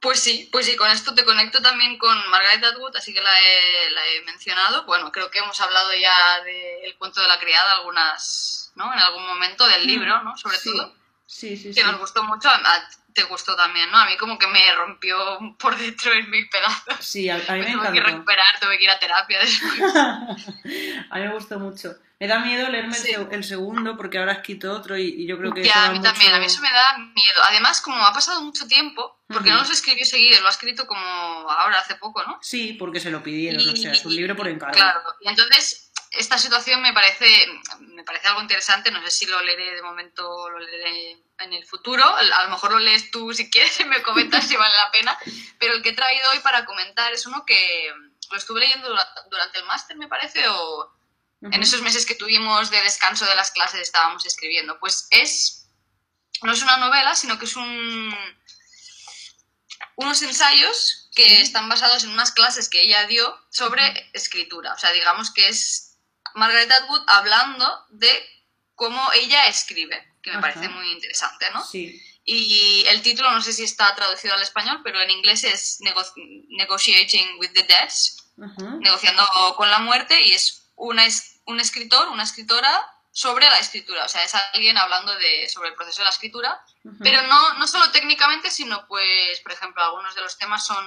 Pues 0.00 0.20
sí, 0.20 0.48
pues 0.52 0.66
sí, 0.66 0.76
con 0.76 0.88
esto 0.90 1.12
te 1.14 1.24
conecto 1.24 1.60
también 1.60 1.98
con 1.98 2.16
Margaret 2.30 2.62
Atwood, 2.64 2.94
así 2.96 3.12
que 3.12 3.20
la 3.20 3.40
he, 3.40 3.90
la 3.90 4.06
he 4.06 4.20
mencionado. 4.22 4.84
Bueno, 4.86 5.10
creo 5.10 5.30
que 5.32 5.40
hemos 5.40 5.60
hablado 5.60 5.92
ya 5.94 6.40
del 6.44 6.96
cuento 6.98 7.20
de 7.20 7.26
la 7.26 7.40
criada 7.40 7.72
algunas, 7.72 8.70
¿no? 8.76 8.92
En 8.92 9.00
algún 9.00 9.26
momento 9.26 9.66
del 9.66 9.82
Mm, 9.84 9.86
libro, 9.88 10.22
¿no? 10.22 10.36
Sobre 10.36 10.58
sí. 10.58 10.70
todo. 10.70 10.94
Sí, 11.26 11.56
sí, 11.56 11.68
Que 11.74 11.80
sí. 11.80 11.82
nos 11.82 11.98
gustó 11.98 12.22
mucho. 12.24 12.48
A- 12.48 12.88
te 13.12 13.22
gustó 13.22 13.56
también, 13.56 13.90
¿no? 13.90 13.96
A 13.96 14.04
mí 14.04 14.14
como 14.18 14.38
que 14.38 14.46
me 14.46 14.74
rompió 14.74 15.16
por 15.58 15.74
dentro 15.78 16.12
en 16.12 16.28
mil 16.28 16.46
pedazos. 16.50 16.96
Sí, 17.00 17.30
a, 17.30 17.36
a 17.36 17.52
mí 17.54 17.60
me 17.60 17.64
Me 17.68 17.72
tuve 17.72 17.82
que 17.84 17.88
encantó. 17.88 18.02
recuperar, 18.10 18.60
tuve 18.60 18.76
que 18.76 18.84
ir 18.84 18.90
a 18.90 18.98
terapia 18.98 19.38
después. 19.40 19.80
a 21.10 21.14
mí 21.18 21.20
me 21.22 21.32
gustó 21.32 21.58
mucho. 21.58 21.94
Me 22.20 22.28
da 22.28 22.38
miedo 22.40 22.68
leerme 22.70 22.96
el 22.96 23.02
Sí. 23.02 23.12
seg- 23.12 23.28
el, 23.32 23.44
segundo 23.44 23.96
porque 23.96 24.18
ahora 24.18 24.32
has 24.32 24.38
escrito 24.38 24.72
otro 24.72 24.96
y, 24.98 25.02
y 25.22 25.26
yo 25.26 25.36
creo 25.38 25.52
que 25.52 25.64
Ya, 25.64 25.86
a 25.86 25.90
mí 25.92 25.98
mucho- 25.98 26.10
también, 26.10 26.32
a 26.34 26.38
mí 26.38 26.46
eso 26.46 26.60
me 26.62 26.70
da 26.70 26.96
miedo. 26.98 27.42
Además, 27.44 27.80
como 27.82 28.02
ha 28.04 28.12
pasado 28.12 28.40
mucho 28.42 28.66
tiempo, 28.66 29.18
porque 29.28 29.50
no 29.50 29.56
los 29.58 29.70
escribió 29.70 30.04
seguido, 30.06 30.40
lo 30.40 30.48
ha 30.48 30.50
escrito 30.50 30.86
como 30.86 31.00
ahora, 31.00 31.78
hace 31.78 31.94
poco, 31.96 32.22
¿no? 32.24 32.38
Sí, 32.42 32.74
porque 32.74 33.00
se 33.00 33.10
lo 33.10 33.22
pidieron, 33.22 33.66
o 33.66 33.76
sea, 33.76 33.92
es 33.92 34.04
un 34.04 34.14
libro 34.14 34.34
por 34.36 34.48
encargo. 34.48 34.74
Claro, 34.76 35.00
y 35.20 35.28
entonces 35.28 35.85
esta 36.18 36.38
situación 36.38 36.82
me 36.82 36.92
parece, 36.92 37.26
me 37.80 38.04
parece 38.04 38.28
algo 38.28 38.40
interesante, 38.42 38.90
no 38.90 39.02
sé 39.02 39.10
si 39.10 39.26
lo 39.26 39.40
leeré 39.42 39.74
de 39.74 39.82
momento 39.82 40.28
o 40.28 40.50
lo 40.50 40.58
leeré 40.58 41.18
en 41.38 41.52
el 41.52 41.66
futuro, 41.66 42.04
a 42.04 42.42
lo 42.44 42.50
mejor 42.50 42.72
lo 42.72 42.78
lees 42.78 43.10
tú 43.10 43.32
si 43.34 43.50
quieres 43.50 43.78
y 43.80 43.84
me 43.84 44.02
comentas 44.02 44.46
si 44.46 44.56
vale 44.56 44.74
la 44.76 44.90
pena, 44.90 45.18
pero 45.58 45.74
el 45.74 45.82
que 45.82 45.90
he 45.90 45.94
traído 45.94 46.30
hoy 46.30 46.38
para 46.40 46.64
comentar 46.64 47.12
es 47.12 47.26
uno 47.26 47.44
que 47.44 47.92
lo 48.30 48.36
estuve 48.38 48.60
leyendo 48.60 48.88
dura- 48.88 49.08
durante 49.30 49.58
el 49.58 49.64
máster, 49.66 49.96
me 49.96 50.08
parece, 50.08 50.48
o 50.48 50.92
en 51.42 51.62
esos 51.62 51.82
meses 51.82 52.06
que 52.06 52.14
tuvimos 52.14 52.70
de 52.70 52.80
descanso 52.80 53.24
de 53.26 53.36
las 53.36 53.50
clases 53.52 53.80
estábamos 53.80 54.24
escribiendo. 54.26 54.78
Pues 54.80 55.06
es, 55.10 55.68
no 56.42 56.52
es 56.52 56.62
una 56.62 56.78
novela, 56.78 57.14
sino 57.14 57.38
que 57.38 57.44
es 57.44 57.54
un, 57.54 58.16
unos 59.96 60.22
ensayos 60.22 61.08
que 61.14 61.40
están 61.40 61.68
basados 61.68 62.04
en 62.04 62.10
unas 62.10 62.32
clases 62.32 62.68
que 62.68 62.80
ella 62.82 63.06
dio 63.06 63.38
sobre 63.50 64.10
escritura. 64.12 64.72
O 64.74 64.78
sea, 64.78 64.92
digamos 64.92 65.30
que 65.32 65.48
es 65.48 65.85
Margaret 66.36 66.70
Atwood 66.70 67.02
hablando 67.08 67.84
de 67.90 68.24
cómo 68.74 69.10
ella 69.12 69.46
escribe, 69.48 69.96
que 70.22 70.30
me 70.30 70.36
Ajá. 70.38 70.42
parece 70.52 70.68
muy 70.68 70.90
interesante, 70.92 71.50
¿no? 71.52 71.64
Sí. 71.64 72.00
Y 72.24 72.84
el 72.88 73.02
título 73.02 73.30
no 73.30 73.40
sé 73.40 73.52
si 73.52 73.62
está 73.64 73.94
traducido 73.94 74.34
al 74.34 74.42
español, 74.42 74.80
pero 74.82 75.00
en 75.00 75.10
inglés 75.10 75.44
es 75.44 75.78
Nego- 75.80 76.04
Negotiating 76.48 77.38
with 77.38 77.52
the 77.52 77.62
Dead, 77.62 77.88
negociando 78.80 79.24
con 79.56 79.70
la 79.70 79.78
muerte 79.78 80.20
y 80.22 80.32
es 80.32 80.68
una 80.74 81.06
es- 81.06 81.40
un 81.46 81.60
escritor, 81.60 82.08
una 82.08 82.24
escritora 82.24 82.92
sobre 83.12 83.48
la 83.48 83.58
escritura, 83.60 84.04
o 84.04 84.08
sea, 84.08 84.24
es 84.24 84.34
alguien 84.34 84.76
hablando 84.76 85.14
de, 85.16 85.48
sobre 85.48 85.70
el 85.70 85.74
proceso 85.74 86.00
de 86.00 86.04
la 86.04 86.10
escritura, 86.10 86.60
pero 87.02 87.22
no, 87.22 87.54
no 87.54 87.66
solo 87.66 87.90
técnicamente, 87.92 88.50
sino 88.50 88.86
pues, 88.88 89.40
por 89.40 89.52
ejemplo, 89.52 89.82
algunos 89.82 90.14
de 90.14 90.20
los 90.20 90.36
temas 90.36 90.66
son 90.66 90.84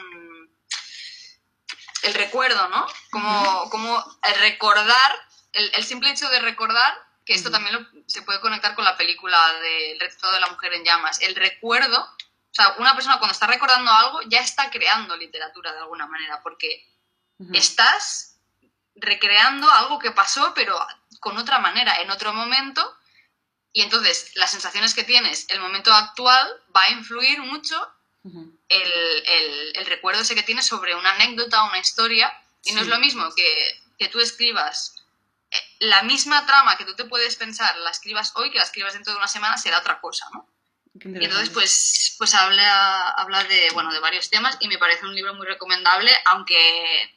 el 2.03 2.13
recuerdo, 2.13 2.67
¿no? 2.69 2.85
Como, 3.11 3.69
como 3.69 4.19
recordar 4.41 5.28
el, 5.53 5.71
el 5.75 5.83
simple 5.83 6.09
hecho 6.11 6.29
de 6.29 6.39
recordar, 6.41 6.93
que 7.25 7.33
esto 7.33 7.51
también 7.51 7.75
lo- 7.75 8.03
se 8.07 8.21
puede 8.23 8.39
conectar 8.39 8.75
con 8.75 8.83
la 8.85 8.97
película 8.97 9.53
del 9.59 9.99
retrato 9.99 10.31
de 10.31 10.39
la 10.39 10.47
mujer 10.47 10.73
en 10.73 10.83
llamas, 10.83 11.21
el 11.21 11.35
recuerdo, 11.35 12.01
o 12.01 12.53
sea, 12.53 12.75
una 12.79 12.95
persona 12.95 13.19
cuando 13.19 13.33
está 13.33 13.45
recordando 13.47 13.91
algo 13.91 14.21
ya 14.23 14.39
está 14.39 14.69
creando 14.71 15.15
literatura 15.15 15.71
de 15.73 15.79
alguna 15.79 16.07
manera, 16.07 16.41
porque 16.41 16.85
estás 17.53 18.37
recreando 18.95 19.69
algo 19.71 19.99
que 19.99 20.11
pasó, 20.11 20.53
pero 20.53 20.77
con 21.19 21.37
otra 21.37 21.59
manera, 21.59 21.95
en 22.01 22.09
otro 22.11 22.33
momento, 22.33 22.95
y 23.71 23.81
entonces 23.83 24.31
las 24.35 24.51
sensaciones 24.51 24.93
que 24.93 25.03
tienes, 25.03 25.47
el 25.49 25.59
momento 25.61 25.93
actual, 25.93 26.51
va 26.75 26.83
a 26.83 26.89
influir 26.91 27.39
mucho 27.39 27.75
el, 28.67 28.91
el- 29.25 29.71
el 29.77 29.85
recuerdo 29.85 30.21
ese 30.21 30.35
que 30.35 30.43
tienes 30.43 30.65
sobre 30.65 30.95
una 30.95 31.11
anécdota, 31.13 31.63
una 31.63 31.77
historia, 31.79 32.31
y 32.63 32.71
no 32.73 32.79
Sí. 32.79 32.83
es 32.85 32.87
lo 32.89 32.99
mismo 32.99 33.33
que, 33.35 33.81
que 33.97 34.09
tú 34.09 34.19
escribas 34.19 34.95
la 35.79 36.03
misma 36.03 36.45
trama 36.45 36.77
que 36.77 36.85
tú 36.85 36.95
te 36.95 37.05
puedes 37.05 37.35
pensar, 37.35 37.75
la 37.77 37.89
escribas 37.89 38.33
hoy, 38.35 38.51
que 38.51 38.57
la 38.57 38.63
escribas 38.63 38.93
dentro 38.93 39.13
de 39.13 39.17
una 39.17 39.27
semana, 39.27 39.57
será 39.57 39.79
otra 39.79 39.99
cosa, 39.99 40.27
¿no? 40.33 40.47
Y 40.93 41.23
entonces, 41.23 41.49
pues, 41.51 42.15
pues 42.17 42.33
habla, 42.33 43.09
habla 43.11 43.43
de, 43.45 43.69
bueno, 43.71 43.93
de 43.93 43.99
varios 43.99 44.29
temas 44.29 44.57
y 44.59 44.67
me 44.67 44.77
parece 44.77 45.05
un 45.05 45.15
libro 45.15 45.33
muy 45.33 45.47
recomendable, 45.47 46.11
aunque 46.25 47.15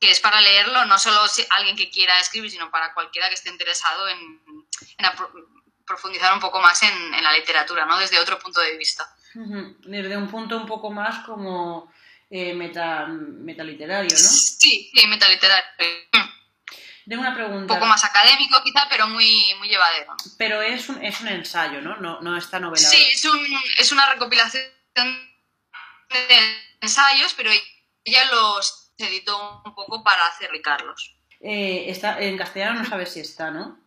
que 0.00 0.10
es 0.10 0.20
para 0.20 0.40
leerlo 0.40 0.84
no 0.84 0.98
solo 0.98 1.26
si 1.28 1.46
alguien 1.50 1.76
que 1.76 1.90
quiera 1.90 2.18
escribir, 2.20 2.50
sino 2.50 2.70
para 2.70 2.92
cualquiera 2.92 3.28
que 3.28 3.34
esté 3.34 3.48
interesado 3.48 4.06
en, 4.08 4.18
en 4.98 5.06
profundizar 5.86 6.34
un 6.34 6.40
poco 6.40 6.60
más 6.60 6.82
en, 6.82 7.14
en 7.14 7.24
la 7.24 7.32
literatura, 7.32 7.86
¿no? 7.86 7.98
Desde 7.98 8.18
otro 8.18 8.38
punto 8.38 8.60
de 8.60 8.76
vista. 8.76 9.08
Desde 9.34 10.16
un 10.16 10.28
punto 10.28 10.56
un 10.56 10.66
poco 10.66 10.90
más 10.90 11.24
como 11.24 11.92
eh, 12.28 12.52
meta, 12.52 13.06
metaliterario, 13.06 14.10
¿no? 14.10 14.16
Sí, 14.16 14.90
sí, 14.94 15.06
metaliterario. 15.06 15.64
Tengo 17.08 17.20
una 17.20 17.30
Un 17.30 17.36
pregunta. 17.36 17.74
poco 17.74 17.86
más 17.86 18.02
académico 18.04 18.62
quizá, 18.64 18.86
pero 18.88 19.06
muy, 19.08 19.54
muy 19.58 19.68
llevadero. 19.68 20.14
Pero 20.38 20.62
es 20.62 20.88
un, 20.88 21.02
es 21.04 21.20
un 21.20 21.28
ensayo, 21.28 21.80
¿no? 21.80 21.96
No, 21.96 22.20
no 22.20 22.36
está 22.36 22.58
novelado. 22.58 22.90
Sí, 22.90 23.02
es, 23.12 23.24
un, 23.24 23.46
es 23.78 23.92
una 23.92 24.06
recopilación 24.12 24.64
de 24.94 26.58
ensayos, 26.80 27.34
pero 27.34 27.50
ella 28.04 28.24
los 28.32 28.92
editó 28.98 29.62
un 29.64 29.74
poco 29.74 30.02
para 30.02 30.26
hacer 30.26 30.50
Carlos. 30.62 31.14
Eh, 31.40 31.86
está, 31.88 32.18
en 32.20 32.38
castellano 32.38 32.82
no 32.82 32.88
sabes 32.88 33.12
si 33.12 33.20
está, 33.20 33.50
¿no? 33.50 33.78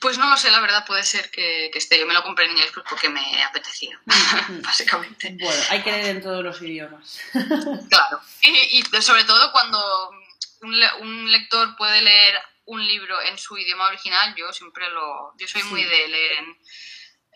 Pues 0.00 0.18
no 0.18 0.28
lo 0.28 0.36
sé, 0.36 0.50
la 0.50 0.60
verdad, 0.60 0.84
puede 0.86 1.04
ser 1.04 1.30
que, 1.30 1.70
que 1.72 1.78
esté. 1.78 1.98
Yo 1.98 2.06
me 2.06 2.14
lo 2.14 2.22
compré 2.22 2.46
en 2.46 2.52
inglés 2.52 2.72
porque 2.88 3.08
me 3.08 3.42
apetecía, 3.44 4.00
Ujú. 4.06 4.62
básicamente. 4.62 5.36
Bueno, 5.40 5.62
hay 5.70 5.82
que 5.82 5.92
leer 5.92 6.06
en 6.16 6.22
todos 6.22 6.42
los 6.42 6.60
idiomas. 6.62 7.20
Claro. 7.88 8.20
Y, 8.42 8.78
y 8.80 9.02
sobre 9.02 9.24
todo 9.24 9.52
cuando 9.52 10.10
un, 10.62 10.78
le- 10.78 10.94
un 11.00 11.30
lector 11.30 11.76
puede 11.76 12.02
leer 12.02 12.40
un 12.64 12.86
libro 12.86 13.20
en 13.22 13.38
su 13.38 13.56
idioma 13.56 13.86
original, 13.86 14.34
yo 14.36 14.52
siempre 14.52 14.90
lo. 14.90 15.32
Yo 15.38 15.46
soy 15.48 15.62
Sí. 15.62 15.68
muy 15.68 15.82
de 15.84 16.08
leer 16.08 16.32
en, 16.38 16.58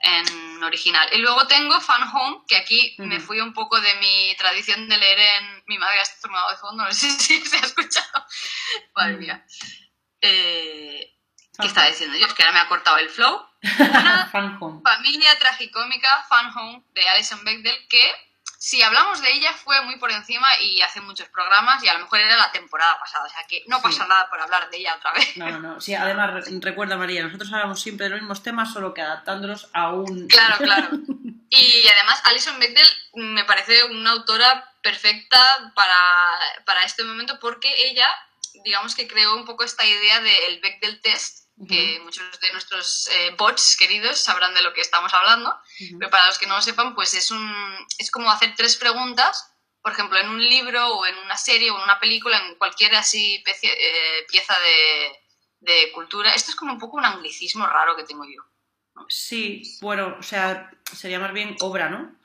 en 0.04 0.62
original. 0.64 1.08
Y 1.12 1.18
luego 1.18 1.46
tengo 1.46 1.80
Fan 1.80 2.02
Home, 2.14 2.42
que 2.46 2.56
aquí 2.56 2.94
me 2.98 3.18
fui 3.20 3.40
un 3.40 3.54
poco 3.54 3.80
de 3.80 3.94
mi 3.94 4.34
tradición 4.36 4.88
de 4.88 4.98
leer 4.98 5.18
en. 5.18 5.62
Mi 5.66 5.78
madre 5.78 6.00
ha 6.00 6.02
estornudado 6.02 6.50
de 6.50 6.56
fondo, 6.58 6.84
no 6.84 6.92
sé 6.92 7.10
si 7.10 7.40
se 7.40 7.56
ha 7.56 7.60
escuchado. 7.60 8.26
Madre 8.94 9.16
mía. 9.16 9.46
Eh. 10.20 11.08
¿Qué 11.60 11.66
estaba 11.66 11.88
diciendo 11.88 12.16
yo? 12.16 12.26
Es 12.26 12.32
que 12.34 12.42
ahora 12.42 12.54
me 12.54 12.60
ha 12.60 12.68
cortado 12.68 12.96
el 12.96 13.10
flow. 13.10 13.46
Una 13.78 14.26
Fan 14.32 14.56
home. 14.60 14.80
familia 14.82 15.38
tragicómica, 15.38 16.24
Fan 16.28 16.50
Home, 16.56 16.82
de 16.90 17.08
Alison 17.10 17.44
Bechdel, 17.44 17.86
que 17.88 18.10
si 18.64 18.80
hablamos 18.80 19.20
de 19.20 19.32
ella 19.32 19.52
fue 19.54 19.80
muy 19.82 19.96
por 19.96 20.12
encima 20.12 20.46
y 20.60 20.80
hace 20.82 21.00
muchos 21.00 21.28
programas 21.30 21.82
y 21.82 21.88
a 21.88 21.94
lo 21.94 21.98
mejor 21.98 22.20
era 22.20 22.36
la 22.36 22.52
temporada 22.52 22.96
pasada, 23.00 23.24
o 23.24 23.28
sea 23.28 23.44
que 23.48 23.64
no 23.66 23.78
Sí. 23.78 23.82
pasa 23.82 24.06
nada 24.06 24.30
por 24.30 24.40
hablar 24.40 24.70
de 24.70 24.76
ella 24.76 24.94
otra 24.94 25.12
vez. 25.14 25.36
No, 25.36 25.50
no, 25.50 25.58
no. 25.58 25.80
Sí, 25.80 25.96
además, 25.96 26.32
re- 26.32 26.58
recuerda 26.60 26.96
María, 26.96 27.24
nosotros 27.24 27.52
hablamos 27.52 27.82
siempre 27.82 28.04
de 28.04 28.10
los 28.10 28.20
mismos 28.20 28.40
temas, 28.44 28.72
solo 28.72 28.94
que 28.94 29.02
adaptándolos 29.02 29.68
a 29.72 29.88
un... 29.92 30.28
Claro, 30.28 30.56
claro. 30.58 30.88
Y 31.54 31.86
además 31.86 32.22
Alison 32.24 32.58
Bechdel 32.58 32.88
me 33.14 33.44
parece 33.44 33.84
una 33.84 34.12
autora 34.12 34.72
perfecta 34.80 35.72
para, 35.74 36.38
para 36.64 36.84
este 36.84 37.04
momento 37.04 37.38
porque 37.40 37.68
ella, 37.90 38.08
digamos 38.64 38.94
que 38.94 39.06
creó 39.06 39.34
un 39.34 39.44
poco 39.44 39.62
esta 39.64 39.84
idea 39.84 40.20
del 40.20 40.60
Bechdel 40.60 41.00
test, 41.02 41.41
que 41.68 42.00
muchos 42.03 42.40
de 42.40 42.53
nuestros 42.53 43.09
eh, 43.09 43.34
bots 43.38 43.76
queridos 43.76 44.18
sabrán 44.18 44.53
de 44.55 44.62
lo 44.62 44.72
que 44.72 44.80
estamos 44.80 45.12
hablando. 45.14 45.50
Ujú. 45.50 45.98
Pero 45.98 46.11
para 46.11 46.26
los 46.26 46.38
que 46.38 46.46
no 46.46 46.57
lo 46.57 46.62
sepan, 46.62 46.94
pues 46.94 47.14
es, 47.14 47.30
un, 47.30 47.86
es 47.98 48.11
como 48.11 48.30
hacer 48.30 48.55
tres 48.57 48.76
preguntas, 48.76 49.48
por 49.82 49.92
ejemplo, 49.92 50.18
en 50.18 50.28
un 50.28 50.40
libro 50.40 50.86
o 50.88 51.07
en 51.07 51.16
una 51.18 51.36
serie 51.36 51.70
o 51.70 51.76
en 51.76 51.82
una 51.82 52.00
película, 52.00 52.38
en 52.38 52.57
cualquier 52.57 52.94
así 52.96 53.42
pecie- 53.44 53.76
eh, 53.78 54.26
pieza 54.28 54.57
de, 54.59 55.20
de 55.61 55.92
cultura. 55.92 56.32
Esto 56.34 56.50
es 56.50 56.57
como 56.57 56.72
un 56.72 56.78
poco 56.78 56.96
un 56.96 57.05
anglicismo 57.05 57.66
raro 57.66 57.94
que 57.96 58.05
tengo 58.05 58.24
yo. 58.24 58.42
Sí, 59.09 59.62
bueno, 59.80 60.16
o 60.18 60.22
sea, 60.22 60.70
sería 60.94 61.18
más 61.18 61.32
bien 61.32 61.57
obra, 61.61 61.88
¿no? 61.88 62.18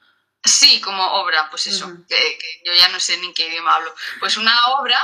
Sí, 0.44 0.80
como 0.82 1.04
obra, 1.14 1.50
pues 1.50 1.68
eso, 1.68 1.88
Ujú. 1.88 2.06
que, 2.08 2.16
que 2.38 2.62
yo 2.66 2.74
ya 2.74 2.90
no 2.90 3.00
sé 3.00 3.18
ni 3.18 3.34
qué 3.34 3.48
idioma 3.50 3.76
hablo. 3.76 3.94
Pues 4.20 4.38
una 4.38 4.56
obra, 4.80 5.00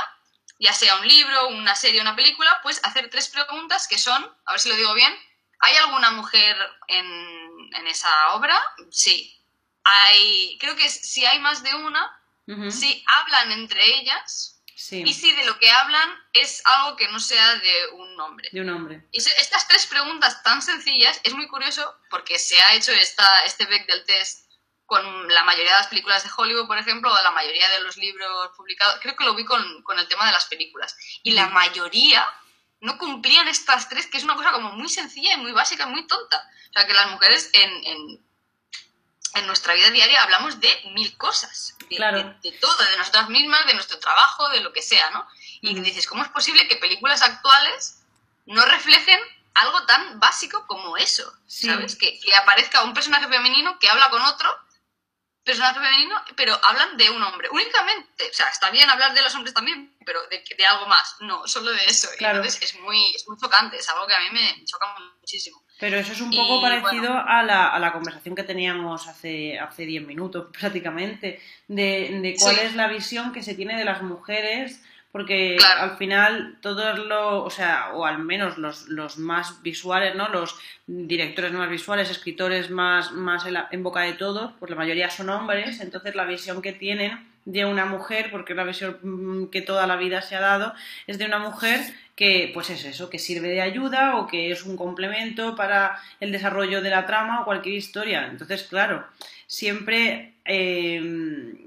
ya 0.58 0.72
sea 0.72 0.96
un 0.96 1.08
libro, 1.08 1.48
una 1.48 1.74
serie, 1.74 2.00
una 2.00 2.16
película, 2.16 2.60
pues 2.62 2.80
hacer 2.84 3.10
tres 3.10 3.28
preguntas 3.28 3.88
que 3.88 3.98
son, 3.98 4.24
a 4.46 4.52
ver 4.52 4.60
si 4.60 4.68
lo 4.68 4.76
digo 4.76 4.94
bien, 4.94 5.14
¿hay 5.60 5.76
alguna 5.76 6.10
mujer 6.12 6.56
en, 6.88 7.74
en 7.74 7.86
esa 7.86 8.10
obra? 8.34 8.60
Sí. 8.90 9.30
Hay, 9.84 10.56
creo 10.60 10.76
que 10.76 10.88
si 10.88 11.24
hay 11.26 11.38
más 11.40 11.62
de 11.62 11.74
una, 11.74 12.20
si 12.70 13.02
hablan 13.06 13.52
entre 13.52 13.82
ellas 13.98 14.54
Sí, 14.76 15.02
y 15.06 15.14
si 15.14 15.32
de 15.32 15.44
lo 15.46 15.58
que 15.58 15.70
hablan 15.70 16.10
es 16.32 16.60
algo 16.64 16.96
que 16.96 17.08
no 17.08 17.20
sea 17.20 17.54
de 17.54 17.86
un 17.92 18.16
nombre. 18.16 18.48
de 18.52 18.60
un 18.60 18.68
hombre. 18.70 19.06
Y 19.12 19.18
estas 19.18 19.68
tres 19.68 19.86
preguntas 19.86 20.42
tan 20.42 20.60
sencillas 20.62 21.20
es 21.22 21.32
muy 21.32 21.46
curioso 21.46 21.96
porque 22.10 22.38
se 22.38 22.60
ha 22.60 22.74
hecho 22.74 22.92
esta, 22.92 23.44
este 23.44 23.66
Bechdel 23.66 24.04
test 24.04 24.43
con 24.86 25.28
la 25.28 25.44
mayoría 25.44 25.72
de 25.72 25.78
las 25.78 25.86
películas 25.88 26.22
de 26.24 26.30
Hollywood, 26.36 26.66
por 26.66 26.78
ejemplo, 26.78 27.10
o 27.12 27.22
la 27.22 27.30
mayoría 27.30 27.68
de 27.70 27.80
los 27.80 27.96
libros 27.96 28.50
publicados. 28.56 28.98
Creo 29.00 29.16
que 29.16 29.24
lo 29.24 29.34
vi 29.34 29.44
con, 29.44 29.82
con 29.82 29.98
el 29.98 30.06
tema 30.08 30.26
de 30.26 30.32
las 30.32 30.44
películas. 30.46 30.96
Y 31.22 31.32
la 31.32 31.48
mayoría 31.48 32.26
no 32.80 32.98
cumplían 32.98 33.48
estas 33.48 33.88
tres, 33.88 34.06
que 34.06 34.18
es 34.18 34.24
una 34.24 34.34
cosa 34.36 34.52
como 34.52 34.72
muy 34.72 34.88
sencilla 34.90 35.34
y 35.34 35.38
muy 35.38 35.52
básica, 35.52 35.86
muy 35.86 36.06
tonta. 36.06 36.36
O 36.68 36.72
sea, 36.74 36.86
que 36.86 36.92
las 36.92 37.10
mujeres 37.10 37.48
en, 37.54 37.70
en, 37.86 38.26
en 39.34 39.46
nuestra 39.46 39.74
vida 39.74 39.90
diaria 39.90 40.22
hablamos 40.22 40.60
de 40.60 40.70
mil 40.92 41.16
cosas. 41.16 41.76
De, 41.88 41.96
Claro. 41.96 42.18
de- 42.18 42.50
de 42.50 42.58
todo, 42.58 42.76
de 42.84 42.96
nosotras 42.98 43.28
mismas, 43.30 43.64
de 43.66 43.74
nuestro 43.74 43.98
trabajo, 43.98 44.48
de 44.50 44.60
lo 44.60 44.72
que 44.72 44.82
sea, 44.82 45.10
¿no? 45.10 45.26
Y 45.62 45.78
dices, 45.80 46.06
¿cómo 46.06 46.22
es 46.22 46.28
posible 46.28 46.68
que 46.68 46.76
películas 46.76 47.22
actuales 47.22 48.02
no 48.46 48.64
reflejen 48.66 49.18
algo 49.54 49.86
tan 49.86 50.20
básico 50.20 50.66
como 50.66 50.96
eso? 50.98 51.32
Sí. 51.46 51.68
¿Sabes? 51.68 51.96
Que, 51.96 52.20
que 52.20 52.34
aparezca 52.34 52.82
un 52.82 52.92
personaje 52.92 53.28
femenino 53.28 53.78
que 53.78 53.88
habla 53.88 54.10
con 54.10 54.20
otro 54.22 54.54
personaje 55.44 55.74
femenino, 55.74 56.16
pero 56.36 56.58
hablan 56.64 56.96
de 56.96 57.10
un 57.10 57.22
hombre. 57.22 57.48
Únicamente, 57.50 58.24
o 58.30 58.34
sea, 58.34 58.48
está 58.48 58.70
bien 58.70 58.88
hablar 58.88 59.12
de 59.14 59.22
los 59.22 59.34
hombres 59.34 59.52
también, 59.54 59.94
pero 60.04 60.20
de, 60.28 60.42
de 60.56 60.66
algo 60.66 60.86
más, 60.86 61.16
no, 61.20 61.46
solo 61.46 61.70
de 61.72 61.84
eso. 61.86 62.08
Claro. 62.18 62.38
Entonces 62.38 62.62
es 62.62 62.80
muy, 62.80 63.14
es 63.14 63.28
muy 63.28 63.36
chocante, 63.38 63.76
es 63.76 63.88
algo 63.90 64.06
que 64.06 64.14
a 64.14 64.20
mí 64.20 64.26
me 64.32 64.64
choca 64.64 64.86
muchísimo. 65.20 65.62
Pero 65.78 65.96
eso 65.98 66.12
es 66.12 66.20
un 66.20 66.32
Y, 66.32 66.36
poco 66.36 66.62
parecido 66.62 67.12
bueno. 67.12 67.24
a, 67.28 67.42
la, 67.42 67.68
a 67.68 67.78
la 67.78 67.92
conversación 67.92 68.34
que 68.34 68.44
teníamos 68.44 69.06
hace 69.08 69.58
hace 69.58 69.84
10 69.84 70.06
minutos 70.06 70.46
prácticamente, 70.58 71.42
de, 71.68 72.20
de 72.22 72.36
cuál 72.38 72.54
Sí. 72.56 72.60
es 72.62 72.74
la 72.74 72.86
visión 72.88 73.32
que 73.32 73.42
se 73.42 73.54
tiene 73.54 73.76
de 73.76 73.84
las 73.84 74.00
mujeres, 74.02 74.80
porque 75.14 75.54
Claro. 75.60 75.82
al 75.92 75.96
final 75.96 76.56
todos 76.60 76.98
los, 76.98 77.46
o 77.46 77.48
sea, 77.50 77.90
o 77.94 78.04
al 78.04 78.18
menos 78.18 78.58
los, 78.58 78.88
los 78.88 79.16
más 79.16 79.62
visuales, 79.62 80.16
¿no? 80.16 80.28
Los 80.28 80.56
directores 80.88 81.52
más 81.52 81.70
visuales, 81.70 82.10
escritores 82.10 82.68
más, 82.68 83.12
más 83.12 83.46
en, 83.46 83.52
la- 83.52 83.68
en 83.70 83.84
boca 83.84 84.00
de 84.00 84.14
todos, 84.14 84.50
pues 84.58 84.70
la 84.70 84.76
mayoría 84.76 85.08
son 85.10 85.30
hombres, 85.30 85.80
entonces 85.80 86.16
la 86.16 86.24
visión 86.24 86.60
que 86.62 86.72
tienen 86.72 87.28
de 87.44 87.64
una 87.64 87.84
mujer, 87.86 88.32
porque 88.32 88.54
es 88.54 88.56
la 88.56 88.64
visión 88.64 88.98
mm, 89.02 89.50
que 89.50 89.62
toda 89.62 89.86
la 89.86 89.94
vida 89.94 90.20
se 90.20 90.34
ha 90.34 90.40
dado, 90.40 90.74
es 91.06 91.16
de 91.18 91.26
una 91.26 91.38
mujer 91.38 91.78
que, 92.16 92.50
pues 92.52 92.70
es 92.70 92.84
eso, 92.84 93.08
que 93.08 93.20
sirve 93.20 93.50
de 93.50 93.60
ayuda 93.62 94.16
o 94.16 94.26
que 94.26 94.50
es 94.50 94.64
un 94.64 94.76
complemento 94.76 95.54
para 95.54 95.96
el 96.18 96.32
desarrollo 96.32 96.82
de 96.82 96.90
la 96.90 97.06
trama 97.06 97.40
o 97.40 97.44
cualquier 97.44 97.76
historia. 97.76 98.26
Entonces, 98.26 98.64
claro, 98.64 99.06
siempre, 99.46 100.34
eh, 100.44 100.98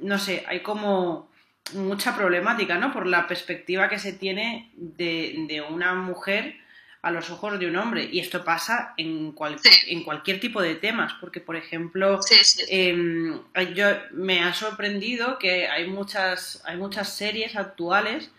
no 0.02 0.18
sé, 0.20 0.44
hay 0.50 0.60
como 0.60 1.30
mucha 1.74 2.16
problemática, 2.16 2.78
¿no? 2.78 2.92
Por 2.94 3.08
la 3.08 3.28
perspectiva 3.28 3.90
que 3.90 4.00
se 4.00 4.14
tiene 4.14 4.72
de, 4.76 5.46
de 5.48 5.62
una 5.62 5.94
mujer 5.94 6.56
a 7.02 7.12
los 7.12 7.30
ojos 7.30 7.60
de 7.60 7.68
un 7.68 7.76
hombre. 7.78 8.10
Y 8.12 8.20
esto 8.20 8.44
pasa 8.44 8.94
en, 8.98 9.32
cual- 9.32 9.60
Sí. 9.60 9.70
en 9.94 10.04
cualquier 10.04 10.40
tipo 10.40 10.62
de 10.62 10.76
temas, 10.76 11.14
porque, 11.22 11.40
por 11.40 11.56
ejemplo, 11.56 12.22
Sí, 12.22 12.36
sí. 12.44 12.60
sí. 12.62 12.66
eh, 12.70 13.74
yo 13.76 13.88
me 14.12 14.44
ha 14.44 14.54
sorprendido 14.54 15.38
que 15.40 15.68
hay 15.68 15.88
muchas 15.88 16.62
hay 16.66 16.78
muchas 16.78 17.16
series 17.16 17.56
actuales 17.56 18.32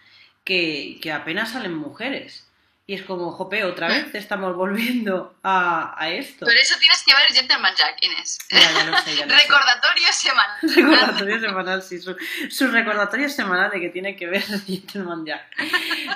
que, 0.45 0.99
que 1.01 1.13
apenas 1.13 1.53
salen 1.53 1.75
mujeres 1.75 2.48
y 2.89 2.95
es 2.95 3.03
como 3.03 3.31
jope 3.33 3.65
otra 3.65 3.87
vez 3.87 4.07
estamos 4.15 4.57
volviendo 4.57 5.37
a, 5.43 5.95
a 6.03 6.11
esto 6.11 6.47
Por 6.47 6.55
eso 6.57 6.75
tienes 6.81 7.05
que 7.05 7.15
ver 7.15 7.25
Gentleman 7.31 7.75
Jack, 7.77 7.99
Inés. 8.01 8.39
ya, 8.51 8.59
ya 8.61 8.85
lo 8.87 8.99
sé, 8.99 9.15
ya 9.15 9.27
lo 9.27 9.33
sé. 9.33 9.43
Recordatorio 9.43 10.13
semanal. 10.13 10.57
recordatorio 10.63 11.41
semanal 11.41 11.83
sí 11.83 12.01
su, 12.01 12.17
su 12.49 12.67
recordatorio 12.69 13.29
semanal 13.29 13.71
de 13.71 13.81
que 13.81 13.91
tiene 13.91 14.17
que 14.17 14.27
ver 14.27 14.43
Gentleman 14.67 15.25
Jack 15.25 15.55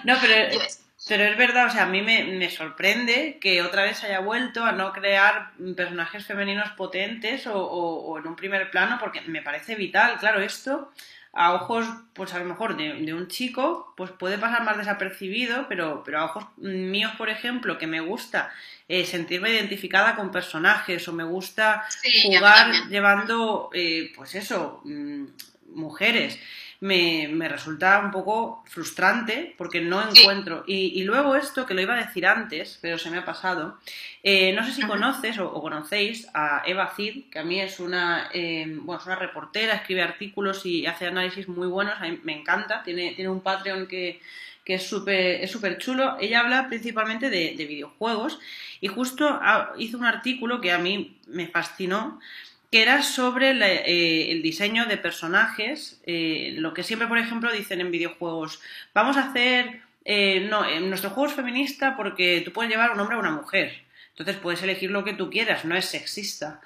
no 0.05 0.19
pero 0.21 0.51
Yes. 0.51 0.81
Pero 1.09 1.25
es 1.25 1.37
verdad, 1.37 1.67
o 1.67 1.71
sea, 1.71 1.83
a 1.83 1.87
mí 1.87 2.01
me, 2.01 2.23
me, 2.23 2.49
sorprende 2.49 3.39
que 3.41 3.61
otra 3.61 3.83
vez 3.83 4.05
haya 4.05 4.21
vuelto 4.21 4.65
a 4.65 4.71
no 4.71 4.93
crear 4.93 5.51
personajes 5.77 6.25
femeninos 6.25 6.71
potentes 6.77 7.45
o, 7.49 7.55
o, 7.55 8.05
o, 8.05 8.19
en 8.19 8.29
un 8.29 8.37
primer 8.37 8.71
plano, 8.71 8.99
porque 9.01 9.21
me 9.23 9.43
parece 9.43 9.75
vital. 9.75 10.17
Claro, 10.21 10.41
esto 10.41 10.93
a 11.33 11.55
ojos, 11.55 11.87
pues 12.13 12.35
a 12.35 12.39
lo 12.39 12.45
mejor 12.45 12.77
de, 12.77 12.93
de, 12.93 13.15
un 13.15 13.29
chico, 13.29 13.95
pues 13.97 14.11
puede 14.11 14.37
pasar 14.37 14.65
más 14.65 14.77
desapercibido, 14.77 15.67
pero, 15.67 16.03
pero 16.05 16.21
a 16.21 16.25
ojos 16.27 16.45
míos, 16.59 17.13
por 17.17 17.31
ejemplo, 17.31 17.79
que 17.79 17.87
me 17.87 18.01
gusta 18.01 18.53
eh, 18.87 19.07
sentirme 19.07 19.51
identificada 19.51 20.15
con 20.15 20.31
personajes 20.31 21.09
o 21.09 21.13
me 21.13 21.25
gusta 21.25 21.85
Sí, 21.89 22.23
jugar 22.27 22.71
llevando, 22.91 23.71
eh, 23.73 24.13
pues 24.15 24.35
eso, 24.35 24.83
mm, 24.85 25.25
mujeres. 25.75 26.39
Me, 26.83 27.29
me, 27.29 27.49
resulta 27.49 28.01
un 28.01 28.11
poco 28.11 28.65
frustrante 28.67 29.55
porque 29.57 29.81
no 29.81 30.03
encuentro. 30.03 30.65
Y, 30.67 31.01
y, 31.01 31.05
luego 31.05 31.37
esto, 31.37 31.65
que 31.65 31.75
lo 31.75 31.81
iba 31.81 31.95
a 31.95 32.05
decir 32.05 32.27
antes, 32.27 32.79
pero 32.83 32.99
se 32.99 33.09
me 33.09 33.19
ha 33.19 33.25
pasado, 33.25 33.79
eh, 34.25 34.53
no 34.53 34.65
sé 34.65 34.73
si 34.73 34.83
conoces 34.83 35.39
o, 35.39 35.49
o, 35.49 35.63
conocéis 35.63 36.27
a 36.35 36.63
Eva 36.67 36.93
Cid, 36.97 37.31
que 37.31 37.39
a 37.39 37.45
mí 37.45 37.61
es 37.61 37.79
una, 37.79 38.29
eh, 38.35 38.67
bueno, 38.81 39.01
es 39.01 39.07
una 39.07 39.15
reportera, 39.15 39.75
escribe 39.75 40.03
artículos 40.03 40.67
y 40.67 40.85
hace 40.87 41.07
análisis 41.07 41.47
muy 41.47 41.69
buenos, 41.69 41.95
a 42.01 42.09
mí 42.09 42.19
me 42.25 42.37
encanta, 42.37 42.83
tiene, 42.83 43.13
tiene 43.15 43.31
un 43.31 43.43
Patreon 43.43 43.87
que, 43.87 44.21
que 44.65 44.75
es 44.75 44.83
súper 44.83 45.43
es 45.43 45.51
super 45.51 45.79
chulo. 45.79 46.17
Ella 46.21 46.41
habla 46.41 46.69
principalmente 46.69 47.31
de, 47.31 47.55
de 47.57 47.65
videojuegos 47.65 48.39
y 48.81 48.89
justo 48.89 49.41
hizo 49.79 49.99
un 49.99 50.05
artículo 50.05 50.61
que 50.61 50.73
a 50.73 50.79
mí 50.79 51.17
me 51.27 51.47
fascinó, 51.47 52.21
que 52.73 52.81
era 52.81 53.03
sobre 53.03 53.53
la, 53.53 53.69
eh, 53.71 54.33
el 54.33 54.41
diseño 54.41 54.87
de 54.87 54.97
personajes, 54.97 56.01
eh, 56.07 56.55
lo 56.57 56.73
que 56.73 56.83
siempre, 56.83 57.07
por 57.07 57.19
ejemplo, 57.19 57.53
dicen 57.53 57.83
en 57.83 57.91
videojuegos, 57.91 58.61
vamos 58.95 59.19
a 59.19 59.29
hacer, 59.29 59.83
eh, 60.07 60.47
no, 60.49 60.67
en 60.67 60.89
nuestro 60.89 61.11
juego 61.11 61.29
es 61.29 61.37
feminista 61.37 61.99
porque 61.99 62.41
tú 62.43 62.51
puedes 62.51 62.71
llevar 62.71 62.93
un 62.93 63.01
hombre 63.01 63.17
a 63.17 63.21
una 63.21 63.31
mujer, 63.31 63.85
entonces 64.09 64.39
puedes 64.39 64.63
elegir 64.63 64.91
lo 64.91 65.05
que 65.05 65.13
tú 65.13 65.29
quieras, 65.29 65.67
no 65.67 65.77
es 65.77 65.85
sexista. 65.85 66.63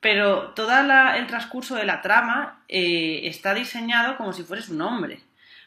Pero 0.00 0.52
todo 0.56 0.72
el 0.72 1.26
transcurso 1.26 1.74
de 1.74 1.84
la 1.84 2.00
trama 2.00 2.64
eh, 2.68 3.20
está 3.24 3.52
diseñado 3.52 4.16
como 4.16 4.32
si 4.32 4.42
fueres 4.42 4.70
un 4.70 4.80
hombre. 4.80 5.20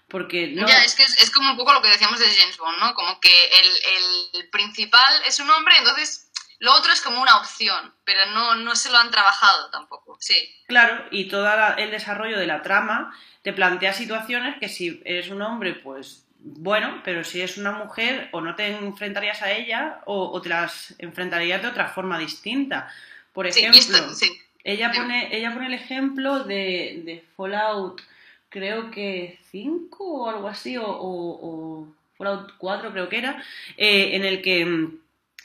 Porque 0.10 0.48
no... 0.48 0.68
Ya, 0.68 0.84
es 0.84 0.94
que 0.96 1.04
es, 1.04 1.18
es, 1.22 1.32
como 1.32 1.52
un 1.52 1.58
poco 1.58 1.74
lo 1.74 1.82
que 1.82 1.88
decíamos 1.88 2.20
de 2.20 2.26
James 2.26 2.58
Bond, 2.58 2.80
¿no? 2.80 2.94
Como 2.96 3.20
que 3.22 3.30
el, 3.30 4.42
el 4.42 4.50
principal 4.50 5.22
es 5.26 5.40
un 5.40 5.50
hombre, 5.50 5.76
entonces 5.78 6.25
lo 6.60 6.74
otro 6.74 6.94
es 6.94 7.02
como 7.02 7.22
una 7.22 7.38
opción, 7.38 7.94
pero 8.04 8.26
no, 8.34 8.56
no 8.56 8.76
se 8.76 8.90
lo 8.90 8.98
han 8.98 9.12
trabajado 9.12 9.70
tampoco, 9.72 10.18
sí. 10.20 10.36
Claro, 10.68 11.06
y 11.12 11.28
todo 11.28 11.48
el 11.78 11.92
desarrollo 11.92 12.38
de 12.38 12.48
la 12.48 12.62
trama 12.62 13.16
te 13.42 13.54
plantea 13.54 13.94
situaciones 13.94 14.58
que 14.60 14.70
si 14.70 15.02
eres 15.06 15.30
un 15.30 15.42
hombre, 15.42 15.74
pues 15.74 16.26
bueno, 16.40 17.02
pero 17.04 17.24
si 17.24 17.42
es 17.42 17.58
una 17.58 17.72
mujer, 17.72 18.30
o 18.32 18.40
no 18.40 18.56
te 18.56 18.68
enfrentarías 18.68 19.42
a 19.42 19.52
ella, 19.52 20.02
o, 20.06 20.32
o 20.32 20.42
te 20.42 20.50
las 20.50 20.94
enfrentarías 21.00 21.62
de 21.62 21.68
otra 21.68 21.88
forma 21.88 22.20
distinta. 22.20 22.88
Por 23.34 23.48
ejemplo, 23.48 23.74
sí, 23.74 23.92
esto, 23.92 24.14
sí. 24.14 24.42
ella, 24.64 24.92
pone, 24.92 25.36
ella 25.36 25.54
pone 25.54 25.68
el 25.68 25.74
ejemplo 25.74 26.44
de, 26.44 27.02
de 27.04 27.26
Fallout, 27.36 28.02
creo 28.50 28.92
que 28.92 29.40
5 29.52 30.04
o 30.04 30.30
algo 30.30 30.48
así, 30.48 30.78
o, 30.78 30.86
o, 30.86 31.40
o 31.42 31.88
Fallout 32.18 32.54
4 32.58 32.92
creo 32.92 33.10
que 33.10 33.18
era, 33.18 33.44
eh, 33.76 34.16
en 34.16 34.24
el 34.24 34.42
que 34.42 34.90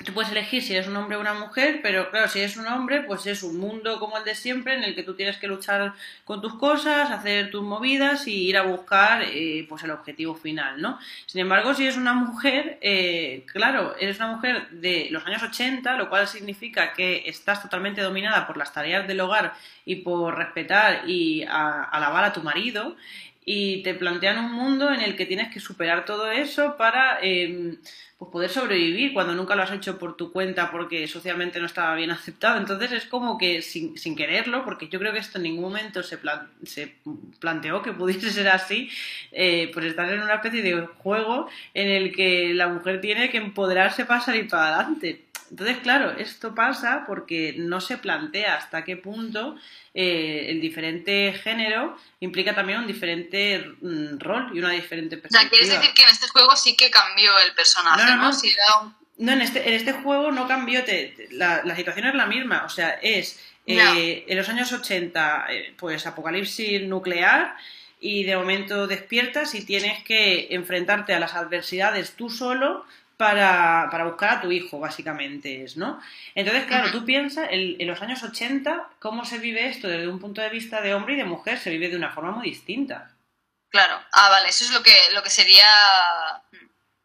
Tú 0.05 0.15
puedes 0.15 0.33
elegir 0.33 0.63
si 0.63 0.73
eres 0.73 0.89
un 0.89 0.97
hombre 0.97 1.19
o 1.19 1.21
una 1.21 1.35
mujer, 1.35 1.81
pero 1.83 2.11
claro, 2.11 2.27
si 2.27 2.39
eres 2.39 2.57
un 2.57 2.67
hombre, 2.67 3.03
pues 3.03 3.27
es 3.27 3.43
un 3.43 3.59
mundo 3.59 4.01
como 4.01 4.17
el 4.17 4.25
de 4.25 4.35
siempre, 4.35 4.75
en 4.75 4.83
el 4.83 4.95
que 4.95 5.03
tú 5.03 5.15
tienes 5.15 5.37
que 5.37 5.47
luchar 5.47 5.93
con 6.25 6.41
tus 6.41 6.55
cosas, 6.55 7.11
hacer 7.11 7.51
tus 7.51 7.63
movidas 7.63 8.27
y 8.27 8.49
ir 8.49 8.57
a 8.57 8.63
buscar 8.63 9.23
eh, 9.23 9.67
pues 9.69 9.83
el 9.83 9.91
objetivo 9.91 10.35
final, 10.35 10.81
¿no? 10.81 10.99
Sin 11.27 11.43
embargo, 11.43 11.75
si 11.75 11.83
eres 11.83 11.99
una 11.99 12.15
mujer, 12.15 12.79
eh, 12.81 13.45
claro, 13.53 13.95
eres 14.01 14.17
una 14.17 14.29
mujer 14.29 14.71
de 14.71 15.09
los 15.11 15.27
años 15.27 15.43
80, 15.43 15.95
lo 15.97 16.09
cual 16.09 16.27
significa 16.27 16.95
que 16.95 17.25
estás 17.27 17.61
totalmente 17.61 18.01
dominada 18.01 18.47
por 18.47 18.57
las 18.57 18.73
tareas 18.73 19.07
del 19.07 19.21
hogar 19.21 19.53
y 19.85 19.97
por 19.97 20.35
respetar 20.39 21.03
y 21.11 21.43
a, 21.43 21.85
alabar 21.85 22.25
a 22.25 22.33
tu 22.33 22.43
marido, 22.43 22.97
y 23.45 23.83
te 23.83 23.95
plantean 23.95 24.39
un 24.45 24.53
mundo 24.53 24.93
en 24.93 25.01
el 25.01 25.17
que 25.17 25.27
tienes 25.27 25.53
que 25.53 25.61
superar 25.61 26.05
todo 26.05 26.31
eso 26.31 26.77
para 26.77 27.19
eh, 27.23 27.77
pues 28.21 28.31
poder 28.33 28.51
sobrevivir 28.51 29.15
cuando 29.15 29.35
nunca 29.35 29.57
lo 29.57 29.63
has 29.63 29.73
hecho 29.73 29.99
por 29.99 30.15
tu 30.15 30.31
cuenta 30.31 30.71
porque 30.71 31.09
socialmente 31.09 31.59
no 31.59 31.65
estaba 31.65 31.95
bien 31.95 32.11
aceptado. 32.11 32.59
Entonces 32.59 32.93
es 32.93 33.07
como 33.07 33.39
que 33.39 33.63
sin, 33.63 33.97
sin 33.97 34.15
quererlo, 34.15 34.63
porque 34.63 34.89
yo 34.89 34.99
creo 34.99 35.15
que 35.15 35.21
esto 35.21 35.39
en 35.39 35.45
ningún 35.45 35.65
momento 35.65 36.03
se, 36.03 36.19
se 36.65 36.97
planteó 37.39 37.81
que 37.81 37.93
pudiese 37.93 38.31
ser 38.31 38.49
así, 38.49 38.91
eh, 39.33 39.71
pues 39.73 39.87
estar 39.87 40.13
en 40.13 40.21
una 40.21 40.35
especie 40.35 40.63
de 40.63 40.87
juego 40.99 41.49
en 41.73 41.89
el 41.89 42.15
que 42.15 42.53
la 42.53 42.69
mujer 42.69 43.01
tiene 43.01 43.31
que 43.31 43.39
empoderarse 43.39 44.05
para 44.05 44.21
salir 44.21 44.49
para 44.49 44.81
adelante. 44.81 45.30
Entonces, 45.51 45.79
claro, 45.79 46.13
esto 46.13 46.55
pasa 46.55 47.05
porque 47.07 47.55
no 47.59 47.81
se 47.81 47.99
plantea 47.99 48.55
hasta 48.55 48.85
qué 48.85 48.97
punto 48.97 49.57
eh, 49.95 50.47
el 50.49 50.61
diferente 50.61 51.33
género 51.33 51.99
implica 52.21 52.55
también 52.55 52.79
un 52.79 52.87
diferente 52.87 53.75
mm, 53.81 54.19
rol 54.19 54.51
y 54.55 54.61
una 54.61 54.71
diferente 54.71 55.17
perspectiva. 55.17 55.41
O 55.41 55.43
sea, 55.43 55.51
¿quieres 55.51 55.69
decir 55.69 55.95
que 55.95 56.03
en 56.03 56.09
este 56.11 56.29
juego 56.29 56.55
sí 56.55 56.77
que 56.77 56.91
cambió 56.91 57.33
el 57.47 57.55
personaje, 57.55 58.05
no? 58.05 58.17
No, 58.17 58.23
no, 58.23 58.33
Si 58.33 58.49
era 58.49 58.81
un... 58.83 58.95
no 59.19 59.33
en, 59.33 59.43
este, 59.43 59.67
en 59.69 59.75
este 59.75 59.93
juego 59.93 60.31
no 60.31 60.47
cambió, 60.47 60.85
te, 60.85 61.15
te, 61.17 61.29
la, 61.33 61.63
la, 61.65 61.75
situación 61.75 62.07
es 62.07 62.15
la 62.15 62.27
misma, 62.27 62.65
o 62.65 62.69
sea, 62.69 62.91
es 63.03 63.41
eh, 63.67 64.25
en 64.27 64.37
los 64.37 64.49
años 64.49 64.73
80, 64.73 65.47
eh, 65.51 65.75
pues 65.77 66.07
apocalipsis 66.07 66.83
nuclear 66.83 67.57
y 68.01 68.25
de 68.25 68.37
momento 68.37 68.87
despiertas 68.87 69.55
y 69.55 69.65
tienes 69.65 70.03
que 70.05 70.49
enfrentarte 70.51 71.15
a 71.15 71.21
las 71.21 71.35
adversidades 71.35 72.13
tú 72.13 72.31
solo 72.31 72.87
para, 73.21 73.89
para, 73.91 74.05
buscar 74.05 74.31
a 74.31 74.41
tu 74.41 74.51
hijo, 74.51 74.81
básicamente 74.81 75.63
es, 75.63 75.77
¿no? 75.77 76.01
Entonces, 76.35 76.65
claro, 76.65 76.91
tú 76.91 77.05
piensas 77.05 77.49
en, 77.51 77.77
en, 77.79 77.87
los 77.87 78.01
años 78.01 78.23
80 78.23 78.93
cómo 78.99 79.27
se 79.27 79.37
vive 79.37 79.67
esto 79.67 79.89
desde 79.89 80.09
un 80.09 80.19
punto 80.19 80.41
de 80.41 80.49
vista 80.49 80.81
de 80.81 80.95
hombre 80.95 81.13
y 81.13 81.17
de 81.19 81.27
mujer, 81.27 81.59
se 81.59 81.69
vive 81.69 81.91
de 81.91 81.97
una 81.97 82.13
forma 82.13 82.31
muy 82.31 82.49
distinta. 82.49 83.11
Claro, 83.69 84.01
ah, 84.15 84.31
vale, 84.31 84.49
eso 84.49 84.65
es 84.65 84.73
lo 84.73 84.83
que, 84.83 84.95
lo 85.13 85.23
que 85.23 85.29
sería... 85.29 85.67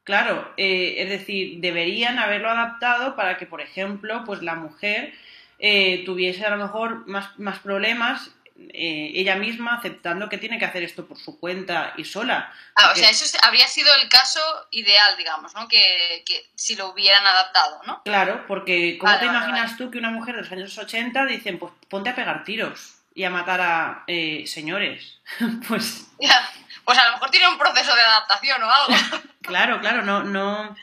Claro, 0.06 0.54
eh, 0.56 0.96
es 1.00 1.10
decir, 1.10 1.60
deberían 1.60 2.18
haberlo 2.18 2.50
adaptado 2.50 3.18
para 3.18 3.38
que, 3.38 3.46
por 3.46 3.60
ejemplo, 3.60 4.24
pues 4.26 4.42
la 4.42 4.56
mujer 4.56 5.14
eh, 5.60 6.06
tuviese 6.06 6.46
a 6.46 6.50
lo 6.50 6.64
mejor 6.64 7.06
más, 7.08 7.38
más 7.38 7.60
problemas 7.60 8.32
eh, 8.58 9.12
ella 9.16 9.36
misma 9.36 9.76
aceptando 9.76 10.30
que 10.30 10.38
tiene 10.38 10.58
que 10.58 10.64
hacer 10.64 10.82
esto 10.84 11.06
por 11.06 11.18
su 11.18 11.40
cuenta 11.40 11.94
y 11.98 12.06
sola. 12.06 12.54
Ah, 12.76 12.86
porque... 12.86 13.02
o 13.02 13.04
sea, 13.04 13.10
eso 13.10 13.38
habría 13.44 13.68
sido 13.68 13.94
el 14.02 14.08
caso 14.08 14.40
ideal, 14.72 15.18
digamos, 15.18 15.54
¿no? 15.54 15.68
Que, 15.68 16.24
que 16.26 16.50
si 16.56 16.76
lo 16.76 16.90
hubieran 16.92 17.26
adaptado, 17.26 17.82
¿no? 17.86 18.02
Claro, 18.04 18.46
porque 18.48 18.98
¿cómo 18.98 19.12
vale, 19.12 19.26
te 19.26 19.26
imaginas 19.26 19.72
vale. 19.72 19.78
tú 19.78 19.92
que 19.92 19.98
una 19.98 20.10
mujer 20.10 20.36
de 20.36 20.42
los 20.44 20.52
años 20.52 20.78
80 20.78 21.26
dicen, 21.26 21.60
pues 21.60 21.74
ponte 21.90 22.10
a 22.10 22.16
pegar 22.16 22.46
tiros 22.46 22.96
y 23.14 23.26
a 23.26 23.30
matar 23.30 23.60
a 23.60 24.04
eh, 24.08 24.46
señores? 24.48 25.20
pues... 25.68 26.08
Ya. 26.20 26.50
Pues 26.86 26.98
a 26.98 27.06
lo 27.06 27.12
mejor 27.14 27.32
tiene 27.32 27.50
un 27.50 27.58
proceso 27.58 27.94
de 27.94 28.02
adaptación 28.02 28.64
o 28.64 28.72
algo. 28.72 28.96
claro, 29.42 29.82
claro, 29.82 30.02
no... 30.02 30.24
no... 30.24 30.76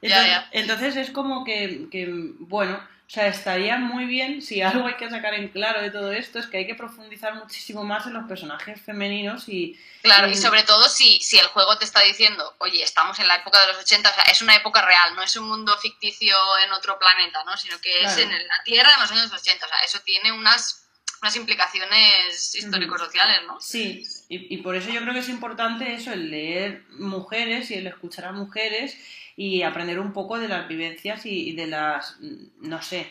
Entonces, 0.00 0.26
ya, 0.26 0.26
ya. 0.26 0.48
entonces 0.50 0.96
es 0.96 1.10
como 1.12 1.44
que, 1.44 1.86
que, 1.88 2.08
bueno, 2.40 2.84
o 3.12 3.14
sea, 3.14 3.26
estaría 3.26 3.76
muy 3.76 4.06
bien, 4.06 4.40
si 4.40 4.62
algo 4.62 4.86
hay 4.86 4.94
que 4.94 5.10
sacar 5.10 5.34
en 5.34 5.48
claro 5.48 5.82
de 5.82 5.90
todo 5.90 6.12
esto, 6.12 6.38
es 6.38 6.46
que 6.46 6.56
hay 6.56 6.66
que 6.66 6.74
profundizar 6.74 7.34
muchísimo 7.34 7.84
más 7.84 8.06
en 8.06 8.14
los 8.14 8.26
personajes 8.26 8.80
femeninos 8.80 9.50
y... 9.50 9.78
Claro, 10.00 10.28
y, 10.28 10.32
y 10.32 10.34
sobre 10.34 10.62
todo 10.62 10.88
si, 10.88 11.20
si 11.20 11.38
el 11.38 11.46
juego 11.48 11.76
te 11.76 11.84
está 11.84 12.00
diciendo, 12.00 12.54
oye, 12.56 12.82
estamos 12.82 13.18
en 13.18 13.28
la 13.28 13.36
época 13.36 13.60
de 13.60 13.66
los 13.66 13.82
80, 13.82 14.08
o 14.08 14.14
sea, 14.14 14.24
es 14.32 14.40
una 14.40 14.56
época 14.56 14.80
real, 14.80 15.14
no 15.14 15.22
es 15.22 15.36
un 15.36 15.46
mundo 15.46 15.76
ficticio 15.76 16.34
en 16.64 16.72
otro 16.72 16.98
planeta, 16.98 17.44
¿no? 17.44 17.54
Sino 17.58 17.78
que 17.82 17.98
claro. 18.00 18.16
es 18.16 18.22
en 18.22 18.30
la 18.30 18.64
Tierra 18.64 18.94
en 18.94 19.00
los 19.02 19.10
años 19.10 19.30
80, 19.30 19.66
o 19.66 19.68
sea, 19.68 19.78
eso 19.84 20.00
tiene 20.06 20.32
unas 20.32 20.81
unas 21.22 21.36
implicaciones 21.36 22.54
histórico-sociales, 22.56 23.42
¿no? 23.46 23.60
Sí, 23.60 24.04
y, 24.28 24.52
y, 24.54 24.58
por 24.58 24.74
eso 24.74 24.90
yo 24.90 25.00
creo 25.00 25.12
que 25.12 25.20
es 25.20 25.28
importante 25.28 25.94
eso, 25.94 26.12
el 26.12 26.32
leer 26.32 26.82
mujeres 26.98 27.70
y 27.70 27.74
el 27.74 27.86
escuchar 27.86 28.24
a 28.24 28.32
mujeres 28.32 28.98
y 29.36 29.62
aprender 29.62 30.00
un 30.00 30.12
poco 30.12 30.40
de 30.40 30.48
las 30.48 30.66
vivencias 30.66 31.24
y, 31.24 31.50
y 31.50 31.52
de 31.54 31.68
las, 31.68 32.16
no 32.20 32.82
sé, 32.82 33.08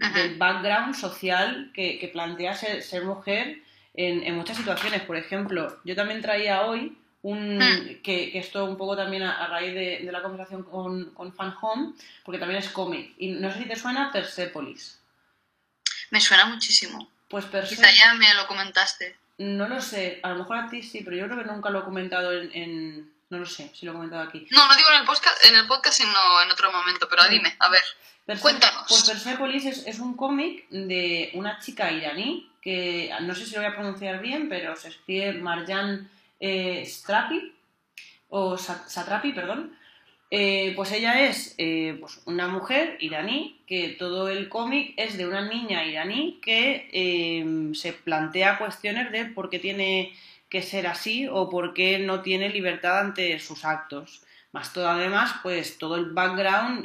Ajá. 0.00 0.18
del 0.18 0.36
background 0.36 0.94
social 0.94 1.70
que, 1.72 1.98
que 1.98 2.08
plantea 2.08 2.54
ser, 2.54 2.82
ser 2.82 3.04
mujer 3.04 3.62
en, 3.94 4.22
en, 4.22 4.36
muchas 4.36 4.58
situaciones. 4.58 5.00
Por 5.02 5.16
ejemplo, 5.16 5.80
yo 5.84 5.96
también 5.96 6.20
traía 6.20 6.66
hoy 6.66 6.98
un, 7.22 7.56
hmm. 7.56 8.02
que, 8.02 8.32
que, 8.32 8.38
esto 8.38 8.66
un 8.66 8.76
poco 8.76 8.96
también 8.96 9.22
a, 9.22 9.42
a 9.42 9.46
raíz 9.46 9.72
de, 9.72 10.00
de, 10.04 10.12
la 10.12 10.22
conversación 10.22 10.62
con, 10.62 11.14
con 11.14 11.32
Fan 11.32 11.54
Home, 11.62 11.94
porque 12.22 12.38
también 12.38 12.60
es 12.60 12.68
cómic. 12.68 13.14
Y 13.16 13.30
no 13.30 13.50
sé 13.50 13.60
si 13.60 13.64
te 13.64 13.76
suena 13.76 14.12
Persepolis. 14.12 15.00
Me 16.10 16.20
suena 16.20 16.44
muchísimo. 16.44 17.08
Pues 17.30 17.44
Persepolis. 17.44 17.78
Quizá 17.78 18.04
ya 18.04 18.14
me 18.14 18.34
lo 18.34 18.46
comentaste. 18.48 19.16
No 19.38 19.68
lo 19.68 19.80
sé, 19.80 20.20
a 20.22 20.30
lo 20.30 20.36
mejor 20.36 20.58
a 20.58 20.68
ti 20.68 20.82
sí, 20.82 21.00
pero 21.02 21.16
yo 21.16 21.24
creo 21.26 21.38
que 21.38 21.44
nunca 21.44 21.70
lo 21.70 21.80
he 21.80 21.84
comentado 21.84 22.32
en, 22.32 22.50
en 22.52 23.10
no 23.30 23.38
lo 23.38 23.46
sé 23.46 23.70
si 23.74 23.86
lo 23.86 23.92
he 23.92 23.94
comentado 23.94 24.22
aquí. 24.22 24.46
No, 24.50 24.66
no 24.66 24.76
digo 24.76 24.90
en 24.90 25.00
el 25.00 25.06
podcast, 25.06 25.46
en 25.46 25.54
el 25.54 25.66
podcast 25.66 25.96
sino 25.98 26.42
en 26.42 26.50
otro 26.50 26.70
momento, 26.72 27.08
pero 27.08 27.26
dime, 27.28 27.54
a 27.60 27.68
ver, 27.70 27.82
Perse 28.26 28.42
cuéntanos. 28.42 28.84
Pues 28.88 29.04
Persepolis 29.04 29.64
es, 29.64 29.86
es 29.86 30.00
un 30.00 30.16
cómic 30.16 30.68
de 30.70 31.30
una 31.34 31.60
chica 31.60 31.90
iraní, 31.92 32.50
que 32.60 33.14
no 33.22 33.34
sé 33.34 33.46
si 33.46 33.54
lo 33.54 33.60
voy 33.60 33.70
a 33.70 33.74
pronunciar 33.74 34.20
bien, 34.20 34.48
pero 34.48 34.74
se 34.76 34.88
escribe 34.88 35.34
Marjan 35.34 36.10
eh, 36.40 36.84
Strapi, 36.84 37.54
o 38.28 38.58
Satrapi, 38.58 39.32
perdón, 39.32 39.78
Eh, 40.32 40.74
pues 40.76 40.92
ella 40.92 41.28
es 41.28 41.56
eh, 41.58 41.96
pues 41.98 42.20
una 42.24 42.46
mujer 42.46 42.96
iraní, 43.00 43.60
que 43.66 43.88
todo 43.98 44.28
el 44.28 44.48
cómic 44.48 44.94
es 44.96 45.18
de 45.18 45.26
una 45.26 45.48
niña 45.48 45.84
iraní 45.84 46.38
que 46.40 46.88
eh, 46.92 47.74
se 47.74 47.92
plantea 47.92 48.58
cuestiones 48.58 49.10
de 49.10 49.24
por 49.24 49.50
qué 49.50 49.58
tiene 49.58 50.12
que 50.48 50.62
ser 50.62 50.86
así 50.86 51.26
o 51.28 51.50
por 51.50 51.74
qué 51.74 51.98
no 51.98 52.22
tiene 52.22 52.48
libertad 52.48 53.00
ante 53.00 53.38
sus 53.40 53.64
actos. 53.64 54.22
Más 54.52 54.72
todo 54.72 54.88
además, 54.88 55.32
pues 55.42 55.78
todo 55.78 55.96
el 55.96 56.06
background 56.12 56.84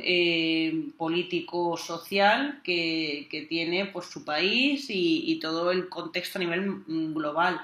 político, 0.97 1.77
social 1.77 2.61
que, 2.63 3.45
tiene 3.49 3.87
pues, 3.87 4.05
su 4.07 4.23
país 4.23 4.89
y, 4.89 5.23
y 5.31 5.39
todo 5.39 5.71
el 5.71 5.89
contexto 5.89 6.37
a 6.37 6.41
nivel 6.41 6.83
global. 6.87 7.59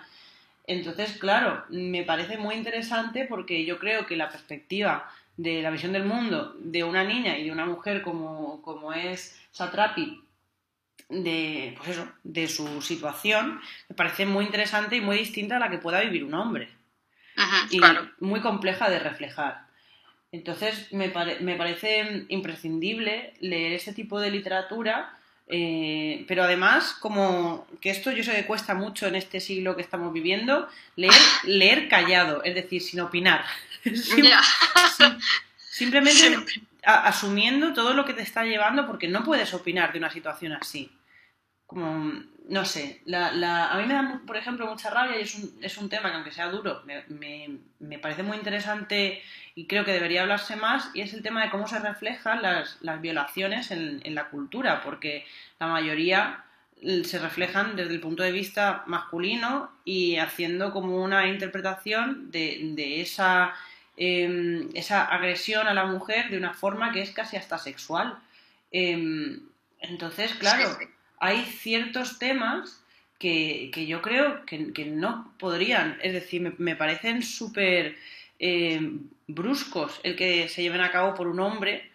Entonces, 0.65 1.17
claro, 1.17 1.63
me 1.69 2.03
parece 2.03 2.37
muy 2.37 2.55
interesante 2.55 3.25
porque 3.25 3.65
yo 3.65 3.77
creo 3.77 4.05
que 4.07 4.15
la 4.15 4.29
perspectiva 4.31 5.11
de 5.41 5.61
la 5.61 5.71
visión 5.71 5.93
del 5.93 6.05
mundo 6.05 6.55
de 6.59 6.83
una 6.83 7.03
niña 7.03 7.37
y 7.37 7.45
de 7.45 7.51
una 7.51 7.65
mujer 7.65 8.01
como, 8.03 8.61
como 8.61 8.93
es 8.93 9.39
Satrapi, 9.51 10.21
de, 11.09 11.73
pues 11.77 11.89
eso, 11.89 12.07
de 12.23 12.47
su 12.47 12.81
situación, 12.81 13.59
me 13.89 13.95
parece 13.95 14.25
muy 14.25 14.45
interesante 14.45 14.95
y 14.95 15.01
muy 15.01 15.17
distinta 15.17 15.57
a 15.57 15.59
la 15.59 15.69
que 15.69 15.79
pueda 15.79 16.01
vivir 16.01 16.23
un 16.23 16.35
hombre. 16.35 16.69
y 17.71 17.79
muy 18.19 18.41
compleja 18.41 18.89
de 18.89 18.99
reflejar. 18.99 19.65
Entonces, 20.31 20.93
me, 20.93 21.11
me, 21.41 21.55
parece 21.55 22.25
imprescindible 22.29 23.33
leer 23.39 23.73
ese 23.73 23.93
tipo 23.93 24.19
de 24.19 24.31
literatura, 24.31 25.17
eh, 25.47 26.23
pero 26.27 26.43
además, 26.43 26.93
como 26.93 27.67
que 27.81 27.89
esto 27.89 28.11
yo 28.11 28.23
sé 28.23 28.33
que 28.35 28.45
cuesta 28.45 28.73
mucho 28.75 29.07
en 29.07 29.15
este 29.15 29.39
siglo 29.39 29.75
que 29.75 29.81
estamos 29.81 30.13
viviendo, 30.13 30.69
leer, 30.95 31.13
leer 31.45 31.89
callado, 31.89 32.43
es 32.43 32.55
decir, 32.55 32.81
sin 32.81 33.01
opinar. 33.01 33.43
Simplemente 35.69 36.61
asumiendo 36.83 37.73
todo 37.73 37.93
lo 37.93 38.05
que 38.05 38.13
te 38.13 38.21
está 38.21 38.43
llevando 38.43 38.87
porque 38.87 39.07
no 39.07 39.23
puedes 39.23 39.53
opinar 39.53 39.91
de 39.93 39.99
una 39.99 40.11
situación 40.11 40.53
así. 40.53 40.91
Como, 41.67 42.21
no 42.49 42.65
sé, 42.65 43.01
la, 43.05 43.71
a 43.71 43.77
mí 43.77 43.85
me 43.85 43.93
da, 43.93 44.21
por 44.27 44.35
ejemplo, 44.35 44.67
mucha 44.67 44.89
rabia 44.89 45.17
y 45.17 45.21
es 45.21 45.35
un, 45.35 45.57
es 45.61 45.77
un 45.77 45.87
tema 45.87 46.09
que 46.09 46.15
aunque 46.15 46.31
sea 46.31 46.49
duro, 46.49 46.83
me, 46.85 47.59
me, 47.79 47.97
parece 47.99 48.23
muy 48.23 48.35
interesante 48.35 49.21
y 49.55 49.67
creo 49.67 49.85
que 49.85 49.93
debería 49.93 50.23
hablarse 50.23 50.57
más 50.57 50.89
y 50.93 51.01
es 51.01 51.13
el 51.13 51.23
tema 51.23 51.43
de 51.43 51.49
cómo 51.49 51.67
se 51.67 51.79
reflejan 51.79 52.41
las, 52.41 52.77
las 52.81 52.99
violaciones 52.99 53.71
en, 53.71 54.01
en 54.03 54.15
la 54.15 54.29
cultura, 54.29 54.81
porque 54.81 55.25
la 55.59 55.67
mayoría 55.67 56.43
se 57.03 57.19
reflejan 57.19 57.75
desde 57.75 57.93
el 57.93 58.01
punto 58.01 58.23
de 58.23 58.31
vista 58.31 58.83
masculino 58.87 59.71
y 59.85 60.17
haciendo 60.17 60.73
como 60.73 61.01
una 61.03 61.27
interpretación 61.27 62.31
de, 62.31 62.71
de 62.73 63.01
esa 63.01 63.53
Em, 64.03 64.69
esa 64.73 65.05
agresión 65.05 65.67
a 65.67 65.75
la 65.75 65.85
mujer 65.85 66.31
de 66.31 66.37
una 66.37 66.55
forma 66.55 66.91
que 66.91 67.03
es 67.03 67.11
casi 67.11 67.37
hasta 67.37 67.59
sexual. 67.59 68.17
Em, 68.71 69.41
entonces, 69.79 70.33
claro, 70.33 70.75
hay 71.19 71.45
ciertos 71.45 72.17
temas 72.17 72.83
que, 73.19 73.69
yo 73.87 74.01
creo 74.01 74.43
que, 74.47 74.85
no 74.85 75.31
podrían, 75.37 75.99
es 76.01 76.13
decir, 76.13 76.55
me, 76.57 76.75
parecen 76.75 77.21
súper 77.21 77.95
em, 78.39 79.07
bruscos 79.27 79.99
el 80.01 80.15
que 80.15 80.49
se 80.49 80.63
lleven 80.63 80.81
a 80.81 80.91
cabo 80.91 81.13
por 81.13 81.27
un 81.27 81.39
hombre 81.39 81.91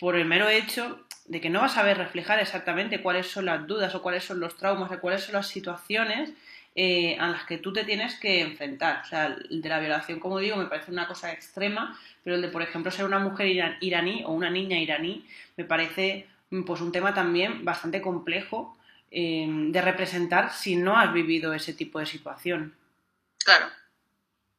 por 0.00 0.16
el 0.16 0.24
mero 0.24 0.48
hecho 0.48 1.06
de 1.26 1.40
que 1.40 1.50
no 1.50 1.60
va 1.60 1.66
a 1.66 1.68
saber 1.68 1.98
reflejar 1.98 2.40
exactamente 2.40 3.00
cuáles 3.00 3.28
son 3.28 3.44
las 3.44 3.64
dudas 3.68 3.94
o 3.94 4.02
cuáles 4.02 4.24
son 4.24 4.40
los 4.40 4.56
traumas 4.56 4.90
o 4.90 5.00
cuáles 5.00 5.22
son 5.22 5.34
las 5.34 5.46
situaciones 5.46 6.32
eh, 6.76 7.16
a 7.20 7.28
las 7.28 7.44
que 7.44 7.58
tú 7.58 7.72
te 7.72 7.84
tienes 7.84 8.18
que 8.18 8.40
enfrentar. 8.40 9.02
O 9.04 9.08
sea, 9.08 9.26
el 9.26 9.62
de 9.62 9.68
la 9.68 9.78
violación, 9.78 10.18
como 10.18 10.38
digo, 10.38 10.56
me 10.56 10.66
parece 10.66 10.90
una 10.90 11.06
cosa 11.06 11.32
extrema, 11.32 11.98
pero 12.22 12.36
el 12.36 12.42
de, 12.42 12.48
por 12.48 12.62
ejemplo, 12.62 12.90
ser 12.90 13.04
una 13.04 13.18
mujer 13.18 13.76
iraní 13.80 14.24
o 14.24 14.32
una 14.32 14.50
niña 14.50 14.78
iraní, 14.78 15.24
me 15.56 15.64
parece 15.64 16.26
mm, 16.50 16.62
pues 16.64 16.80
un 16.80 16.92
tema 16.92 17.14
también 17.14 17.64
bastante 17.64 18.00
complejo 18.00 18.76
eh, 19.10 19.46
de 19.48 19.80
representar 19.82 20.52
si 20.52 20.74
no 20.76 20.98
has 20.98 21.12
vivido 21.12 21.54
ese 21.54 21.72
tipo 21.72 22.00
de 22.00 22.06
situación. 22.06 22.74
Claro. 23.38 23.66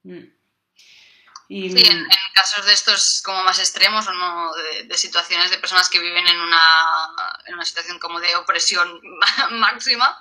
Mm. 0.04 0.35
Y, 1.48 1.70
sí, 1.70 1.86
en, 1.86 2.08
casos 2.34 2.66
de 2.66 2.74
estos 2.74 3.22
como 3.24 3.44
más 3.44 3.60
extremos 3.60 4.08
o 4.08 4.14
no, 4.14 4.52
de, 4.86 4.98
situaciones 4.98 5.52
de 5.52 5.60
personas 5.60 5.90
que 5.90 6.00
viven 6.00 6.28
en 6.28 6.40
una, 6.40 6.88
en 7.46 7.54
una 7.54 7.66
situación 7.66 8.00
como 8.00 8.20
de 8.20 8.36
opresión 8.36 9.00
máxima, 9.52 10.20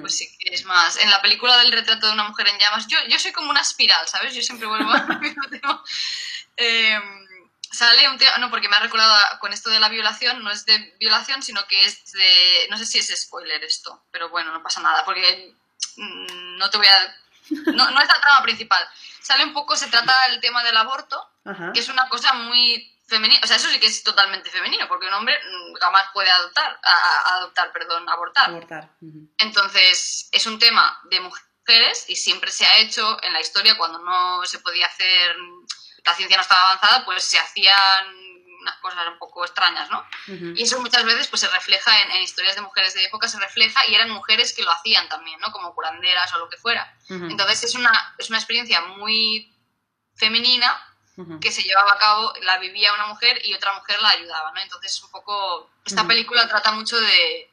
pues 0.00 0.16
sí 0.16 0.36
que 0.38 0.54
es 0.54 0.64
más. 0.64 0.98
En 0.98 1.10
la 1.10 1.22
película 1.22 1.56
del 1.58 1.72
retrato 1.72 2.06
de 2.06 2.12
una 2.12 2.28
mujer 2.28 2.48
en 2.48 2.58
llamas, 2.58 2.86
yo, 2.88 2.98
yo 3.08 3.18
soy 3.18 3.32
como 3.32 3.50
una 3.50 3.62
espiral, 3.62 4.06
¿sabes? 4.06 4.34
Yo 4.34 4.42
siempre 4.42 4.66
vuelvo 4.66 4.90
al 4.90 5.20
mismo 5.20 5.48
tema. 5.48 5.82
Em, 6.56 7.26
sale 7.70 8.08
un 8.08 8.18
tema, 8.18 8.38
no, 8.38 8.50
porque 8.50 8.68
me 8.68 8.76
ha 8.76 8.80
recordado 8.80 9.38
con 9.40 9.52
esto 9.52 9.70
de 9.70 9.80
la 9.80 9.88
violación, 9.88 10.42
no 10.44 10.50
es 10.50 10.66
de 10.66 10.94
violación, 11.00 11.42
sino 11.42 11.66
que 11.66 11.84
es 11.84 12.12
de, 12.12 12.66
no 12.70 12.78
sé 12.78 12.86
si 12.86 12.98
es 12.98 13.12
spoiler 13.16 13.62
esto, 13.64 14.04
pero 14.10 14.28
bueno, 14.28 14.52
no 14.52 14.62
pasa 14.62 14.80
nada, 14.80 15.04
porque 15.04 15.54
mm, 15.96 16.56
no 16.56 16.70
te 16.70 16.78
voy 16.78 16.86
a, 16.86 17.16
no, 17.74 17.90
no 17.90 18.00
es 18.00 18.08
la 18.08 18.20
trama 18.20 18.42
principal 18.42 18.86
sale 19.26 19.44
un 19.44 19.52
poco, 19.52 19.76
se 19.76 19.88
trata 19.88 20.26
el 20.26 20.40
tema 20.40 20.62
del 20.62 20.76
aborto, 20.76 21.20
que 21.74 21.80
es 21.80 21.88
una 21.88 22.08
cosa 22.08 22.32
muy 22.32 22.96
femenina, 23.08 23.40
o 23.42 23.46
sea, 23.46 23.56
eso 23.56 23.68
sí 23.68 23.80
que 23.80 23.88
es 23.88 24.04
totalmente 24.04 24.50
femenino, 24.50 24.86
porque 24.86 25.08
un 25.08 25.14
hombre 25.14 25.36
mm, 25.36 25.74
jamás 25.80 26.06
puede 26.12 26.30
adoptar, 26.30 26.78
adoptar, 27.26 27.72
perdón, 27.72 28.08
abortar. 28.08 28.50
abortar. 28.50 28.96
Entonces, 29.38 30.28
es 30.30 30.46
un 30.46 30.60
tema 30.60 31.00
de 31.10 31.20
mujeres 31.20 32.04
y 32.08 32.14
siempre 32.14 32.52
se 32.52 32.66
ha 32.66 32.78
hecho 32.78 33.18
en 33.24 33.32
la 33.32 33.40
historia 33.40 33.76
cuando 33.76 33.98
no 33.98 34.44
se 34.44 34.60
podía 34.60 34.86
hacer, 34.86 35.36
la 36.04 36.14
ciencia 36.14 36.36
no 36.36 36.42
estaba 36.42 36.70
avanzada, 36.70 37.04
pues 37.04 37.24
se 37.24 37.40
hacían 37.40 38.35
unas 38.66 38.76
cosas 38.78 39.06
un 39.08 39.18
poco 39.18 39.44
extrañas, 39.44 39.88
¿no? 39.90 40.04
Y 40.26 40.62
eso 40.62 40.80
muchas 40.80 41.04
veces 41.04 41.28
pues 41.28 41.40
se 41.40 41.48
refleja 41.48 42.02
en, 42.02 42.22
historias 42.22 42.56
de 42.56 42.62
mujeres 42.62 42.94
de 42.94 43.04
época, 43.04 43.28
se 43.28 43.38
refleja 43.38 43.86
y 43.86 43.94
eran 43.94 44.10
mujeres 44.10 44.52
que 44.52 44.62
lo 44.62 44.72
hacían 44.72 45.08
también, 45.08 45.38
¿no? 45.40 45.52
Como 45.52 45.74
curanderas 45.74 46.34
o 46.34 46.38
lo 46.38 46.48
que 46.48 46.56
fuera. 46.56 46.96
Entonces 47.08 47.62
es 47.64 47.74
una, 47.74 48.14
es 48.18 48.28
una 48.28 48.38
experiencia 48.38 48.80
muy 48.80 49.54
femenina 50.14 50.82
que 51.40 51.50
se 51.50 51.62
llevaba 51.62 51.92
a 51.92 51.98
cabo, 51.98 52.32
la 52.42 52.58
vivía 52.58 52.92
una 52.92 53.06
mujer 53.06 53.40
y 53.44 53.54
otra 53.54 53.72
mujer 53.74 54.02
la 54.02 54.10
ayudaba, 54.10 54.52
¿no? 54.52 54.60
Entonces 54.60 55.02
un 55.02 55.10
poco, 55.10 55.70
esta 55.84 56.06
película 56.06 56.46
trata 56.48 56.72
mucho 56.72 57.00
de, 57.00 57.50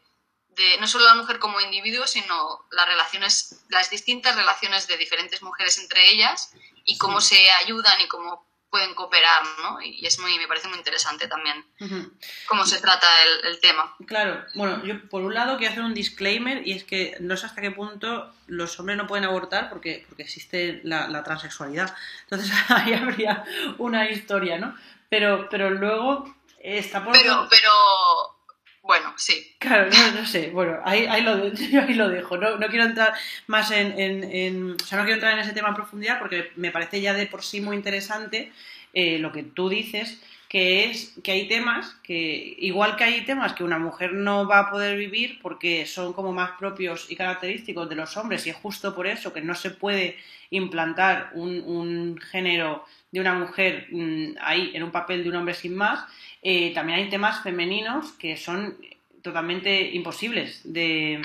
de 0.49 0.78
no 0.80 0.88
solo 0.88 1.05
la 1.05 1.16
mujer 1.16 1.39
como 1.39 1.61
individuo, 1.61 2.05
sino 2.07 2.66
las 2.72 2.88
relaciones, 2.88 3.64
las 3.70 3.89
distintas 3.89 4.36
relaciones 4.36 4.88
de 4.88 4.97
diferentes 4.97 5.41
mujeres 5.41 5.78
entre 5.78 6.09
ellas 6.09 6.51
y 6.84 6.97
cómo 6.97 7.22
se 7.22 7.51
ayudan 7.51 8.01
y 8.01 8.07
cómo 8.07 8.45
pueden 8.74 8.95
cooperar, 8.95 9.43
¿no? 9.61 9.80
Y 9.84 10.03
es 10.03 10.17
muy, 10.17 10.36
me 10.39 10.47
parece 10.47 10.67
muy 10.67 10.80
interesante 10.80 11.28
también 11.28 11.63
cómo 12.47 12.65
se 12.65 12.82
trata 12.82 13.07
el, 13.43 13.59
tema. 13.59 13.95
Claro, 14.07 14.43
bueno, 14.55 14.84
yo 14.84 14.99
por 15.09 15.21
un 15.21 15.36
lado 15.36 15.57
quiero 15.57 15.74
hacer 15.74 15.84
un 15.84 15.93
disclaimer 15.93 16.67
y 16.67 16.71
es 16.71 16.84
que 16.84 17.15
no 17.19 17.38
sé 17.38 17.45
hasta 17.45 17.61
qué 17.61 17.69
punto 17.69 18.34
los 18.47 18.80
hombres 18.80 18.97
no 18.97 19.05
pueden 19.05 19.26
abortar 19.26 19.69
porque, 19.69 20.07
porque 20.09 20.24
existe 20.24 20.82
la, 20.84 21.24
transexualidad. 21.24 21.95
Entonces 22.24 22.51
ahí 22.69 22.93
habría 22.93 23.43
una 23.78 24.09
historia, 24.09 24.57
¿no? 24.57 24.76
Pero, 25.07 25.49
pero 25.49 25.69
luego 25.69 26.36
está 26.57 27.03
por... 27.03 27.13
Pero, 27.13 27.45
pero 27.51 27.69
bueno, 28.84 29.13
sí. 29.15 29.55
Claro, 29.59 29.89
no, 30.13 30.25
sé. 30.25 30.49
Bueno, 30.49 30.77
ahí, 30.84 31.05
ahí, 31.05 31.21
lo, 31.21 31.31
ahí 31.81 31.93
lo 31.93 32.09
dejo. 32.09 32.38
No, 32.38 32.57
no 32.57 32.67
quiero 32.67 32.84
entrar 32.84 33.13
más 33.47 33.71
en, 33.71 33.97
en, 33.97 34.71
O 34.71 34.86
sea, 34.86 34.97
no 34.97 35.05
quiero 35.05 35.15
entrar 35.15 35.34
en 35.34 35.39
ese 35.39 35.53
tema 35.53 35.69
en 35.69 35.75
profundidad 35.75 36.19
porque 36.19 36.51
me 36.57 36.69
parece 36.69 36.99
ya 36.99 37.13
de 37.13 37.25
por 37.25 37.43
sí 37.43 37.61
muy 37.61 37.77
interesante 37.77 38.51
eh, 38.93 39.19
lo 39.19 39.31
que 39.31 39.43
tú 39.43 39.69
dices, 39.69 40.21
que 40.49 40.84
es 40.86 41.13
que 41.23 41.31
hay 41.31 41.47
temas 41.47 41.95
que, 42.03 42.55
igual 42.59 42.97
que 42.97 43.05
hay 43.05 43.21
temas 43.25 43.53
que 43.53 43.63
una 43.63 43.79
mujer 43.79 44.13
no 44.13 44.47
va 44.47 44.59
a 44.59 44.69
poder 44.69 44.97
vivir 44.97 45.39
porque 45.41 45.86
son 45.86 46.11
como 46.11 46.34
más 46.34 46.51
propios 46.59 47.09
y 47.09 47.15
característicos 47.15 47.88
de 47.89 47.95
los 47.95 48.17
hombres 48.17 48.45
y 48.45 48.49
es 48.49 48.57
justo 48.57 48.93
por 48.93 49.07
eso 49.07 49.34
que 49.34 49.41
no 49.41 49.55
se 49.55 49.71
puede 49.71 50.17
implantar 50.51 51.31
un, 51.34 51.61
un 51.61 52.19
género 52.19 52.86
de 53.14 53.20
una 53.20 53.36
mujer 53.36 53.88
mm, 53.91 54.38
ahí 54.41 54.72
en 54.74 54.82
un 54.82 54.91
papel 54.91 55.24
de 55.24 55.30
un 55.30 55.36
hombre 55.36 55.53
sin 55.53 55.76
más, 55.76 56.03
eh, 56.41 56.74
también 56.74 56.97
hay 56.97 57.09
temas 57.11 57.43
femeninos 57.43 58.11
que 58.14 58.36
son 58.38 58.76
totalmente 59.22 59.91
imposibles 59.91 60.61
de, 60.64 61.22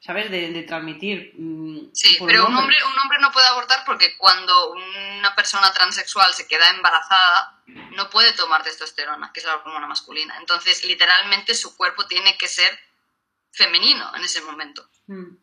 ¿sabes? 0.00 0.30
De, 0.30 0.62
transmitir. 0.62 1.34
Mm, 1.36 1.90
sí, 1.92 2.16
pero 2.26 2.46
un 2.46 2.54
hombre. 2.56 2.76
un 2.90 2.98
hombre 2.98 3.18
no 3.20 3.30
puede 3.32 3.48
abortar 3.48 3.84
porque 3.84 4.16
cuando 4.16 4.72
una 4.72 5.34
persona 5.36 5.70
transexual 5.74 6.32
se 6.32 6.48
queda 6.48 6.70
embarazada, 6.70 7.60
no 7.66 8.08
puede 8.08 8.32
tomar 8.32 8.62
testosterona, 8.62 9.30
que 9.30 9.40
es 9.40 9.46
la 9.46 9.56
hormona 9.56 9.86
masculina. 9.86 10.38
Entonces, 10.40 10.84
literalmente, 10.84 11.54
su 11.54 11.76
cuerpo 11.76 12.06
tiene 12.06 12.38
que 12.38 12.48
ser 12.48 12.78
femenino 13.52 14.10
en 14.16 14.24
ese 14.24 14.40
momento. 14.40 14.88
Mm. 15.06 15.36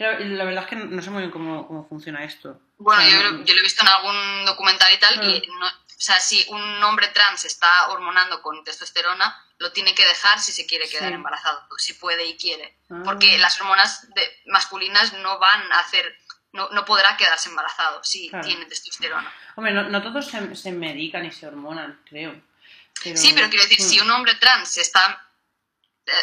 La 0.00 0.44
verdad 0.44 0.64
es 0.64 0.70
que 0.70 0.76
no 0.76 1.02
sé 1.02 1.10
muy 1.10 1.20
bien 1.20 1.30
cómo, 1.30 1.86
funciona 1.88 2.24
esto. 2.24 2.58
Bueno, 2.78 3.02
yo, 3.02 3.44
yo, 3.44 3.54
lo 3.54 3.60
he 3.60 3.62
visto 3.62 3.82
en 3.82 3.88
algún 3.88 4.46
documental 4.46 4.90
y 4.94 4.98
tal, 4.98 5.22
y 5.22 5.46
no, 5.46 5.66
o 6.00 6.02
sea, 6.02 6.18
si 6.18 6.42
un 6.48 6.82
hombre 6.82 7.08
trans 7.08 7.44
está 7.44 7.90
hormonando 7.90 8.40
con 8.40 8.64
testosterona, 8.64 9.44
lo 9.58 9.70
tiene 9.72 9.94
que 9.94 10.06
dejar 10.06 10.40
si 10.40 10.50
se 10.50 10.64
quiere 10.64 10.88
quedar 10.88 11.12
embarazado, 11.12 11.62
si 11.76 11.92
puede 11.92 12.24
y 12.24 12.38
quiere. 12.38 12.78
Ah. 12.88 13.02
Porque 13.04 13.36
las 13.36 13.60
hormonas 13.60 14.08
masculinas 14.46 15.12
no 15.12 15.38
van 15.38 15.70
a 15.70 15.80
hacer, 15.80 16.16
no, 16.52 16.70
no 16.70 16.86
podrá 16.86 17.18
quedarse 17.18 17.50
embarazado 17.50 18.02
si 18.02 18.30
tiene 18.42 18.64
testosterona. 18.64 19.30
Hombre, 19.56 19.74
no, 19.74 20.02
todos 20.02 20.26
se, 20.26 20.56
se, 20.56 20.72
medican 20.72 21.26
y 21.26 21.32
se 21.32 21.46
hormonan, 21.46 22.00
creo. 22.08 22.40
sí, 23.02 23.32
pero 23.34 23.50
quiero 23.50 23.64
decir, 23.64 23.82
si 23.82 23.98
mm. 23.98 24.04
un 24.04 24.10
hombre 24.12 24.36
trans 24.36 24.78
está 24.78 25.29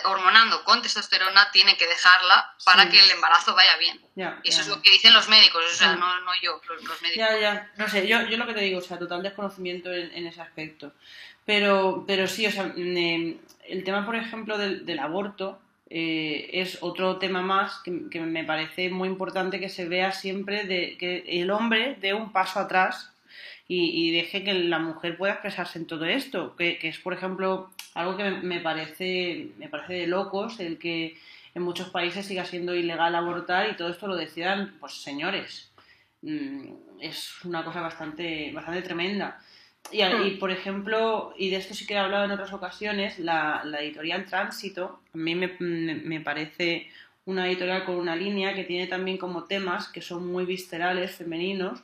hormonando 0.05 0.63
con 0.63 0.81
testosterona, 0.81 1.51
tiene 1.51 1.77
que 1.77 1.87
dejarla 1.87 2.53
para 2.65 2.83
Sí. 2.83 2.89
que 2.89 2.99
el 2.99 3.11
embarazo 3.11 3.55
vaya 3.55 3.77
bien. 3.77 3.99
Ya, 4.15 4.39
Y 4.43 4.49
eso 4.49 4.59
ya, 4.59 4.63
es 4.63 4.67
lo 4.69 4.81
que 4.81 4.91
dicen 4.91 5.13
los 5.13 5.27
médicos, 5.29 5.63
o 5.65 5.75
sea, 5.75 5.95
no, 5.95 6.19
no 6.21 6.31
yo, 6.41 6.61
los, 6.67 6.83
los 6.83 7.01
médicos. 7.01 7.17
Ya, 7.29 7.37
ya, 7.39 7.71
no 7.77 7.87
sé, 7.87 8.07
yo, 8.07 8.21
yo 8.23 8.37
lo 8.37 8.45
que 8.47 8.53
te 8.53 8.61
digo, 8.61 8.79
o 8.79 8.81
sea, 8.81 8.99
total 8.99 9.23
desconocimiento 9.23 9.91
en, 9.93 10.11
en 10.13 10.27
ese 10.27 10.41
aspecto. 10.41 10.93
Pero, 11.45 12.03
pero 12.07 12.27
sí, 12.27 12.45
o 12.45 12.51
sea, 12.51 12.63
mm, 12.75 12.97
eh, 12.97 13.37
el 13.69 13.83
tema, 13.83 14.05
por 14.05 14.15
ejemplo, 14.15 14.57
del, 14.57 14.85
del 14.85 14.99
aborto 14.99 15.59
eh, 15.89 16.49
es 16.53 16.79
otro 16.81 17.17
tema 17.17 17.41
más 17.41 17.79
que, 17.83 18.09
que 18.11 18.19
me 18.19 18.43
parece 18.43 18.89
muy 18.89 19.07
importante 19.07 19.59
que 19.59 19.69
se 19.69 19.87
vea 19.87 20.11
siempre 20.11 20.65
de 20.65 20.97
que 20.97 21.23
el 21.27 21.49
hombre 21.51 21.95
dé 22.01 22.13
un 22.13 22.33
paso 22.33 22.59
atrás 22.59 23.11
y, 23.67 24.07
y 24.07 24.11
deje 24.11 24.43
que 24.43 24.53
la 24.53 24.79
mujer 24.79 25.17
pueda 25.17 25.33
expresarse 25.33 25.77
en 25.79 25.87
todo 25.87 26.05
esto, 26.05 26.55
que, 26.55 26.77
que 26.79 26.87
es, 26.89 26.97
por 26.99 27.13
ejemplo, 27.13 27.69
algo 27.93 28.15
que 28.17 28.23
me, 28.23 28.41
me 28.41 28.59
parece, 28.61 29.49
me 29.57 29.67
parece 29.69 29.93
de 29.93 30.07
locos, 30.07 30.59
el 30.59 30.77
que 30.77 31.17
en 31.55 31.63
muchos 31.63 31.89
países 31.89 32.25
siga 32.25 32.45
siendo 32.45 32.75
ilegal 32.75 33.15
abortar 33.15 33.69
y 33.69 33.75
todo 33.75 33.89
esto 33.89 34.07
lo 34.07 34.15
decidan, 34.15 34.75
pues 34.79 34.93
señores. 35.01 35.71
Mm, 36.21 36.69
es 37.01 37.43
una 37.45 37.63
cosa 37.63 37.81
bastante, 37.81 38.51
bastante 38.53 38.81
tremenda. 38.81 39.39
Y, 39.91 40.01
a- 40.01 40.25
y, 40.25 40.31
por 40.31 40.51
ejemplo, 40.51 41.33
y 41.37 41.49
de 41.49 41.57
esto 41.57 41.73
sí 41.73 41.85
que 41.85 41.93
he 41.93 41.97
hablado 41.97 42.25
en 42.25 42.31
otras 42.31 42.51
ocasiones, 42.53 43.19
la, 43.19 43.61
la 43.65 43.81
editorial 43.81 44.25
Tránsito, 44.25 44.99
a 45.13 45.17
mí 45.17 45.35
me, 45.35 45.55
me- 45.59 45.95
me 45.95 46.19
parece 46.21 46.89
una 47.25 47.47
editorial 47.47 47.83
con 47.85 47.95
una 47.95 48.15
línea 48.15 48.53
que 48.53 48.63
tiene 48.63 48.87
también 48.87 49.17
como 49.17 49.43
temas 49.45 49.87
que 49.89 50.01
son 50.01 50.27
muy 50.27 50.45
viscerales, 50.45 51.15
femeninos, 51.15 51.81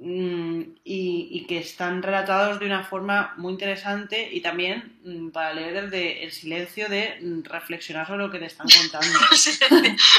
y, 0.00 1.28
y 1.30 1.46
que 1.46 1.58
están 1.58 2.02
relatados 2.02 2.60
de 2.60 2.66
una 2.66 2.84
forma 2.84 3.34
muy 3.36 3.52
interesante 3.52 4.28
y 4.32 4.40
también 4.40 5.00
mm, 5.04 5.30
para 5.30 5.52
leer 5.52 5.82
desde 5.82 6.24
el 6.24 6.30
silencio 6.30 6.88
de 6.88 7.18
mm, 7.20 7.42
reflexionar 7.44 8.06
sobre 8.06 8.24
lo 8.24 8.30
que 8.30 8.38
te 8.38 8.46
están 8.46 8.66
contando. 8.78 9.18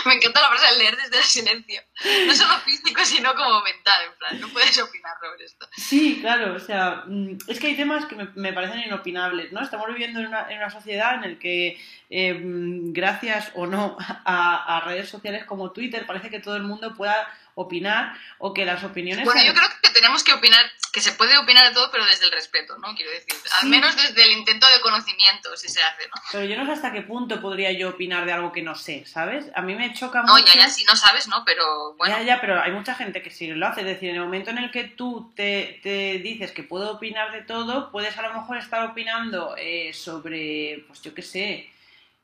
Me 0.05 0.13
encanta 0.15 0.41
la 0.41 0.49
frase 0.49 0.73
de 0.73 0.79
leer 0.79 0.97
desde 0.97 1.17
el 1.17 1.23
silencio. 1.23 1.81
No 2.27 2.35
solo 2.35 2.57
físico, 2.59 3.05
sino 3.05 3.33
como 3.35 3.61
mental, 3.61 4.01
en 4.11 4.17
plan, 4.17 4.41
no 4.41 4.49
puedes 4.49 4.77
opinar 4.79 5.15
sobre 5.21 5.45
esto. 5.45 5.69
Sí, 5.77 6.19
claro, 6.19 6.55
o 6.55 6.59
sea, 6.59 7.03
mm, 7.07 7.37
es 7.47 7.59
que 7.59 7.67
hay 7.67 7.75
temas 7.77 8.05
que 8.05 8.15
me, 8.15 8.29
me 8.35 8.51
parecen 8.51 8.81
inopinables, 8.81 9.53
¿no? 9.53 9.61
Estamos 9.61 9.87
viviendo 9.87 10.19
en 10.19 10.27
una, 10.27 10.49
en 10.49 10.57
una 10.57 10.69
sociedad 10.69 11.23
en 11.23 11.33
la 11.33 11.39
que, 11.39 11.79
eh, 12.09 12.33
mm, 12.33 12.91
gracias 12.93 13.51
o 13.55 13.67
no 13.67 13.97
a, 13.99 14.77
a 14.77 14.81
redes 14.81 15.09
sociales 15.09 15.45
como 15.45 15.71
Twitter, 15.71 16.05
parece 16.05 16.29
que 16.29 16.39
todo 16.39 16.55
el 16.55 16.63
mundo 16.63 16.95
pueda 16.95 17.27
opinar 17.55 18.15
o 18.37 18.53
que 18.53 18.65
las 18.65 18.83
opiniones... 18.85 19.25
Bueno, 19.25 19.41
sean- 19.41 19.53
yo 19.53 19.59
creo 19.59 19.69
que 19.81 19.89
tenemos 19.89 20.23
que 20.23 20.31
opinar, 20.31 20.61
que 20.93 21.01
se 21.01 21.11
puede 21.11 21.37
opinar 21.37 21.67
de 21.67 21.73
todo, 21.73 21.91
pero 21.91 22.05
desde 22.05 22.25
el 22.25 22.31
respeto, 22.31 22.77
¿no? 22.77 22.95
Quiero 22.95 23.11
decir, 23.11 23.35
al 23.61 23.67
menos 23.67 23.97
desde 23.97 24.23
el 24.23 24.31
intento 24.31 24.65
de 24.73 24.79
conocimiento, 24.79 25.55
si 25.57 25.67
se 25.67 25.83
hace, 25.83 26.03
¿no? 26.07 26.21
Pero 26.31 26.45
yo 26.45 26.55
no 26.57 26.65
sé 26.65 26.71
hasta 26.71 26.93
qué 26.93 27.01
punto 27.01 27.41
podría 27.41 27.71
yo 27.73 27.89
opinar 27.89 28.25
de 28.25 28.31
algo 28.31 28.53
que 28.53 28.61
no 28.61 28.75
sé, 28.75 29.05
¿sabes? 29.05 29.47
A 29.55 29.61
mí 29.61 29.75
me 29.75 29.93
choca 29.93 30.23
No, 30.23 30.33
mucho... 30.35 30.45
ya, 30.53 30.61
ya, 30.61 30.69
si 30.69 30.85
no 30.85 30.95
sabes, 30.95 31.27
¿no? 31.27 31.43
Pero 31.45 31.95
bueno, 31.95 32.15
Ya, 32.17 32.23
ya, 32.23 32.39
pero 32.41 32.61
hay 32.61 32.71
mucha 32.71 32.95
gente 32.95 33.21
que 33.21 33.29
sí 33.29 33.47
lo 33.47 33.67
hace. 33.67 33.81
Es 33.81 33.87
decir, 33.87 34.09
en 34.11 34.15
el 34.15 34.21
momento 34.21 34.51
en 34.51 34.59
el 34.59 34.71
que 34.71 34.85
tú 34.85 35.33
te, 35.35 35.81
te 35.83 36.19
dices 36.19 36.53
que 36.53 36.63
puedo 36.63 36.91
opinar 36.93 37.33
de 37.33 37.41
todo, 37.41 37.91
puedes 37.91 38.17
a 38.17 38.21
lo 38.21 38.33
mejor 38.33 38.57
estar 38.57 38.85
opinando 38.89 39.55
eh, 39.57 39.91
sobre, 39.93 40.85
pues 40.87 41.01
yo 41.01 41.13
qué 41.13 41.21
sé. 41.23 41.69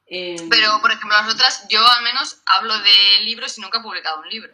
Eh, 0.08 0.36
Pero, 0.50 0.80
por 0.82 0.92
ejemplo, 0.92 1.22
nosotras, 1.22 1.66
yo 1.70 1.86
al 1.86 2.04
menos 2.04 2.42
hablo 2.46 2.78
de 2.80 3.20
libros 3.22 3.58
y 3.58 3.62
nunca 3.62 3.80
he 3.80 3.84
publicado 3.84 4.22
un 4.22 4.30
libro. 4.30 4.54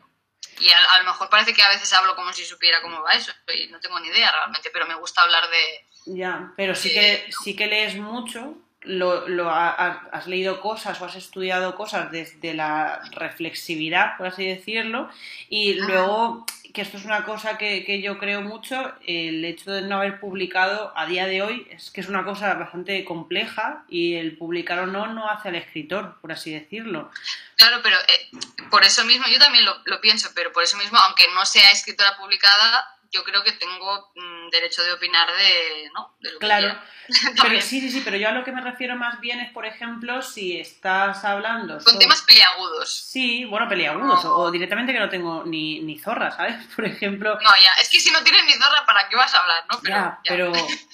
Y 0.60 0.70
a, 0.70 0.94
a 0.94 1.00
lo 1.00 1.06
mejor 1.06 1.30
parece 1.30 1.54
que 1.54 1.62
a 1.62 1.70
veces 1.70 1.92
hablo 1.94 2.16
como 2.16 2.34
si 2.34 2.46
supiera 2.46 2.82
cómo 2.82 3.02
va 3.02 3.14
eso, 3.14 3.32
y 3.54 3.68
no 3.68 3.80
tengo 3.80 4.00
ni 4.00 4.10
idea 4.10 4.32
realmente, 4.32 4.70
pero 4.72 4.86
me 4.86 4.96
gusta 4.96 5.22
hablar 5.24 5.50
de... 5.50 6.16
Ya, 6.18 6.54
pero 6.56 6.76
sí 6.76 6.90
que, 6.92 7.30
sí 7.44 7.56
que 7.56 7.68
lees 7.68 7.96
mucho, 7.96 8.58
lo, 8.84 9.28
lo 9.28 9.50
ha- 9.50 9.70
ha- 9.70 10.08
has 10.12 10.28
leído 10.28 10.60
cosas 10.62 11.00
o 11.02 11.06
has 11.06 11.16
estudiado 11.16 11.76
cosas 11.76 12.12
desde 12.12 12.54
la 12.54 13.02
reflexividad, 13.12 14.18
por 14.18 14.28
así 14.28 14.46
decirlo, 14.46 15.10
y 15.50 15.80
Ajá. 15.80 15.88
luego, 15.88 16.46
que 16.74 16.82
esto 16.82 16.98
es 16.98 17.06
una 17.06 17.24
cosa 17.26 17.58
que, 17.58 17.84
que 17.86 18.02
yo 18.02 18.18
creo 18.18 18.42
mucho, 18.42 18.94
el 19.06 19.44
hecho 19.46 19.72
de 19.72 19.82
no 19.82 19.98
haber 19.98 20.20
publicado 20.20 20.94
a 20.96 21.06
día 21.06 21.26
de 21.28 21.42
hoy 21.42 21.68
es 21.70 21.92
que 21.92 22.02
es 22.02 22.08
una 22.08 22.24
cosa 22.24 22.54
bastante 22.56 23.04
compleja 23.06 23.84
y 23.90 24.16
el 24.16 24.38
publicar 24.38 24.80
o 24.80 24.88
no 24.88 25.08
no 25.08 25.30
hace 25.30 25.50
al 25.50 25.56
escritor, 25.56 26.18
por 26.22 26.32
así 26.32 26.52
decirlo. 26.52 27.12
Claro, 27.58 27.82
pero 27.84 27.98
eh, 27.98 28.38
por 28.70 28.84
eso 28.84 29.04
mismo, 29.06 29.26
yo 29.28 29.38
también 29.38 29.66
lo, 29.66 29.76
lo 29.86 30.00
pienso, 30.02 30.30
pero 30.34 30.52
por 30.54 30.64
eso 30.64 30.78
mismo, 30.78 30.98
aunque 30.98 31.26
no 31.36 31.46
sea 31.46 31.70
escritora 31.72 32.16
publicada, 32.18 32.88
yo 33.12 33.24
creo 33.24 33.44
que 33.44 33.52
tengo 33.54 34.12
mm, 34.16 34.50
derecho 34.50 34.84
de 34.84 34.94
opinar 34.94 35.28
de, 35.30 35.90
¿no? 35.94 36.16
de 36.22 36.32
lo 36.32 36.40
que 36.40 36.46
Claro, 36.46 36.68
quiera. 36.68 36.86
pero 37.42 37.62
sí, 37.62 37.82
sí, 37.82 37.90
sí, 37.92 38.02
pero 38.06 38.16
yo 38.18 38.30
a 38.30 38.32
lo 38.32 38.44
que 38.44 38.52
me 38.52 38.62
refiero 38.62 38.96
más 38.96 39.20
bien 39.20 39.40
es, 39.42 39.52
por 39.52 39.66
ejemplo, 39.66 40.22
si 40.22 40.58
estás 40.60 41.24
hablando 41.26 41.74
Con 41.76 41.84
sobre- 41.84 42.00
temas 42.00 42.22
peleagudos. 42.22 42.90
Sí, 42.94 43.46
bueno, 43.46 43.68
peliagudos, 43.68 44.24
o, 44.26 44.36
o 44.38 44.52
directamente 44.52 44.94
que 44.94 45.00
no 45.00 45.10
tengo 45.10 45.44
ni, 45.46 45.80
ni 45.82 46.00
zorra, 46.00 46.32
¿sabes? 46.32 46.56
Por 46.76 46.86
ejemplo, 46.86 47.34
No, 47.42 47.50
ya, 47.64 47.72
es 47.82 47.90
que 47.90 48.00
si 48.00 48.12
no 48.12 48.24
tienes 48.24 48.46
ni 48.46 48.54
zorra, 48.54 48.86
¿para 48.86 49.10
qué 49.10 49.16
vas 49.16 49.34
a 49.36 49.40
hablar, 49.40 49.64
no? 49.72 49.80
Pero, 49.82 49.96
ya, 49.96 50.20
ya. 50.24 50.30
pero, 50.30 50.52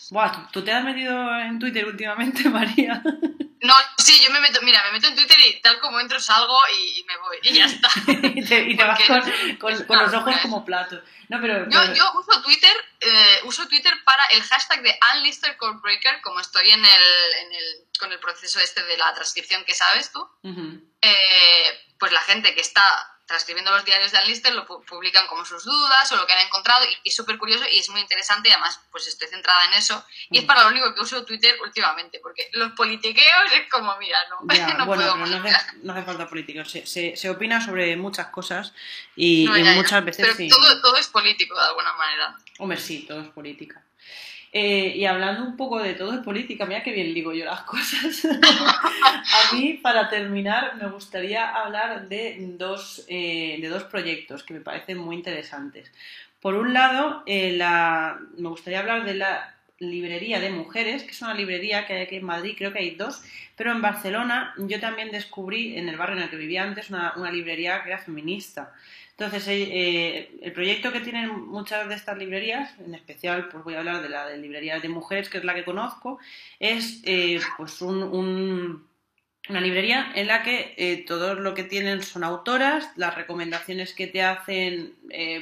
buah, 0.09 0.31
¿tú, 0.31 0.39
tú 0.53 0.63
te 0.63 0.71
has 0.71 0.83
metido 0.83 1.35
en 1.39 1.59
Twitter 1.59 1.85
últimamente, 1.85 2.49
María. 2.49 3.01
No, 3.61 3.73
sí, 3.97 4.21
yo 4.23 4.29
me 4.29 4.39
meto, 4.39 4.61
mira, 4.61 4.83
me 4.85 4.91
meto 4.91 5.07
en 5.07 5.15
Twitter 5.15 5.37
y 5.47 5.59
tal 5.61 5.79
como 5.79 5.99
entro 5.99 6.19
salgo 6.19 6.59
y, 6.77 6.99
y 6.99 7.03
me 7.05 7.17
voy, 7.17 7.37
y 7.41 7.53
ya 7.53 7.65
está. 7.67 7.89
y 8.07 8.45
te, 8.45 8.59
y 8.61 8.77
te 8.77 8.83
vas 8.83 8.99
con, 9.59 9.85
con- 9.85 9.97
los 9.99 10.13
ojos 10.13 10.35
como 10.43 10.63
platos. 10.63 11.01
No, 11.29 11.41
pero, 11.41 11.63
Yo, 11.69 11.81
pero- 11.81 11.93
yo 11.95 12.11
uso 12.19 12.41
Twitter, 12.43 12.71
eh, 12.99 13.39
uso 13.45 13.67
Twitter 13.67 13.93
para 14.05 14.25
el 14.27 14.43
hashtag 14.43 14.81
de 14.83 14.97
Unlisted 15.15 15.57
Codebreaker, 15.57 16.21
como 16.21 16.39
estoy 16.39 16.69
en 16.69 16.85
el, 16.85 17.03
en 17.41 17.53
el, 17.53 17.85
con 17.99 18.11
el 18.11 18.19
proceso 18.19 18.59
este 18.59 18.83
de 18.83 18.95
la 18.95 19.13
transcripción 19.15 19.63
que 19.65 19.73
sabes 19.73 20.11
tú, 20.11 20.29
eh, 21.01 21.79
pues 21.99 22.11
la 22.11 22.21
gente 22.21 22.53
que 22.53 22.61
está 22.61 22.81
transcribiendo 23.27 23.71
los 23.71 23.83
diarios 23.85 24.11
de 24.11 24.19
Unlisted 24.23 24.53
lo 24.53 24.65
pu- 24.65 24.83
publican 24.85 25.27
como 25.27 25.43
sus 25.45 25.63
dudas 25.65 26.11
o 26.11 26.15
lo 26.15 26.25
que 26.25 26.33
han 26.33 26.45
encontrado 26.47 26.85
y, 26.85 26.97
es 27.09 27.15
súper 27.15 27.37
curioso 27.37 27.65
y 27.71 27.79
es 27.79 27.89
muy 27.89 28.01
interesante 28.01 28.49
y 28.49 28.51
además 28.53 28.79
pues 28.89 29.05
estoy 29.07 29.27
centrada 29.27 29.65
en 29.65 29.73
eso 29.73 30.03
y 30.29 30.37
es 30.39 30.43
Mm. 30.43 30.47
para 30.47 30.63
lo 30.63 30.69
único 30.69 30.95
que 30.95 31.01
uso 31.01 31.23
Twitter 31.25 31.55
últimamente 31.61 32.19
porque 32.23 32.49
los 32.53 32.71
politiqueos 32.71 33.51
es 33.53 33.69
como, 33.69 33.95
mira, 33.97 34.17
no, 34.29 34.53
Ya, 34.55 34.67
no 34.77 34.85
bueno, 34.85 35.03
puedo 35.03 35.15
no 35.17 35.47
hace, 35.49 35.77
no 35.83 35.93
hace 35.93 36.03
falta 36.03 36.27
políticos. 36.27 36.71
Se, 36.71 36.85
se, 36.87 37.15
se 37.17 37.29
opina 37.29 37.59
sobre 37.63 37.95
muchas 37.97 38.27
cosas 38.27 38.73
y, 39.15 39.45
No, 39.45 39.57
y 39.57 39.63
ya, 39.63 39.71
ya. 39.71 39.75
muchas 39.75 40.05
veces 40.05 40.25
Pero 40.25 40.37
sí. 40.37 40.47
todo, 40.47 40.81
todo 40.81 40.95
es 40.95 41.07
político 41.07 41.59
de 41.59 41.67
alguna 41.67 41.93
manera. 41.93 42.35
Hombre, 42.59 42.77
sí, 42.79 43.05
todo 43.07 43.21
es 43.21 43.27
política. 43.29 43.83
Eh, 44.59 44.97
y 44.97 45.05
hablando 45.05 45.43
un 45.43 45.55
poco 45.55 45.77
de 45.77 45.93
todo 45.93 46.13
es 46.13 46.21
política, 46.21 46.65
mira 46.65 46.81
qué 46.81 46.91
bien 46.91 47.13
digo 47.13 47.31
yo 47.31 47.45
las 47.45 47.61
cosas. 47.73 48.25
A 48.25 49.53
mí, 49.53 49.73
para 49.75 50.09
terminar, 50.09 50.77
me 50.81 50.89
gustaría 50.89 51.47
hablar 51.47 52.09
de 52.09 52.37
dos, 52.57 53.05
eh, 53.07 53.59
de 53.61 53.67
dos 53.67 53.83
proyectos 53.83 54.41
que 54.41 54.55
me 54.55 54.61
parecen 54.61 54.97
muy 54.97 55.15
interesantes. 55.15 55.91
Por 56.41 56.55
un 56.55 56.73
lado, 56.73 57.21
eh, 57.27 57.55
me 58.35 58.49
gustaría 58.49 58.79
hablar 58.79 59.05
de 59.05 59.13
la 59.13 59.56
librería 59.79 60.39
de 60.39 60.49
mujeres, 60.49 61.03
que 61.03 61.11
es 61.11 61.21
una 61.21 61.33
librería 61.33 61.85
que 61.85 61.93
hay 61.93 62.01
aquí 62.03 62.15
en 62.17 62.25
Madrid, 62.25 62.55
creo 62.57 62.73
que 62.73 62.79
hay 62.79 62.91
dos, 62.95 63.21
pero 63.55 63.71
en 63.71 63.81
Barcelona 63.81 64.53
yo 64.57 64.79
también 64.79 65.11
descubrí, 65.11 65.77
en 65.77 65.87
el 65.89 65.97
barrio 65.97 66.17
en 66.17 66.23
el 66.23 66.29
que 66.29 66.35
vivía 66.37 66.63
antes, 66.63 66.89
una, 66.89 67.13
una 67.15 67.31
librería 67.31 67.83
que 67.83 67.89
era 67.89 67.99
feminista. 67.99 68.73
Entonces, 69.11 69.47
eh, 69.47 69.63
eh, 69.71 70.31
el 70.43 70.51
proyecto 70.51 70.91
que 70.91 70.99
tienen 70.99 71.29
muchas 71.47 71.87
de 71.89 71.95
estas 71.95 72.17
librerías, 72.17 72.71
en 72.79 72.93
especial, 72.93 73.49
pues 73.49 73.63
voy 73.63 73.73
a 73.75 73.79
hablar 73.79 74.01
de 74.01 74.09
la 74.09 74.27
de 74.27 74.37
librería 74.37 74.79
de 74.79 74.89
mujeres, 74.89 75.29
que 75.29 75.39
es 75.39 75.43
la 75.43 75.55
que 75.55 75.63
conozco, 75.65 76.19
es 76.59 77.01
eh, 77.05 77.39
pues 77.57 77.81
un, 77.81 78.03
un- 78.03 78.87
una 79.49 79.61
librería 79.61 80.11
en 80.15 80.27
la 80.27 80.43
que 80.43 81.03
todo 81.07 81.33
lo 81.35 81.53
que 81.53 81.63
tienen 81.63 82.03
son 82.03 82.23
autoras, 82.25 82.91
las 82.97 83.15
recomendaciones 83.15 83.93
que 83.93 84.07
te 84.07 84.21
hacen 84.21 84.93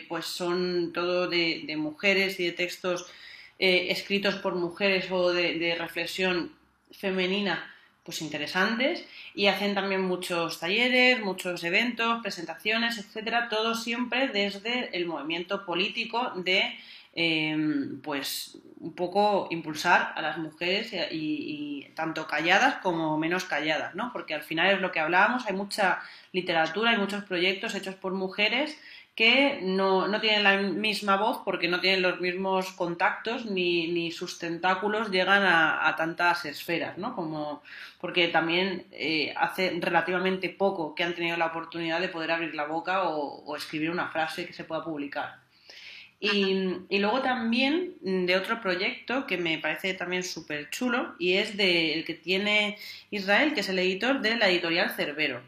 pues 0.07 0.25
son 0.27 0.93
todo 0.93 1.27
de, 1.27 1.63
de 1.65 1.75
mujeres 1.75 2.39
y 2.39 2.45
de 2.45 2.51
textos 2.51 3.11
eh, 3.57 3.87
escritos 3.89 4.35
por 4.35 4.55
mujeres 4.55 5.09
o 5.11 5.31
de, 5.31 5.75
reflexión 5.79 6.51
femenina 6.91 7.71
pues 8.03 8.21
interesantes 8.21 9.03
y 9.33 9.47
hacen 9.47 9.73
también 9.73 10.01
muchos 10.01 10.59
talleres, 10.59 11.21
muchos 11.21 11.63
eventos, 11.63 12.21
presentaciones, 12.21 12.99
etcétera, 12.99 13.49
todo 13.49 13.73
siempre 13.73 14.27
desde 14.27 14.95
el 14.95 15.07
movimiento 15.07 15.65
político 15.65 16.31
de 16.35 16.75
eh, 17.15 17.57
pues 18.03 18.59
un 18.79 18.93
poco 18.93 19.47
impulsar 19.49 20.13
a 20.15 20.21
las 20.21 20.37
mujeres 20.37 20.91
tanto 21.95 22.27
calladas 22.27 22.75
como 22.83 23.17
menos 23.17 23.45
calladas, 23.45 23.95
¿no? 23.95 24.11
Porque 24.13 24.35
al 24.35 24.43
final 24.43 24.75
es 24.75 24.81
lo 24.81 24.91
que 24.91 24.99
hablábamos, 24.99 25.45
hay 25.47 25.53
mucha 25.53 26.01
literatura, 26.33 26.91
hay 26.91 26.97
muchos 26.97 27.23
proyectos 27.23 27.73
hechos 27.73 27.95
por 27.95 28.13
mujeres 28.13 28.77
que 29.15 29.59
no, 29.61 30.07
no 30.07 30.19
tienen 30.19 30.43
la 30.43 30.57
misma 30.57 31.15
voz 31.15 31.39
porque 31.45 31.69
no 31.69 31.79
tienen 31.79 32.01
los 32.01 32.19
mismos 32.19 32.71
contactos 32.73 33.45
ni, 33.45 33.87
ni 33.87 34.11
sus 34.11 34.37
tentáculos 34.39 35.09
llegan 35.09 35.43
a, 35.43 35.87
a 35.87 35.95
tantas 35.95 36.43
esferas, 36.43 36.97
¿no? 36.97 37.15
Como, 37.15 37.63
porque 38.01 38.27
también 38.27 38.85
eh, 38.91 39.33
hace 39.37 39.77
relativamente 39.79 40.49
poco 40.49 40.93
que 40.93 41.03
han 41.03 41.15
tenido 41.15 41.37
la 41.37 41.47
oportunidad 41.47 42.01
de 42.01 42.09
poder 42.09 42.31
abrir 42.31 42.53
la 42.55 42.65
boca 42.65 43.03
o, 43.03 43.43
o 43.45 43.55
escribir 43.55 43.89
una 43.89 44.09
frase 44.09 44.45
que 44.45 44.53
se 44.53 44.65
pueda 44.65 44.83
publicar. 44.83 45.45
Y, 46.19 46.99
luego 46.99 47.21
también 47.21 47.95
de 48.01 48.35
otro 48.35 48.61
proyecto 48.61 49.27
que 49.27 49.37
me 49.37 49.57
parece 49.59 49.93
también 49.93 50.23
súper 50.23 50.69
chulo 50.69 51.15
y 51.19 51.33
es 51.33 51.57
del 51.57 52.05
que 52.05 52.13
tiene 52.13 52.77
Israel, 53.11 53.53
que 53.53 53.59
es 53.59 53.69
el 53.69 53.79
editor 53.79 54.21
de 54.21 54.35
la 54.37 54.49
editorial 54.49 54.91
Cerbero. 54.91 55.41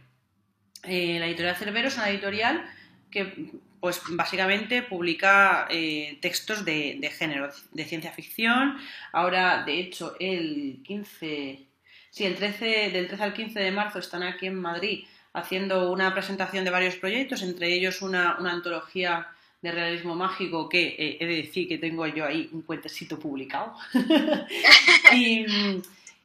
Eh, 0.83 1.17
la 1.19 1.27
editorial 1.27 1.55
Cerbero 1.55 1.87
es 1.87 1.97
una 1.97 2.09
editorial 2.09 2.69
que 3.11 3.51
pues 3.79 4.01
básicamente 4.09 4.81
publica 4.81 5.67
eh, 5.69 6.17
textos 6.21 6.65
de, 6.65 7.11
género, 7.17 7.49
de 7.71 7.85
ciencia 7.85 8.11
ficción. 8.11 8.77
Ahora, 9.11 9.63
de 9.63 9.79
hecho, 9.79 10.15
el 10.19 10.79
15, 10.83 11.65
sí, 12.09 12.25
el 12.25 12.35
13, 12.35 12.89
del 12.91 13.07
13 13.07 13.23
al 13.23 13.33
15 13.33 13.59
de 13.59 13.71
marzo 13.71 13.99
están 13.99 14.23
aquí 14.23 14.47
en 14.47 14.55
Madrid 14.55 15.05
haciendo 15.33 15.91
una 15.91 16.13
presentación 16.13 16.65
de 16.65 16.71
varios 16.71 16.95
proyectos, 16.95 17.43
entre 17.43 17.71
ellos 17.71 18.01
una, 18.01 18.37
una 18.39 18.53
antología 18.53 19.27
de 19.61 19.71
realismo 19.71 20.15
mágico 20.15 20.69
que 20.69 20.95
eh, 20.97 21.17
he 21.19 21.25
de 21.25 21.35
decir 21.35 21.67
que 21.67 21.77
tengo 21.77 22.05
yo 22.07 22.25
ahí 22.25 22.49
un 22.51 22.63
cuentecito 22.63 23.19
publicado. 23.19 23.73
y, 25.13 25.45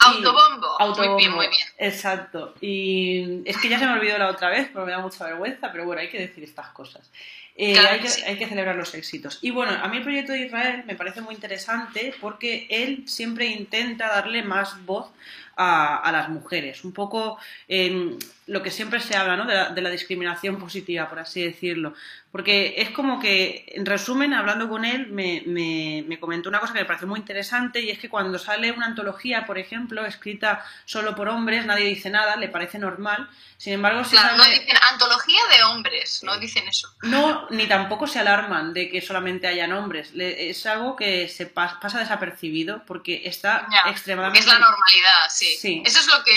Autobombo. 0.05 0.77
Muy 1.09 1.17
bien, 1.17 1.33
muy 1.33 1.49
bien. 1.49 1.67
Exacto. 1.79 2.55
Y 2.61 3.43
es 3.49 3.57
que 3.59 3.69
ya 3.69 3.79
se 3.79 3.87
me 3.87 3.93
olvidó 3.93 4.19
la 4.19 4.29
otra 4.29 4.51
vez, 4.51 4.69
pero 4.73 4.85
me 4.87 4.93
da 4.93 4.99
mucha 4.99 5.25
vergüenza, 5.25 5.71
pero 5.73 5.85
bueno, 5.85 6.01
hay 6.01 6.09
que 6.09 6.19
decir 6.19 6.45
estas 6.45 6.69
cosas. 6.69 7.11
Eh, 7.55 7.79
hay, 7.79 8.01
que, 8.01 8.09
hay, 8.25 8.39
que, 8.39 8.47
celebrar 8.47 8.77
los 8.77 8.95
éxitos. 8.95 9.39
Y 9.43 9.51
bueno, 9.51 9.73
a 9.73 9.87
mí 9.89 9.99
el 9.99 10.03
proyecto 10.03 10.33
de 10.33 10.47
Israel 10.47 10.85
me 10.87 10.95
parece 10.95 11.21
muy 11.21 11.35
interesante 11.35 12.15
porque 12.19 12.67
él 12.71 13.05
siempre 13.07 13.47
intenta 13.47 14.09
darle 14.09 14.43
más 14.43 14.83
voz 14.87 15.11
a, 15.57 16.11
las 16.13 16.29
mujeres. 16.29 16.85
Un 16.85 16.93
poco 16.93 17.39
en 17.69 18.19
lo 18.47 18.63
que 18.63 18.73
siempre 18.73 19.01
se 19.01 19.17
habla, 19.17 19.37
¿no? 19.37 19.47
De 19.47 19.81
la, 19.81 19.91
discriminación 19.91 20.59
positiva, 20.59 21.09
por 21.09 21.21
así 21.21 21.43
decirlo. 21.43 21.95
Porque 22.33 22.75
es 22.79 22.91
como 22.91 23.21
que, 23.21 23.67
en 23.69 23.87
resumen, 23.87 24.35
hablando 24.35 24.69
con 24.69 24.85
él, 24.85 25.09
me, 25.09 25.43
me, 25.47 26.19
comentó 26.19 26.49
una 26.49 26.61
cosa 26.61 26.73
que 26.73 26.81
me 26.81 26.85
pareció 26.85 27.07
muy 27.07 27.21
interesante 27.21 27.81
y 27.81 27.91
es 27.91 27.99
que 27.99 28.09
cuando 28.09 28.39
sale 28.39 28.73
una 28.73 28.87
antología, 28.87 29.47
por 29.47 29.59
ejemplo, 29.59 30.05
escrita 30.07 30.65
solo 30.87 31.15
por 31.15 31.29
hombres, 31.29 31.67
nadie 31.67 31.85
dice 31.85 32.11
nada, 32.11 32.37
le 32.37 32.49
parece 32.49 32.79
normal. 32.79 33.29
Sin 33.59 33.75
embargo, 33.75 34.03
si 34.03 34.17
claro, 34.17 34.37
no 34.37 34.45
dicen 34.45 34.77
antología 34.91 35.41
de 35.55 35.63
hombres, 35.63 36.25
no 36.25 36.37
dicen 36.39 36.67
eso. 36.67 36.93
No, 37.03 37.47
ni 37.51 37.69
tampoco 37.69 38.09
se 38.09 38.19
alarman 38.19 38.73
de 38.73 38.91
que 38.91 39.01
solamente 39.01 39.47
hayan 39.47 39.73
hombres. 39.73 40.11
es 40.17 40.67
algo 40.67 40.97
que 40.97 41.29
se 41.29 41.47
pasa 41.47 42.01
desapercibido 42.01 42.83
porque 42.87 43.23
está 43.25 43.69
extremadamente... 43.87 44.41
es 44.41 44.47
la 44.47 44.59
normalidad, 44.59 45.29
sí. 45.29 45.83
Eso 45.85 46.01
es 46.01 46.07
lo 46.09 46.25
que 46.25 46.35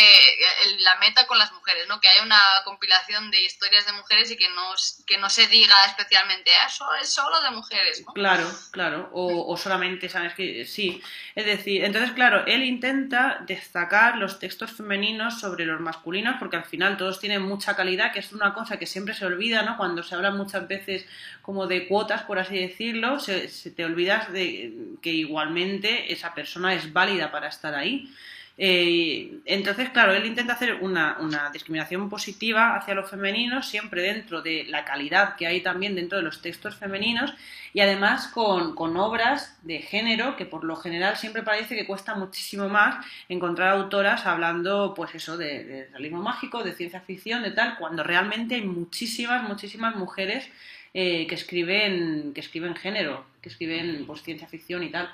la 0.80 0.98
meta 0.98 1.26
con 1.26 1.40
las 1.40 1.52
mujeres, 1.52 1.88
¿no? 1.88 1.95
Que 2.00 2.08
haya 2.08 2.24
una 2.24 2.40
compilación 2.64 3.32
de 3.32 3.44
historias 3.44 3.86
de 3.86 3.94
mujeres 3.94 4.32
y 4.32 4.38
que 4.38 4.50
no, 4.50 4.74
que 5.06 5.18
no 5.18 5.30
se 5.30 5.48
diga 5.48 5.76
especialmente, 5.86 6.52
eso 6.66 6.86
es 7.02 7.10
solo 7.10 7.42
de 7.42 7.52
mujeres, 7.52 8.04
¿no? 8.06 8.14
Claro, 8.14 8.50
claro. 8.72 9.10
O, 9.14 9.56
solamente, 9.58 10.10
¿sabes? 10.10 10.34
Que 10.34 10.66
sí. 10.66 11.02
Es 11.36 11.46
decir, 11.46 11.84
entonces, 11.84 12.12
claro, 12.12 12.46
él 12.46 12.64
intenta 12.64 13.40
destacar 13.46 14.18
los 14.18 14.40
textos 14.40 14.72
femeninos 14.72 15.40
sobre 15.40 15.66
los 15.66 15.80
masculinos 15.80 16.36
porque 16.40 16.58
al 16.58 16.66
final 16.66 16.98
todos 16.98 17.20
tienen 17.20 17.42
mucha 17.42 17.76
calidad, 17.76 18.12
que 18.12 18.20
es 18.20 18.32
una 18.32 18.54
cosa 18.54 18.78
que 18.78 18.86
siempre 18.86 19.14
se 19.14 19.26
olvida, 19.26 19.64
¿no? 19.64 19.78
Cuando 19.78 20.04
se 20.04 20.16
habla 20.16 20.32
muchas 20.32 20.68
veces 20.68 21.06
como 21.42 21.68
de 21.68 21.88
cuotas, 21.88 22.24
por 22.24 22.40
así 22.40 22.58
decirlo, 22.58 23.20
se, 23.20 23.50
se 23.50 23.72
te 23.72 23.86
olvidas 23.86 24.32
de 24.32 24.74
que 25.02 25.12
igualmente 25.12 26.12
esa 26.12 26.34
persona 26.34 26.74
es 26.74 26.92
válida 26.92 27.32
para 27.32 27.48
estar 27.48 27.76
ahí. 27.76 28.12
Eh, 28.58 29.40
entonces, 29.44 29.90
claro, 29.90 30.14
él 30.14 30.26
intenta 30.26 30.54
hacer 30.54 30.76
una, 30.76 31.18
discriminación 31.52 32.10
positiva 32.10 32.76
hacia 32.76 32.96
los 32.96 33.10
femeninos, 33.10 33.68
siempre 33.68 34.02
dentro 34.02 34.42
de 34.42 34.64
la 34.70 34.86
calidad 34.86 35.36
que 35.36 35.46
hay 35.48 35.62
también 35.62 35.96
dentro 35.96 36.18
de 36.18 36.24
los 36.24 36.42
textos 36.42 36.76
femeninos 36.76 37.34
y 37.74 37.82
además 37.82 38.28
con, 38.30 38.76
obras 38.98 39.58
de 39.64 39.80
género 39.80 40.38
que 40.38 40.46
por 40.46 40.64
lo 40.64 40.78
general 40.78 41.18
siempre 41.18 41.44
parece 41.44 41.76
que 41.76 41.86
cuesta 41.86 42.16
muchísimo 42.16 42.70
más 42.70 43.06
encontrar 43.28 43.74
autoras 43.74 44.26
hablando, 44.26 44.94
pues 44.96 45.14
eso, 45.16 45.38
de, 45.38 45.90
realismo 45.92 46.22
mágico, 46.22 46.64
de 46.64 46.74
ciencia 46.74 47.02
ficción, 47.02 47.44
de 47.44 47.52
tal, 47.52 47.78
cuando 47.78 48.04
realmente 48.04 48.56
hay 48.56 48.64
muchísimas, 48.64 49.44
muchísimas 49.44 49.96
mujeres 49.96 50.50
eh, 50.94 51.28
que 51.28 51.36
escriben, 51.36 52.32
que 52.34 52.40
escriben 52.40 52.76
género, 52.76 53.26
que 53.42 53.50
escriben 53.50 54.06
pues, 54.08 54.24
ciencia 54.24 54.48
ficción 54.48 54.84
y 54.84 54.92
tal. 54.92 55.10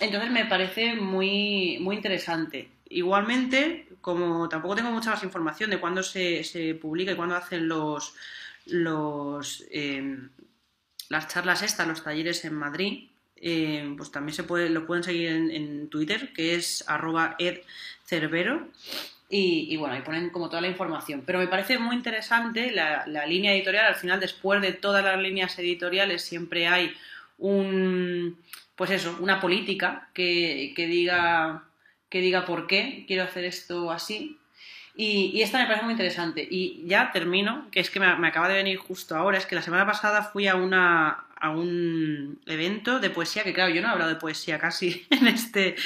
Entonces 0.00 0.30
me 0.30 0.44
parece 0.44 0.94
muy, 0.94 1.78
muy 1.80 1.96
interesante. 1.96 2.68
Igualmente, 2.88 3.88
como 4.00 4.48
tampoco 4.48 4.76
tengo 4.76 4.90
mucha 4.90 5.10
más 5.10 5.24
información 5.24 5.70
de 5.70 5.80
cuándo 5.80 6.02
se, 6.02 6.44
se 6.44 6.74
publica 6.74 7.12
y 7.12 7.16
cuándo 7.16 7.34
hacen 7.34 7.66
los, 7.66 8.14
los 8.66 9.64
em, 9.70 10.28
las 11.08 11.28
charlas 11.28 11.62
estas, 11.62 11.86
los 11.86 12.02
talleres 12.02 12.44
en 12.44 12.54
Madrid, 12.54 13.08
em, 13.36 13.96
pues 13.96 14.10
también 14.10 14.34
se 14.34 14.44
puede, 14.44 14.68
lo 14.70 14.86
pueden 14.86 15.04
seguir 15.04 15.28
en, 15.28 15.88
Twitter, 15.88 16.32
que 16.32 16.54
es 16.54 16.84
arroba 16.88 17.36
edcerbero. 17.38 18.68
Y, 19.28 19.66
y, 19.72 19.76
bueno, 19.76 19.94
ahí 19.94 20.02
ponen 20.02 20.30
como 20.30 20.48
toda 20.48 20.62
la 20.62 20.68
información. 20.68 21.22
Pero 21.26 21.40
me 21.40 21.48
parece 21.48 21.78
muy 21.78 21.96
interesante 21.96 22.70
la, 22.70 23.06
la 23.08 23.26
línea 23.26 23.52
editorial. 23.54 23.86
Al 23.86 23.96
final, 23.96 24.20
después 24.20 24.62
de 24.62 24.72
todas 24.72 25.04
las 25.04 25.18
líneas 25.18 25.58
editoriales, 25.58 26.22
siempre 26.22 26.68
hay 26.68 26.94
un 27.38 28.38
pues 28.76 28.90
eso, 28.90 29.16
una 29.20 29.40
política 29.40 30.08
que, 30.12 30.72
diga, 30.76 31.64
que 32.08 32.20
diga 32.20 32.44
por 32.44 32.66
qué 32.66 33.04
quiero 33.06 33.24
hacer 33.24 33.44
esto 33.44 33.90
así. 33.90 34.38
Y, 34.94 35.42
esta 35.42 35.58
me 35.58 35.66
parece 35.66 35.84
muy 35.84 35.92
interesante. 35.92 36.46
Y 36.48 36.86
ya 36.86 37.10
termino, 37.10 37.68
que 37.70 37.80
es 37.80 37.90
que 37.90 38.00
me, 38.00 38.06
acaba 38.06 38.48
de 38.48 38.54
venir 38.54 38.78
justo 38.78 39.16
ahora, 39.16 39.38
es 39.38 39.46
que 39.46 39.54
la 39.54 39.62
semana 39.62 39.86
pasada 39.86 40.22
fui 40.22 40.46
a 40.46 40.54
una 40.54 41.22
a 41.38 41.50
un 41.50 42.40
evento 42.46 42.98
de 42.98 43.10
poesía, 43.10 43.44
que 43.44 43.52
claro, 43.52 43.72
yo 43.72 43.82
no 43.82 43.88
he 43.88 43.90
hablado 43.90 44.10
de 44.10 44.16
poesía 44.16 44.58
casi 44.58 45.06
en 45.10 45.26
este, 45.26 45.76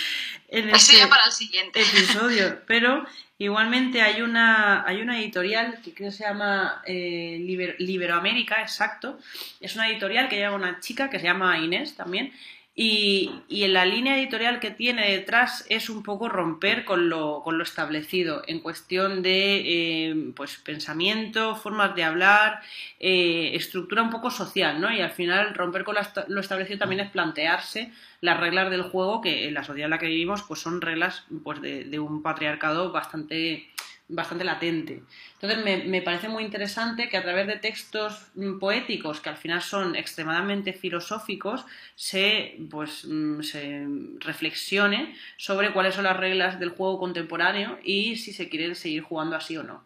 en 0.48 0.70
este 0.70 1.06
para 1.08 1.26
el 1.26 1.32
siguiente. 1.32 1.80
episodio, 1.80 2.60
pero 2.66 3.04
igualmente 3.36 4.00
hay 4.00 4.22
una, 4.22 4.86
hay 4.86 5.02
una 5.02 5.18
editorial 5.18 5.80
que 5.82 5.92
creo 5.92 6.10
que 6.10 6.16
se 6.16 6.24
llama 6.24 6.82
eh, 6.86 7.36
Liberoamérica, 7.78 8.60
exacto, 8.62 9.18
es 9.60 9.74
una 9.74 9.88
editorial 9.88 10.28
que 10.28 10.36
lleva 10.36 10.54
una 10.54 10.78
chica 10.78 11.10
que 11.10 11.18
se 11.18 11.26
llama 11.26 11.58
Inés 11.58 11.96
también, 11.96 12.32
y, 12.74 13.30
y, 13.48 13.64
en 13.64 13.72
la 13.72 13.84
línea 13.84 14.16
editorial 14.16 14.60
que 14.60 14.70
tiene 14.70 15.10
detrás 15.10 15.66
es 15.68 15.90
un 15.90 16.02
poco 16.04 16.28
romper 16.28 16.84
con 16.84 17.08
lo, 17.08 17.42
con 17.42 17.58
lo 17.58 17.64
establecido 17.64 18.42
en 18.46 18.60
cuestión 18.60 19.22
de 19.22 19.62
eh, 20.10 20.32
pues 20.36 20.56
pensamiento, 20.56 21.56
formas 21.56 21.94
de 21.96 22.04
hablar, 22.04 22.60
eh, 23.00 23.50
estructura 23.54 24.02
un 24.02 24.10
poco 24.10 24.30
social, 24.30 24.80
¿no? 24.80 24.92
Y 24.92 25.00
al 25.00 25.10
final 25.10 25.52
romper 25.54 25.82
con 25.84 25.96
lo 26.28 26.40
establecido 26.40 26.78
también 26.78 27.00
es 27.00 27.10
plantearse 27.10 27.92
las 28.20 28.38
reglas 28.38 28.70
del 28.70 28.82
juego 28.82 29.20
que 29.20 29.48
en 29.48 29.54
la 29.54 29.64
sociedad 29.64 29.86
en 29.86 29.90
la 29.90 29.98
que 29.98 30.06
vivimos 30.06 30.42
pues 30.44 30.60
son 30.60 30.80
reglas 30.80 31.24
pues 31.42 31.60
de 31.60 31.98
un 31.98 32.22
patriarcado 32.22 32.92
bastante 32.92 33.68
bastante 34.10 34.44
latente. 34.44 35.02
Entonces 35.34 35.64
me, 35.64 35.84
me, 35.84 36.02
parece 36.02 36.28
muy 36.28 36.44
interesante 36.44 37.08
que 37.08 37.16
a 37.16 37.22
través 37.22 37.46
de 37.46 37.56
textos 37.56 38.26
mm, 38.34 38.58
poéticos 38.58 39.20
que 39.20 39.28
al 39.28 39.36
final 39.36 39.62
son 39.62 39.96
extremadamente 39.96 40.72
filosóficos 40.72 41.64
se, 41.94 42.58
pues, 42.70 43.04
mm, 43.06 43.42
se 43.42 43.86
reflexione 44.18 45.16
sobre 45.36 45.72
cuáles 45.72 45.94
son 45.94 46.04
las 46.04 46.16
reglas 46.16 46.60
del 46.60 46.70
juego 46.70 46.98
contemporáneo 46.98 47.78
y 47.82 48.16
si 48.16 48.32
se 48.32 48.48
quiere 48.48 48.74
seguir 48.74 49.02
jugando 49.02 49.36
así 49.36 49.56
o 49.56 49.62
no. 49.62 49.84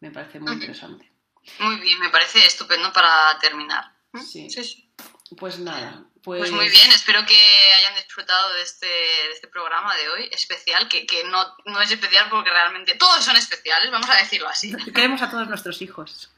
Me 0.00 0.10
parece 0.10 0.40
muy 0.40 0.52
interesante. 0.52 1.10
Muy 1.60 1.80
bien, 1.80 1.98
me 2.00 2.10
parece 2.10 2.44
estupendo 2.46 2.92
para 2.92 3.38
terminar. 3.40 3.84
sí, 4.20 4.50
sí. 4.50 4.85
Pues 5.36 5.58
nada, 5.58 6.04
pues... 6.22 6.40
pues... 6.40 6.52
muy 6.52 6.68
bien, 6.68 6.90
espero 6.90 7.26
que 7.26 7.34
hayan 7.78 7.94
disfrutado 7.96 8.54
de 8.54 8.62
este, 8.62 8.86
de 8.86 9.32
este 9.32 9.48
programa 9.48 9.96
de 9.96 10.08
hoy, 10.08 10.28
especial, 10.30 10.88
que, 10.88 11.06
que 11.06 11.24
no, 11.24 11.56
no, 11.64 11.80
es 11.80 11.90
especial 11.90 12.28
porque 12.30 12.50
realmente 12.50 12.94
todos 12.94 13.24
son 13.24 13.36
especiales, 13.36 13.90
vamos 13.90 14.08
a 14.08 14.16
decirlo 14.16 14.48
así. 14.48 14.74
Queremos 14.94 15.22
a 15.22 15.30
todos 15.30 15.48
nuestros 15.48 15.82
hijos. 15.82 16.30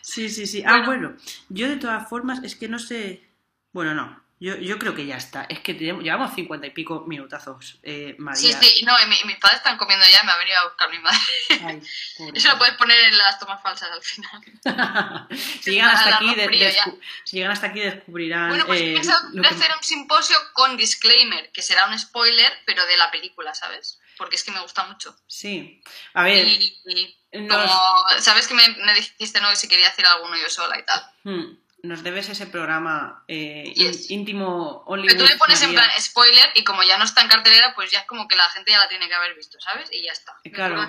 sí, 0.00 0.28
sí, 0.30 0.46
sí. 0.46 0.62
Ah, 0.66 0.82
bueno, 0.86 1.16
yo 1.50 1.68
de 1.68 1.76
todas 1.76 2.08
formas 2.08 2.42
es 2.42 2.56
que 2.56 2.68
no 2.68 2.78
sé... 2.78 3.28
Bueno, 3.72 3.92
no, 3.92 4.23
yo, 4.40 4.56
yo 4.56 4.78
creo 4.78 4.94
que 4.94 5.06
ya 5.06 5.16
está. 5.16 5.46
Es 5.48 5.60
que 5.60 5.74
llevamos 5.74 6.34
cincuenta 6.34 6.66
y 6.66 6.70
pico 6.70 7.04
minutazos, 7.06 7.78
eh, 7.82 8.16
María. 8.18 8.40
Sí, 8.40 8.52
sí, 8.52 8.84
no, 8.84 8.92
mis 9.06 9.36
padres 9.36 9.58
están 9.58 9.78
comiendo 9.78 10.04
ya, 10.06 10.22
me 10.24 10.32
ha 10.32 10.36
venido 10.36 10.58
a 10.58 10.64
buscar 10.64 10.90
mi 10.90 10.98
madre. 10.98 11.18
Eso 12.34 12.48
lo 12.48 12.58
puedes 12.58 12.74
poner 12.74 12.98
en 13.00 13.16
las 13.16 13.38
tomas 13.38 13.62
falsas 13.62 13.90
al 13.92 14.02
final. 14.02 14.42
si, 15.62 15.70
llegan 15.70 15.90
hasta 15.90 16.16
aquí, 16.16 16.34
si 17.24 17.36
llegan 17.36 17.52
hasta 17.52 17.68
aquí 17.68 17.80
descubrirán... 17.80 18.48
Bueno, 18.48 18.66
pues 18.66 18.80
eh, 18.80 19.00
voy 19.32 19.46
hacer 19.46 19.70
un 19.76 19.82
simposio 19.82 20.36
con 20.52 20.76
disclaimer, 20.76 21.52
que 21.52 21.62
será 21.62 21.86
un 21.86 21.98
spoiler, 21.98 22.52
pero 22.66 22.84
de 22.86 22.96
la 22.96 23.10
película, 23.12 23.54
¿sabes? 23.54 24.00
Porque 24.16 24.36
es 24.36 24.44
que 24.44 24.50
me 24.50 24.60
gusta 24.60 24.84
mucho. 24.84 25.16
Sí. 25.28 25.82
A 26.12 26.24
ver... 26.24 26.46
Y, 26.46 27.18
como, 27.48 27.66
¿sabes 28.20 28.46
que 28.46 28.54
me, 28.54 28.68
me, 28.68 28.94
dijiste 28.94 29.40
no 29.40 29.50
que 29.50 29.56
si 29.56 29.68
quería 29.68 29.88
hacer 29.88 30.06
alguno 30.06 30.36
yo 30.36 30.48
sola 30.48 30.78
y 30.78 30.84
tal? 30.84 31.02
Hmm 31.24 31.63
nos 31.84 32.02
debes 32.02 32.28
ese 32.28 32.46
programa 32.46 33.22
eh, 33.28 33.72
íntimo 34.08 34.82
only 34.86 35.06
Pero 35.06 35.20
tú 35.20 35.30
le 35.30 35.36
pones 35.36 35.62
en 35.62 35.72
plan 35.72 35.88
spoiler 36.00 36.50
y 36.54 36.64
como 36.64 36.82
ya 36.82 36.96
no 36.98 37.04
está 37.04 37.20
en 37.20 37.28
cartelera, 37.28 37.74
pues 37.74 37.90
ya 37.90 38.00
es 38.00 38.06
como 38.06 38.26
que 38.26 38.36
la 38.36 38.48
gente 38.50 38.72
ya 38.72 38.78
la 38.78 38.88
tiene 38.88 39.06
que 39.06 39.14
haber 39.14 39.34
visto, 39.34 39.58
¿sabes? 39.60 39.88
Y 39.92 40.02
ya 40.02 40.12
está. 40.12 40.34
Claro. 40.52 40.84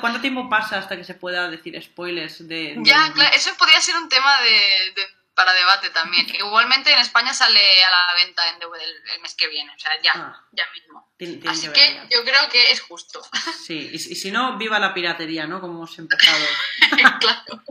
¿Cuánto, 0.00 0.20
tiempo 0.20 0.48
pasa 0.50 0.78
hasta 0.78 0.96
que 0.96 1.04
se 1.04 1.14
pueda 1.14 1.48
decir 1.48 1.80
spoilers 1.82 2.46
de...? 2.48 2.76
Ya, 2.80 3.12
claro, 3.12 3.34
eso 3.34 3.50
podría 3.56 3.80
ser 3.80 3.96
un 3.96 4.08
tema 4.08 4.40
de, 4.40 4.94
para 5.38 5.52
debate 5.52 5.90
también. 5.90 6.26
Igualmente 6.34 6.92
en 6.92 6.98
España 6.98 7.32
sale 7.32 7.60
a 7.84 7.90
la 7.92 8.14
venta 8.14 8.42
en 8.50 8.58
DVD 8.58 8.82
el, 8.82 9.20
mes 9.22 9.36
que 9.36 9.46
viene, 9.46 9.70
o 9.72 9.78
sea, 9.78 9.92
ya, 10.02 10.12
Ah. 10.16 10.44
ya 10.50 10.64
mismo. 10.74 11.06
Así 11.48 11.68
que 11.68 12.00
yo 12.10 12.24
creo 12.24 12.48
que 12.50 12.72
es 12.72 12.80
justo. 12.80 13.22
Sí, 13.68 13.90
y, 13.92 13.96
y 13.96 13.98
si 13.98 14.30
no, 14.30 14.56
viva 14.56 14.78
la 14.78 14.94
piratería, 14.94 15.46
¿no? 15.46 15.60
Como 15.60 15.74
hemos 15.74 15.98
empezado. 15.98 16.44
claro. 17.20 17.62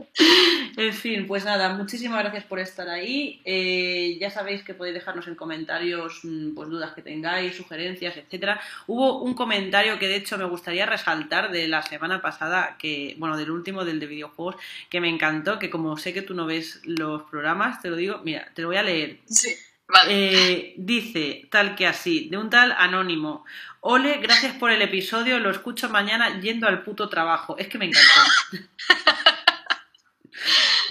En 0.76 0.92
fin, 0.94 1.26
pues 1.26 1.44
nada, 1.44 1.70
muchísimas 1.70 2.20
gracias 2.20 2.44
por 2.44 2.60
estar 2.60 2.88
ahí. 2.88 3.40
Eh, 3.44 4.16
ya 4.20 4.30
sabéis 4.30 4.62
que 4.62 4.74
podéis 4.74 4.94
dejarnos 4.94 5.26
en 5.26 5.34
comentarios 5.34 6.20
mm, 6.22 6.54
pues 6.54 6.68
dudas 6.68 6.92
que 6.92 7.02
tengáis, 7.02 7.56
sugerencias, 7.56 8.16
etcétera. 8.16 8.60
Hubo 8.86 9.20
un 9.22 9.34
comentario 9.34 9.98
que 9.98 10.08
de 10.08 10.16
hecho 10.16 10.38
me 10.38 10.44
gustaría 10.44 10.86
resaltar 10.86 11.50
de 11.50 11.66
la 11.66 11.82
semana 11.82 12.22
pasada, 12.22 12.76
que, 12.78 13.16
bueno, 13.18 13.36
del 13.36 13.50
último, 13.50 13.84
del 13.84 13.98
de 13.98 14.06
videojuegos, 14.06 14.56
que 14.88 15.00
me 15.00 15.08
encantó, 15.08 15.58
que 15.58 15.70
como 15.70 15.96
sé 15.96 16.12
que 16.12 16.22
tú 16.22 16.34
no 16.34 16.46
ves 16.46 16.80
los 16.84 17.22
programas, 17.24 17.57
te 17.82 17.88
lo 17.90 17.96
digo, 17.96 18.20
mira, 18.24 18.48
te 18.54 18.62
lo 18.62 18.68
voy 18.68 18.76
a 18.76 18.82
leer. 18.82 19.18
Sí. 19.26 19.54
Vale. 19.88 20.10
Eh, 20.10 20.74
dice, 20.76 21.48
tal 21.50 21.74
que 21.74 21.86
así, 21.86 22.28
de 22.30 22.36
un 22.36 22.50
tal 22.50 22.72
anónimo. 22.76 23.44
Ole, 23.80 24.18
gracias 24.18 24.54
por 24.56 24.70
el 24.70 24.82
episodio, 24.82 25.38
lo 25.38 25.50
escucho 25.50 25.88
mañana 25.88 26.40
yendo 26.40 26.66
al 26.68 26.82
puto 26.82 27.08
trabajo. 27.08 27.56
Es 27.56 27.68
que 27.68 27.78
me 27.78 27.86
encantó. 27.86 28.20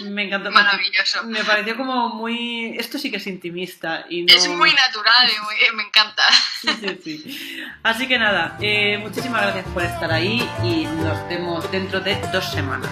me 0.00 0.24
encantó. 0.24 0.50
Maravilloso. 0.50 1.24
Me 1.24 1.44
pareció 1.44 1.76
como 1.76 2.08
muy... 2.10 2.76
Esto 2.78 2.98
sí 2.98 3.10
que 3.10 3.18
es 3.18 3.26
intimista. 3.26 4.04
Y 4.08 4.22
no... 4.22 4.34
Es 4.34 4.48
muy 4.48 4.72
natural 4.72 5.28
y 5.28 5.44
muy- 5.44 5.76
me 5.76 5.82
encanta. 5.84 6.22
Sí, 6.60 6.68
sí, 7.04 7.18
sí. 7.18 7.62
Así 7.82 8.08
que 8.08 8.18
nada, 8.18 8.56
eh, 8.60 8.98
muchísimas 8.98 9.42
gracias 9.42 9.66
por 9.72 9.82
estar 9.84 10.10
ahí 10.10 10.48
y 10.64 10.86
nos 10.86 11.28
vemos 11.28 11.70
dentro 11.70 12.00
de 12.00 12.16
dos 12.32 12.50
semanas. 12.50 12.90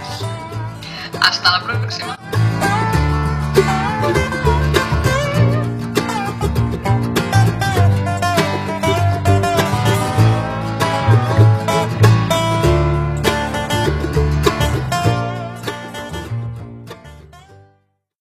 Hasta 1.20 1.58
la 1.58 1.64
próxima. 1.64 2.15